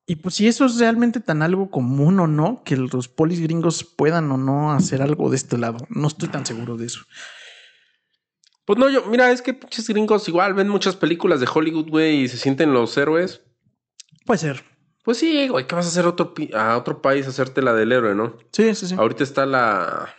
Y 0.09 0.17
pues 0.17 0.35
si 0.35 0.47
eso 0.47 0.67
es 0.67 0.79
realmente 0.79 1.21
tan 1.21 1.41
algo 1.41 1.71
común 1.71 2.21
o 2.21 2.27
no, 2.27 2.62
que 2.64 2.77
los 2.77 3.09
polis 3.09 3.41
gringos 3.41 3.83
puedan 3.83 4.31
o 4.31 4.37
no 4.37 4.73
hacer 4.73 5.01
algo 5.01 5.31
de 5.31 5.37
este 5.37 5.57
lado. 5.57 5.79
No 5.89 6.09
estoy 6.09 6.29
tan 6.29 6.45
seguro 6.45 6.77
de 6.77 6.85
eso. 6.85 7.01
Pues 8.67 8.79
no, 8.79 8.91
yo, 8.91 9.07
mira, 9.07 9.33
es 9.33 9.41
que 9.41 9.55
pinches 9.55 9.89
gringos 9.89 10.29
igual 10.29 10.53
ven 10.53 10.69
muchas 10.69 10.97
películas 10.97 11.41
de 11.41 11.49
Hollywood, 11.53 11.89
güey, 11.89 12.25
y 12.25 12.29
se 12.29 12.37
sienten 12.37 12.75
los 12.75 12.95
héroes. 12.99 13.41
Puede 14.27 14.39
ser. 14.39 14.76
Pues 15.07 15.19
sí, 15.19 15.47
güey, 15.49 15.67
¿qué 15.67 15.75
vas 15.75 15.87
a 15.87 15.89
hacer 15.89 16.05
a 16.05 16.09
otro, 16.09 16.35
a 16.55 16.77
otro 16.77 17.01
país 17.01 17.25
a 17.27 17.31
hacerte 17.31 17.63
la 17.63 17.73
del 17.73 17.93
héroe, 17.93 18.15
no? 18.15 18.37
Sí, 18.53 18.75
sí, 18.75 18.89
sí. 18.89 18.95
Ahorita 18.99 19.23
está 19.25 19.47
la. 19.47 20.15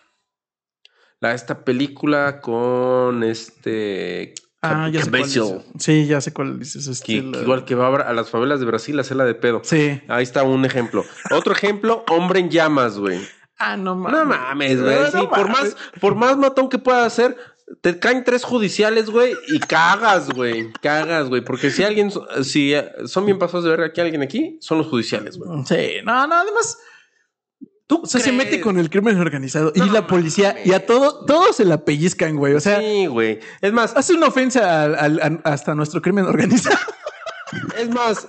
La 1.20 1.34
esta 1.34 1.64
película 1.66 2.40
con 2.42 3.24
este. 3.24 4.34
Ah, 4.62 4.90
ya 4.90 5.04
sé 5.04 5.10
cuál 5.12 5.24
dices. 5.24 5.54
Sí, 5.78 6.06
ya 6.08 6.22
sé 6.22 6.32
cuál 6.34 6.58
dices. 6.60 6.88
este, 6.88 7.06
que- 7.06 7.22
la- 7.22 7.32
que 7.38 7.44
igual 7.44 7.66
que 7.66 7.76
va 7.76 7.88
a 8.02 8.14
las 8.14 8.30
favelas 8.30 8.60
de 8.60 8.66
Brasil 8.66 8.98
a 8.98 9.02
hacerla 9.02 9.26
de 9.26 9.36
pedo. 9.36 9.62
Sí. 9.64 10.02
Ahí 10.08 10.24
está 10.24 10.44
un 10.44 10.64
ejemplo. 10.66 11.04
Otro 11.32 11.54
ejemplo, 11.54 12.04
hombre 12.10 12.40
en 12.40 12.50
llamas, 12.50 12.98
güey. 12.98 13.20
Ah, 13.60 13.76
no 13.76 13.96
mames. 13.96 14.20
No 14.20 14.26
mames, 14.26 14.82
güey. 14.82 14.96
No 15.00 15.12
Sí, 15.12 15.28
por 15.28 15.50
mames. 15.50 15.76
más, 15.76 15.78
por 16.00 16.16
más 16.16 16.38
matón 16.38 16.70
que 16.70 16.78
pueda 16.78 17.06
hacer, 17.06 17.36
te 17.82 18.00
caen 18.00 18.24
tres 18.24 18.44
judiciales, 18.44 19.10
güey, 19.10 19.34
y 19.50 19.60
cagas, 19.60 20.30
güey. 20.30 20.72
Cagas, 20.82 21.28
güey. 21.30 21.44
Porque 21.44 21.70
si 21.70 21.84
alguien, 21.84 22.12
si 22.44 22.74
eh, 22.74 22.90
son 23.06 23.26
bien 23.26 23.38
pasados 23.40 23.66
de 23.66 23.72
ver 23.72 23.82
aquí 23.82 24.02
alguien 24.02 24.22
aquí, 24.22 24.58
son 24.62 24.78
los 24.78 24.88
judiciales, 24.88 25.38
güey. 25.38 25.66
Sí, 25.66 25.98
no, 26.06 26.26
no, 26.28 26.36
además. 26.36 26.78
Tú 27.88 28.02
O 28.04 28.06
sea, 28.06 28.20
se 28.20 28.34
mete 28.34 28.60
con 28.60 28.78
el 28.80 28.90
crimen 28.90 29.18
organizado 29.18 29.72
y 29.74 29.80
la 29.90 30.08
policía 30.08 30.50
mames. 30.50 30.68
y 30.68 30.74
a 30.74 30.86
todo, 30.86 31.24
todos 31.26 31.56
se 31.56 31.64
la 31.64 31.86
pellizcan, 31.86 32.36
güey. 32.36 32.54
O 32.54 32.60
sea, 32.60 32.80
sí, 32.82 33.06
güey. 33.06 33.40
Es 33.62 33.72
más, 33.72 33.96
hace 33.96 34.14
una 34.14 34.28
ofensa 34.28 34.84
al- 34.84 34.96
al- 35.00 35.42
a- 35.46 35.50
hasta 35.50 35.74
nuestro 35.74 36.02
crimen 36.02 36.26
organizado. 36.26 36.78
es 37.78 37.90
más, 37.90 38.28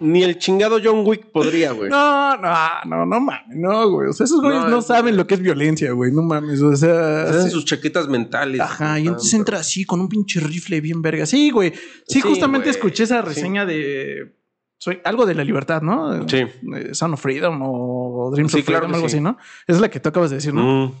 ni 0.00 0.22
el 0.22 0.38
chingado 0.38 0.78
John 0.82 1.02
Wick 1.06 1.26
podría, 1.32 1.72
güey. 1.72 1.88
No, 1.90 2.36
no, 2.36 2.52
no, 2.84 3.06
no 3.06 3.20
mames, 3.20 3.56
no, 3.56 3.88
güey. 3.90 4.08
O 4.08 4.12
sea, 4.12 4.24
esos 4.24 4.40
güeyes 4.40 4.64
No, 4.64 4.82
saben 4.82 5.16
lo 5.16 5.26
que 5.26 5.34
es 5.34 5.40
violencia, 5.40 5.92
güey. 5.92 6.12
No 6.12 6.22
mames, 6.22 6.60
o 6.62 6.74
sea. 6.76 7.22
Hacen 7.22 7.44
sí. 7.44 7.50
sus 7.50 7.64
chaquetas 7.64 8.08
mentales. 8.08 8.60
Ajá, 8.60 8.98
y 8.98 9.06
entonces 9.06 9.34
entra 9.34 9.58
así 9.58 9.84
con 9.84 10.00
un 10.00 10.08
pinche 10.08 10.40
rifle 10.40 10.80
bien 10.80 11.02
verga. 11.02 11.26
Sí, 11.26 11.50
güey. 11.50 11.72
Sí, 11.72 11.80
Sí, 12.08 12.20
justamente 12.20 12.66
güey. 12.68 12.76
escuché 12.76 13.04
esa 13.04 13.22
Sí. 13.22 13.28
reseña 13.28 13.64
de. 13.66 14.34
Soy 14.78 15.00
algo 15.04 15.24
de 15.24 15.34
la 15.34 15.42
libertad, 15.44 15.80
¿no? 15.82 16.28
Sí. 16.28 16.44
Sound 16.92 17.14
of 17.14 17.20
Freedom 17.20 17.58
o 17.62 18.30
Dreams 18.34 18.54
of 18.54 18.62
claro 18.64 18.80
Freedom, 18.86 18.90
que 18.90 18.96
algo 18.96 19.08
sí. 19.08 19.16
así, 19.16 19.22
¿no? 19.22 19.38
Es 19.66 19.80
la 19.80 19.88
que 19.88 20.00
tú 20.00 20.10
acabas 20.10 20.30
de 20.30 20.36
decir, 20.36 20.52
¿no? 20.52 20.88
Mm. 20.88 20.92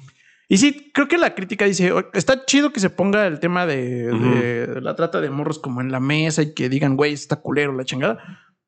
Y 0.48 0.58
sí, 0.58 0.90
creo 0.94 1.08
que 1.08 1.18
la 1.18 1.34
crítica 1.34 1.64
dice, 1.64 1.92
"O- 1.92 2.08
está 2.14 2.44
chido 2.46 2.72
que 2.72 2.78
se 2.80 2.88
ponga 2.88 3.26
el 3.26 3.40
tema 3.40 3.66
de 3.66 4.78
la 4.80 4.94
trata 4.96 5.20
de 5.20 5.28
morros 5.28 5.58
como 5.58 5.80
en 5.80 5.90
la 5.92 5.98
mesa 6.00 6.40
y 6.42 6.54
que 6.54 6.68
digan, 6.68 6.96
güey, 6.96 7.12
está 7.12 7.36
culero 7.36 7.72
la 7.74 7.84
chingada. 7.84 8.18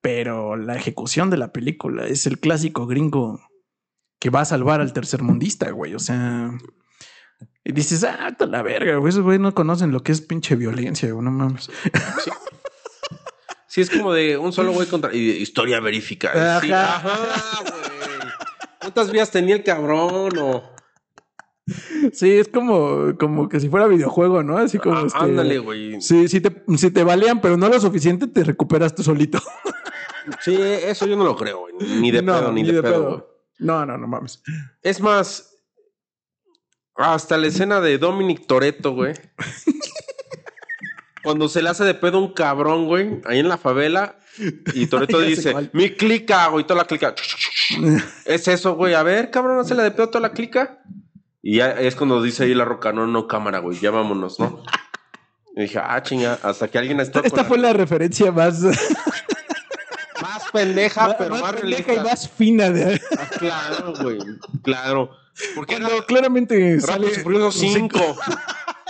Pero 0.01 0.57
la 0.57 0.77
ejecución 0.77 1.31
de 1.31 1.39
la 1.39 1.53
película 1.53 2.07
es 2.07 2.27
el 2.27 2.39
clásico 2.39 2.87
gringo 2.87 3.41
que 4.21 4.31
va 4.31 4.43
a 4.43 4.45
salvar 4.45 4.81
al 4.81 4.93
tercermundista, 4.93 5.71
güey. 5.71 5.95
O 5.95 5.99
sea, 5.99 6.51
y 7.65 7.73
dices, 7.73 8.05
ah, 8.05 8.29
está 8.31 8.47
la 8.47 8.63
verga, 8.63 8.97
güey. 8.97 9.11
Esos 9.11 9.23
güey 9.23 9.39
no 9.39 9.55
conocen 9.55 9.93
lo 9.93 10.03
que 10.03 10.13
es 10.13 10.21
pinche 10.21 10.57
violencia, 10.57 11.11
güey. 11.13 11.25
No 11.25 11.31
mames. 11.31 11.71
Sí, 13.67 13.83
es 13.83 13.91
como 13.91 14.13
de 14.15 14.39
un 14.39 14.53
solo 14.53 14.73
güey 14.73 14.89
contra. 14.89 15.13
historia 15.15 15.79
verificada. 15.81 16.61
Sí, 16.61 16.73
Ajá. 16.73 17.13
Ajá, 17.13 17.63
güey. 17.63 18.29
¿Cuántas 18.81 19.13
vías 19.13 19.31
tenía 19.31 19.57
el 19.57 19.63
cabrón? 19.63 20.33
O. 20.39 20.78
Sí, 22.13 22.33
es 22.33 22.49
como, 22.49 23.17
como 23.19 23.49
que 23.49 23.61
si 23.61 23.69
fuera 23.69 23.87
videojuego, 23.87 24.43
¿no? 24.43 24.59
Así 24.59 24.79
como 24.79 24.97
Ah, 24.97 25.05
este, 25.07 25.19
Ándale, 25.19 25.59
güey. 25.59 26.01
Sí, 26.01 26.29
si 26.29 26.41
te, 26.41 26.63
si 26.77 26.91
te 26.91 27.05
balean, 27.05 27.41
pero 27.41 27.57
no 27.57 27.69
lo 27.69 27.81
suficiente, 27.81 28.27
te 28.27 28.45
recuperas 28.45 28.95
tú 28.95 29.03
solito. 29.03 29.39
Sí, 30.41 30.57
eso 30.61 31.07
yo 31.07 31.17
no 31.17 31.25
lo 31.25 31.37
creo, 31.37 31.61
güey. 31.61 31.75
Ni 32.01 32.11
de 32.11 32.23
pedo, 32.23 32.53
ni, 32.53 32.63
de, 32.63 32.83
pedo. 32.83 33.45
No, 33.59 33.87
no, 33.87 33.97
no 33.97 34.07
mames. 34.07 34.43
Es 34.83 35.01
más, 35.01 35.57
hasta 36.97 37.37
la 37.37 37.47
escena 37.47 37.81
de 37.81 37.99
Dominic 37.99 38.47
Toretto, 38.47 38.93
güey. 38.93 39.15
Cuando 41.25 41.49
se 41.49 41.63
le 41.63 41.69
hace 41.69 41.85
de 41.85 41.95
pedo 41.95 42.19
un 42.19 42.33
cabrón, 42.33 42.87
güey, 42.87 43.21
ahí 43.25 43.41
en 43.41 43.49
la 43.49 43.59
favela, 43.59 44.19
y 44.75 44.87
sé 44.87 45.07
dice, 45.27 45.71
mi 45.73 45.91
clica, 45.91 46.49
güey, 46.49 46.65
toda 46.65 46.83
la 46.83 46.87
clica. 46.87 47.15
Es 48.25 48.49
eso, 48.49 48.75
güey. 48.77 48.95
A 48.95 49.03
ver, 49.03 49.31
cabrón, 49.31 49.59
hazle 49.59 49.83
de 49.83 49.91
pedo 49.91 50.09
toda 50.09 50.21
la 50.21 50.33
clica. 50.33 50.83
Y 51.51 51.57
ya 51.57 51.71
es 51.71 51.97
cuando 51.97 52.21
dice 52.21 52.45
ahí 52.45 52.53
la 52.53 52.67
roca, 52.67 52.93
no, 52.93 53.07
no, 53.07 53.27
cámara, 53.27 53.61
güey, 53.61 53.81
ya 53.81 53.91
vámonos, 53.91 54.39
¿no? 54.39 54.63
Y 55.57 55.63
dije, 55.63 55.79
ah, 55.83 56.03
chinga, 56.03 56.39
hasta 56.43 56.69
que 56.69 56.77
alguien 56.77 57.01
está 57.01 57.21
Esta 57.21 57.43
fue 57.43 57.57
la 57.57 57.73
referencia 57.73 58.31
más, 58.31 58.61
más 60.21 60.51
pendeja, 60.53 61.17
pero 61.17 61.37
más, 61.37 61.55
pendeja 61.55 61.85
realista. 61.85 61.95
y 61.95 62.01
más 62.01 62.29
fina 62.29 62.69
de 62.69 63.01
Ah, 63.19 63.29
claro, 63.39 63.95
güey, 63.99 64.19
claro. 64.63 65.11
Porque 65.55 65.79
cuando 65.81 66.05
claramente 66.05 66.55
Rápido 66.55 66.87
sale 66.87 67.07
y 67.13 67.23
Furioso 67.23 67.59
5. 67.59 67.99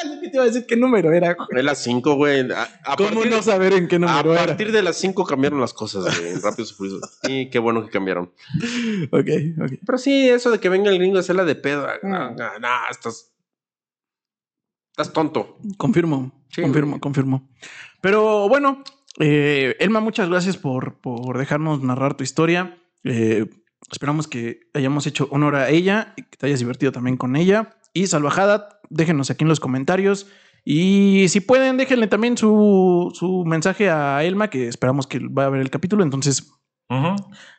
Lo 0.05 0.20
que 0.20 0.28
te 0.28 0.36
iba 0.36 0.42
a 0.44 0.46
decir 0.46 0.66
qué 0.66 0.76
número 0.76 1.12
era. 1.12 1.34
güey? 1.34 1.49
Es 1.59 1.64
las 1.64 1.82
5, 1.82 2.14
güey. 2.16 2.51
A, 2.53 2.62
a 2.84 2.96
¿Cómo 2.96 3.11
partir, 3.11 3.30
no 3.32 3.42
saber 3.42 3.72
en 3.74 3.88
qué 3.88 3.96
a 3.96 3.99
número 3.99 4.32
era? 4.34 4.46
partir 4.46 4.70
de 4.72 4.82
las 4.82 4.96
5 4.96 5.24
cambiaron 5.24 5.61
las 5.61 5.72
cosas, 5.74 6.05
güey. 6.20 6.34
Rápidos 6.36 6.72
y 6.72 6.74
Furiosos. 6.74 7.18
Sí, 7.22 7.49
qué 7.51 7.59
bueno 7.59 7.84
que 7.84 7.90
cambiaron. 7.90 8.32
Ok, 9.11 9.28
ok. 9.62 9.72
Pero 9.84 9.99
sí, 9.99 10.28
eso 10.28 10.51
de 10.51 10.61
que 10.61 10.68
venga 10.68 10.90
el 10.90 10.99
gringo 10.99 11.16
a 11.16 11.20
hacerla 11.20 11.44
de 11.44 11.55
pedo. 11.55 11.86
Ah. 11.86 11.94
No, 12.03 12.30
no, 12.30 12.59
no, 12.59 12.68
estás. 12.90 13.32
Estás 14.92 15.12
tonto. 15.12 15.59
Confirmo, 15.76 16.32
Sí, 16.51 16.62
confirmo, 16.62 16.90
güey. 16.92 17.01
confirmo. 17.01 17.49
Pero 18.01 18.49
bueno, 18.49 18.82
Eh, 19.20 19.74
Elma, 19.80 19.99
muchas 20.01 20.28
gracias 20.28 20.57
por, 20.57 21.01
por 21.01 21.38
dejarnos 21.38 21.82
narrar 21.82 22.16
tu 22.16 22.22
historia. 22.22 22.78
Eh, 23.03 23.46
esperamos 23.90 24.28
que 24.28 24.61
hayamos 24.74 25.07
hecho 25.09 25.26
honor 25.32 25.57
a 25.57 25.70
ella 25.70 26.12
y 26.16 26.22
que 26.22 26.36
te 26.36 26.46
hayas 26.46 26.61
divertido 26.61 26.92
también 26.92 27.16
con 27.16 27.34
ella. 27.34 27.76
Y 27.92 28.07
Salvajada, 28.07 28.77
déjenos 28.91 29.30
aquí 29.30 29.45
en 29.45 29.49
los 29.49 29.61
comentarios. 29.61 30.26
Y 30.64 31.26
si 31.28 31.41
pueden, 31.41 31.76
déjenle 31.76 32.09
también 32.09 32.36
su, 32.36 33.11
su 33.14 33.45
mensaje 33.47 33.89
a 33.91 34.22
Elma, 34.24 34.51
que 34.51 34.68
esperamos 34.68 35.07
que 35.07 35.18
va 35.20 35.47
a 35.47 35.49
ver 35.49 35.61
el 35.62 35.70
capítulo. 35.70 36.03
Entonces, 36.03 36.53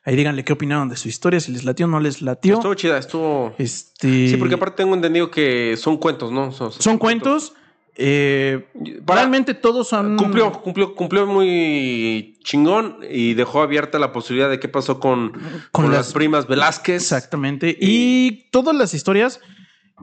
ahí 0.04 0.16
díganle 0.16 0.44
qué 0.44 0.54
opinaron 0.54 0.90
de 0.90 0.96
su 0.98 1.08
historia, 1.08 1.40
si 1.40 1.52
les 1.52 1.64
latió 1.64 1.86
o 1.86 1.90
no 1.90 2.00
les 2.00 2.22
latió. 2.22 2.56
Estuvo 2.56 2.74
chida, 2.76 2.98
estuvo. 2.98 3.54
Este, 3.58 4.28
Sí, 4.30 4.36
porque 4.38 4.56
aparte 4.56 4.84
tengo 4.84 4.94
entendido 4.96 5.32
que 5.32 5.76
son 5.78 5.98
cuentos, 5.98 6.32
¿no? 6.32 6.52
Son, 6.52 6.72
son 6.72 6.98
cuentos. 6.98 7.54
eh, 7.96 8.68
Para- 9.06 9.22
realmente 9.22 9.54
todos 9.54 9.88
son. 9.90 10.16
Cumplió, 10.18 10.52
cumplió, 10.52 10.96
cumplió 10.96 11.26
muy 11.26 12.38
chingón 12.44 12.98
y 13.10 13.34
dejó 13.34 13.62
abierta 13.62 14.00
la 14.00 14.12
posibilidad 14.14 14.50
de 14.50 14.60
qué 14.60 14.68
pasó 14.70 15.00
con, 15.00 15.34
con, 15.72 15.86
las, 15.86 16.08
las- 16.08 16.14
primas 16.14 16.48
Velázquez. 16.48 17.02
Exactamente. 17.02 17.76
Y 17.80 18.50
todas 18.52 18.76
las 18.76 18.94
historias 18.94 19.40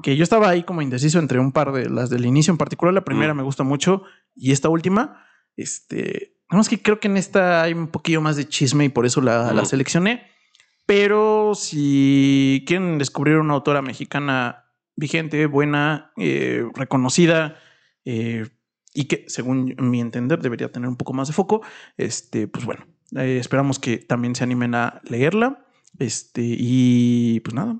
que 0.03 0.17
yo 0.17 0.23
estaba 0.23 0.49
ahí 0.49 0.63
como 0.63 0.83
indeciso 0.83 1.19
entre 1.19 1.39
un 1.39 1.53
par 1.53 1.73
de 1.73 1.89
las 1.89 2.11
del 2.11 2.27
inicio 2.27 2.51
en 2.51 2.59
particular. 2.59 2.95
La 2.95 3.05
primera 3.05 3.35
Mm. 3.35 3.37
me 3.39 3.43
gusta 3.43 3.63
mucho 3.65 4.03
y 4.35 4.53
esta 4.53 4.69
última, 4.69 5.25
este, 5.57 6.37
más 6.51 6.69
que 6.69 6.81
creo 6.81 7.01
que 7.01 7.09
en 7.09 7.17
esta 7.17 7.63
hay 7.63 7.73
un 7.73 7.89
poquillo 7.89 8.21
más 8.21 8.37
de 8.37 8.49
chisme 8.49 8.85
y 8.85 8.89
por 8.89 9.07
eso 9.07 9.21
la, 9.21 9.53
la 9.53 9.65
seleccioné. 9.65 10.29
Pero 10.87 11.55
si 11.55 12.63
quieren 12.67 12.99
descubrir 12.99 13.39
una 13.39 13.55
autora 13.55 13.83
mexicana 13.83 14.67
vigente, 14.95 15.47
buena, 15.47 16.13
eh, 16.17 16.65
reconocida 16.75 17.57
eh, 18.05 18.47
y 18.95 19.07
que, 19.07 19.25
según 19.27 19.75
mi 19.79 20.01
entender, 20.01 20.41
debería 20.41 20.71
tener 20.71 20.89
un 20.89 20.97
poco 20.97 21.13
más 21.13 21.27
de 21.29 21.35
foco, 21.35 21.63
este, 21.97 22.47
pues 22.47 22.65
bueno, 22.65 22.87
eh, 23.17 23.39
esperamos 23.41 23.79
que 23.79 23.99
también 23.99 24.35
se 24.37 24.45
animen 24.45 24.75
a 24.75 25.01
leerla. 25.05 25.67
Este, 25.99 26.43
y 26.45 27.41
pues 27.41 27.55
nada, 27.55 27.79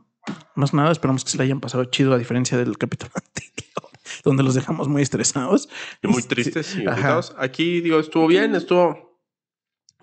más 0.55 0.73
nada, 0.75 0.91
esperamos 0.93 1.25
que 1.25 1.31
se 1.31 1.39
la 1.39 1.45
hayan 1.45 1.61
pasado 1.61 1.85
chido, 1.87 2.13
a 2.15 2.19
diferencia 2.19 2.57
del 2.59 2.77
capítulo 2.79 3.11
anterior, 3.15 3.91
donde 4.25 4.43
los 4.43 4.55
dejamos 4.55 4.89
muy 4.89 5.03
estresados. 5.03 5.69
Y 6.03 6.09
muy 6.09 6.19
Este, 6.19 6.35
tristes 6.35 6.75
y 6.77 6.83
ajá. 6.87 6.93
agitados. 6.95 7.35
Aquí, 7.39 7.81
digo, 7.81 7.99
estuvo 8.01 8.27
bien, 8.27 8.55
estuvo. 8.55 9.19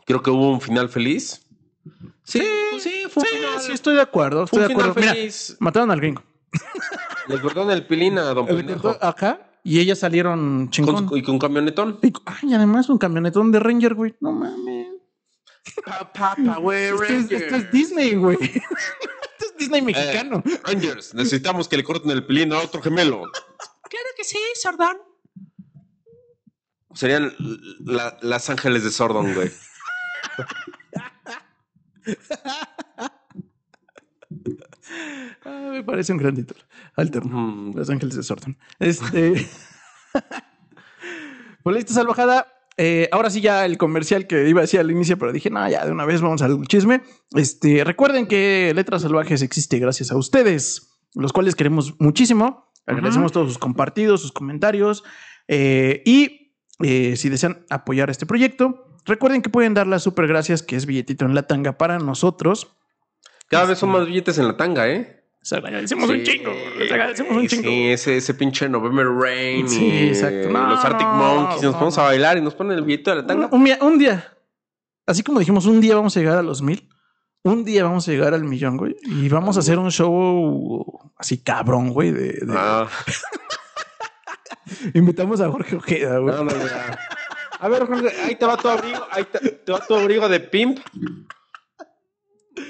Creo 0.05 0.21
que 0.21 0.30
hubo 0.32 0.51
un 0.51 0.61
final 0.61 0.89
feliz. 0.89 1.45
Sí, 2.24 2.41
sí, 2.80 3.03
fue 3.09 3.24
un 3.24 3.28
Sí, 3.30 3.36
final. 3.38 3.59
sí, 3.61 3.71
estoy 3.74 3.95
de 3.95 4.01
acuerdo. 4.01 4.47
fue 4.47 4.61
Estoy 4.61 4.61
un 4.61 4.67
de 4.67 4.74
final 4.76 4.89
acuerdo. 4.91 5.11
Mira, 5.24 5.55
mataron 5.59 5.91
al 5.91 5.99
gringo. 5.99 6.24
Le 7.28 7.39
cortaron 7.41 7.71
el 7.71 7.86
pilín 7.86 8.17
a 8.17 8.24
Don 8.34 8.45
Pendejo. 8.45 8.97
Acá. 9.01 9.49
Y 9.65 9.80
ellas 9.80 9.99
salieron 9.99 10.69
chingón. 10.71 11.05
Con- 11.07 11.17
y 11.17 11.24
con 11.24 11.39
camionetón. 11.39 11.99
Y, 12.01 12.11
ay, 12.26 12.53
además 12.53 12.89
un 12.89 12.97
camionetón 12.97 13.51
de 13.51 13.59
Ranger, 13.61 13.93
güey. 13.95 14.13
No 14.19 14.34
mames. 14.34 14.88
Papa, 15.86 16.36
güey, 16.59 16.86
Esto 16.89 17.03
es, 17.05 17.32
esto 17.32 17.55
es 17.55 17.71
Disney, 17.71 18.15
güey. 18.15 18.38
Disney 19.64 19.82
mexicano. 19.82 20.43
Rangers, 20.64 21.14
necesitamos 21.14 21.68
que 21.68 21.78
le 21.78 21.84
corten 21.84 22.11
el 22.11 22.26
pilín 22.26 22.51
a 22.53 22.59
otro 22.59 22.82
gemelo. 22.82 23.24
Claro 23.89 24.09
que 24.18 24.24
sí, 24.24 24.38
Sordón. 24.55 24.97
Serían 26.93 27.34
la- 27.86 28.18
las 28.22 28.49
ángeles 28.49 28.84
de 28.84 28.91
Sordon, 28.91 29.34
güey. 29.34 29.51
Ah, 35.45 35.70
me 35.72 35.84
parece 35.84 36.11
un 36.11 36.18
gran 36.18 36.36
título. 36.36 36.59
Alterno. 36.95 37.38
Mm, 37.38 37.76
Los 37.78 37.89
Ángeles 37.89 38.16
de 38.16 38.24
Sordon. 38.24 38.57
Este. 38.80 39.47
pues 41.64 41.76
listo, 41.76 41.93
salvajada. 41.93 42.47
Eh, 42.78 43.07
ahora 43.11 43.30
sí, 43.30 43.41
ya 43.41 43.65
el 43.65 43.78
comercial 43.78 44.28
que 44.28 44.47
iba 44.47 44.61
a 44.61 44.63
decir 44.63 44.80
al 44.80 44.89
inicio, 44.89 45.17
pero 45.17 45.32
dije, 45.32 45.49
no, 45.49 45.67
ya 45.69 45.86
de 45.86 45.91
una 45.91 46.05
vez 46.05 46.21
vamos 46.21 46.41
al 46.41 46.65
chisme. 46.67 47.01
Este, 47.36 47.84
recuerden 47.84 48.28
que 48.28 48.71
Letras 48.76 49.03
Salvajes 49.03 49.41
existe 49.41 49.80
gracias 49.80 50.11
a 50.11 50.17
ustedes, 50.17 50.95
los 51.13 51.34
cuales 51.34 51.55
queremos 51.55 51.99
muchísimo. 51.99 52.71
Agradecemos 52.86 53.32
todos 53.32 53.47
sus 53.47 53.57
compartidos, 53.57 54.21
sus 54.21 54.32
comentarios. 54.32 55.03
eh, 55.47 56.01
y 56.05 56.43
eh, 56.82 57.15
si 57.15 57.30
desean 57.30 57.65
apoyar 57.69 58.09
este 58.09 58.26
proyecto, 58.26 58.97
recuerden 59.05 59.41
que 59.41 59.49
pueden 59.49 59.74
dar 59.74 59.88
las 59.88 60.03
super 60.03 60.28
gracias, 60.28 60.63
que 60.63 60.76
es 60.76 60.86
billetito 60.86 61.26
en 61.26 61.36
la 61.36 61.43
tanga 61.43 61.78
para 61.78 61.99
nosotros. 61.99 62.76
Cada 63.47 63.65
vez 63.65 63.78
son 63.78 63.89
más 63.89 64.05
billetes 64.07 64.38
en 64.38 64.47
la 64.47 64.57
tanga, 64.57 64.89
¿eh? 64.89 65.22
Les 65.44 65.54
agradecemos 65.54 66.10
un 66.10 66.24
chingo. 66.24 66.52
Les 66.80 66.91
agradecemos 66.91 67.36
un 67.36 67.48
chingo. 67.48 67.64
Sí, 67.70 67.89
ese, 67.89 68.18
ese 68.18 68.34
pinche 68.34 68.70
November 68.70 69.06
Rain. 69.08 69.68
Sí, 69.68 69.86
y, 69.86 70.08
exacto. 70.08 70.50
No, 70.50 70.68
los 70.70 70.84
Arctic 70.86 71.06
no, 71.08 71.14
Monkeys. 71.16 71.64
Nos 71.64 71.74
no, 71.74 71.80
ponemos 71.80 71.98
no. 71.98 72.04
a 72.04 72.06
bailar 72.06 72.38
y 72.38 72.41
nos 72.41 72.56
ponen 72.56 72.78
el 72.78 72.84
billete 72.84 73.10
de 73.12 73.16
la 73.18 73.28
tanga. 73.28 73.50
Un, 73.52 73.64
día- 73.66 73.78
un 73.82 74.00
día, 74.00 74.34
así 75.06 75.22
como 75.22 75.39
dijimos, 75.39 75.66
un 75.66 75.82
día 75.82 75.96
vamos 75.96 76.16
a 76.16 76.20
llegar 76.22 76.38
a 76.38 76.44
los 76.44 76.62
mil. 76.62 76.88
Un 77.44 77.66
día 77.66 77.84
vamos 77.84 78.08
a 78.08 78.12
llegar 78.12 78.34
al 78.34 78.46
millón, 78.46 78.78
güey. 78.78 78.96
Y 79.04 79.28
vamos 79.28 79.58
a 79.58 79.60
hacer 79.60 79.78
un 79.78 79.91
show 79.91 81.12
así 81.18 81.44
cabrón, 81.44 81.89
güey. 81.89 82.12
De, 82.12 82.24
de- 82.32 82.54
Ah, 82.56 82.88
Invitamos 84.94 85.41
a 85.41 85.50
Jorge 85.52 85.76
Ojeda, 85.76 86.20
güey. 86.20 86.36
A 87.60 87.68
ver, 87.68 87.86
Jorge, 87.86 88.10
ahí 88.24 88.36
te 88.36 88.46
va 88.46 88.58
tu 88.58 88.68
abrigo. 88.70 89.06
Ahí 89.12 89.26
te, 89.26 89.39
te 89.39 89.72
va 89.72 89.86
tu 89.86 89.94
abrigo 89.96 90.28
de 90.30 90.39
pimp. 90.39 90.80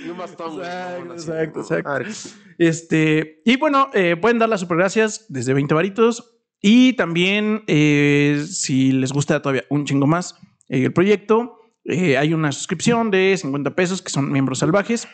Un 0.09 0.17
bastón, 0.17 0.55
güey. 0.55 0.65
Exacto, 0.65 1.13
exacto, 1.13 1.59
exacto. 1.61 1.89
Madre. 1.89 2.11
Este, 2.57 3.41
y 3.45 3.57
bueno, 3.57 3.89
eh, 3.93 4.15
pueden 4.15 4.39
dar 4.39 4.49
las 4.49 4.59
super 4.61 4.77
gracias 4.77 5.25
desde 5.29 5.53
20 5.53 5.73
varitos. 5.73 6.29
Y 6.61 6.93
también, 6.93 7.63
eh, 7.67 8.45
si 8.49 8.91
les 8.93 9.11
gusta 9.11 9.41
todavía 9.41 9.65
un 9.69 9.85
chingo 9.85 10.07
más 10.07 10.35
eh, 10.69 10.83
el 10.85 10.93
proyecto, 10.93 11.57
hay 11.85 12.33
una 12.33 12.53
suscripción 12.53 13.11
de 13.11 13.35
50 13.37 13.75
pesos 13.75 14.01
que 14.01 14.09
son 14.09 14.31
miembros 14.31 14.59
salvajes, 14.59 15.05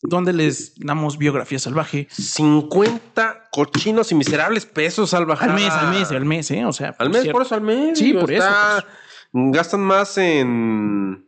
donde 0.00 0.32
les 0.32 0.74
damos 0.78 1.18
biografía 1.18 1.58
salvaje 1.58 2.08
50 2.10 3.48
cochinos 3.52 4.10
y 4.12 4.14
miserables 4.14 4.64
pesos 4.64 5.12
al 5.12 5.26
bajar. 5.26 5.50
al 5.50 5.56
mes, 5.56 5.70
al 5.70 5.90
mes, 5.90 6.10
al 6.10 6.24
mes, 6.24 6.50
¿eh? 6.50 6.64
O 6.64 6.72
sea, 6.72 6.94
Al 6.98 7.10
mes, 7.10 7.22
cierto. 7.22 7.32
por 7.38 7.42
eso 7.46 7.54
al 7.54 7.60
mes. 7.60 7.98
Sí, 7.98 8.14
por 8.14 8.32
eso, 8.32 8.44
está- 8.46 8.86
Gastan 9.34 9.80
más 9.80 10.16
en. 10.16 11.26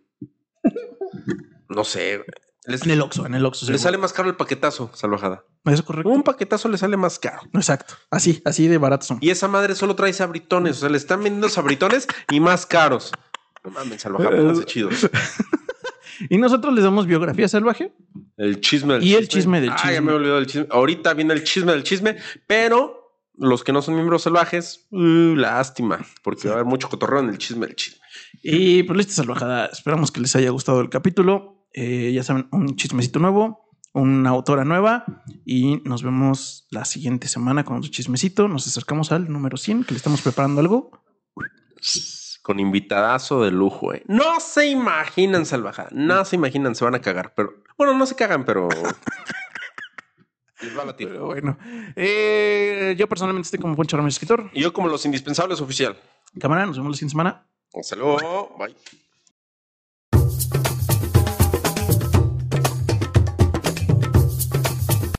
No 1.69 1.85
sé. 1.85 2.23
Les, 2.67 2.83
En 2.83 2.91
el 2.91 3.01
Oxxo, 3.01 3.27
en 3.27 3.35
el 3.35 3.47
Oxxo. 3.47 3.67
seguro. 3.67 3.79
sale 3.83 3.97
más 3.99 4.13
caro 4.13 4.29
el 4.29 4.37
paquetazo, 4.37 4.91
salvajada. 4.95 5.45
¿Es 5.67 5.83
correcto? 5.83 6.09
Un 6.09 6.23
paquetazo 6.23 6.69
le 6.69 6.79
sale 6.79 6.97
más 6.97 7.19
caro. 7.19 7.41
Exacto. 7.55 7.95
Así, 8.11 8.43
así 8.45 8.67
de 8.69 8.79
baratos 8.79 9.07
son. 9.09 9.19
Y 9.21 9.31
esa 9.31 9.47
madre 9.49 9.75
solo 9.75 9.95
trae 9.95 10.13
sabritones. 10.13 10.79
O 10.79 10.81
sea, 10.81 10.89
le 10.89 10.97
están 10.97 11.23
vendiendo 11.23 11.49
sabritones 11.49 12.07
y 12.31 12.41
más 12.41 12.67
caros. 12.67 13.13
No 13.65 13.71
mames, 13.71 14.03
salvajada, 14.03 14.37
pónganse 14.37 14.65
chidos. 14.65 15.09
Y 16.31 16.39
nosotros 16.39 16.73
les 16.73 16.83
damos 16.83 17.05
biografía 17.07 17.47
salvaje. 17.47 17.93
El 18.39 18.61
chisme 18.63 18.95
del 18.95 19.05
Y 19.05 19.15
el 19.17 19.29
chisme 19.29 19.61
del 19.61 19.71
Ah, 19.71 19.77
chisme. 19.77 19.93
ya 19.95 20.01
me 20.01 20.13
he 20.13 20.15
olvidado 20.15 20.37
del 20.39 20.47
chisme. 20.47 20.67
Ahorita 20.71 21.13
viene 21.13 21.35
el 21.35 21.45
chisme 21.45 21.73
del 21.73 21.83
chisme, 21.83 22.17
pero 22.47 23.13
los 23.37 23.63
que 23.63 23.73
no 23.75 23.83
son 23.83 23.97
miembros 23.97 24.23
salvajes, 24.23 24.87
uh, 24.93 25.35
lástima, 25.37 26.07
porque 26.23 26.49
va 26.49 26.55
a 26.55 26.57
haber 26.59 26.67
mucho 26.67 26.89
cotorreo 26.89 27.21
en 27.21 27.29
el 27.29 27.37
chisme 27.37 27.67
del 27.67 27.77
chisme. 27.77 28.01
Y 28.43 28.83
pues 28.85 28.97
listo, 28.97 29.13
salvajada. 29.13 29.67
Esperamos 29.67 30.11
que 30.11 30.21
les 30.23 30.35
haya 30.37 30.49
gustado 30.49 30.81
el 30.81 30.89
capítulo. 30.89 31.56
Eh, 31.77 32.11
ya 32.15 32.23
saben, 32.23 32.49
un 32.53 32.75
chismecito 32.75 33.19
nuevo, 33.19 33.69
una 33.93 34.31
autora 34.31 34.65
nueva. 34.65 35.05
Y 35.45 35.83
nos 35.85 36.03
vemos 36.03 36.67
la 36.71 36.87
siguiente 36.87 37.29
semana 37.29 37.65
con 37.65 37.77
otro 37.77 37.91
chismecito. 37.91 38.49
Nos 38.49 38.67
acercamos 38.67 39.13
al 39.13 39.31
número 39.31 39.59
100, 39.59 39.85
que 39.85 39.93
le 39.93 39.99
estamos 39.99 40.23
preparando 40.23 40.63
algo. 40.63 40.91
Con 42.43 42.61
invitadazo 42.61 43.45
de 43.45 43.51
lujo, 43.51 43.93
eh. 43.93 44.03
No 44.09 44.41
se 44.41 44.67
imaginan, 44.69 45.45
salvajada. 45.45 45.91
No 45.93 46.25
se 46.25 46.37
imaginan, 46.37 46.75
se 46.75 46.85
van 46.85 46.95
a 46.95 47.01
cagar. 47.01 47.35
Pero, 47.37 47.63
bueno, 47.77 47.93
no 47.93 48.07
se 48.07 48.17
cagan, 48.17 48.47
pero. 48.47 48.69
Les 50.63 50.79
va 50.79 50.85
a. 50.85 50.97
Pero 50.97 51.27
bueno, 51.27 51.59
eh, 51.95 52.95
yo 52.97 53.07
personalmente 53.07 53.49
estoy 53.49 53.61
como 53.61 53.77
Poncho 53.77 53.99
Ramírez, 53.99 54.15
escritor. 54.15 54.51
Y 54.55 54.63
yo, 54.63 54.73
como 54.73 54.89
los 54.89 55.05
indispensables 55.05 55.61
oficial. 55.61 55.99
Cámara, 56.41 56.65
nos 56.65 56.79
vemos 56.79 56.93
la 56.93 56.97
siguiente 56.97 57.13
semana. 57.13 57.47
Hasta 57.75 57.97
luego. 57.97 58.57
Bye. 58.59 58.75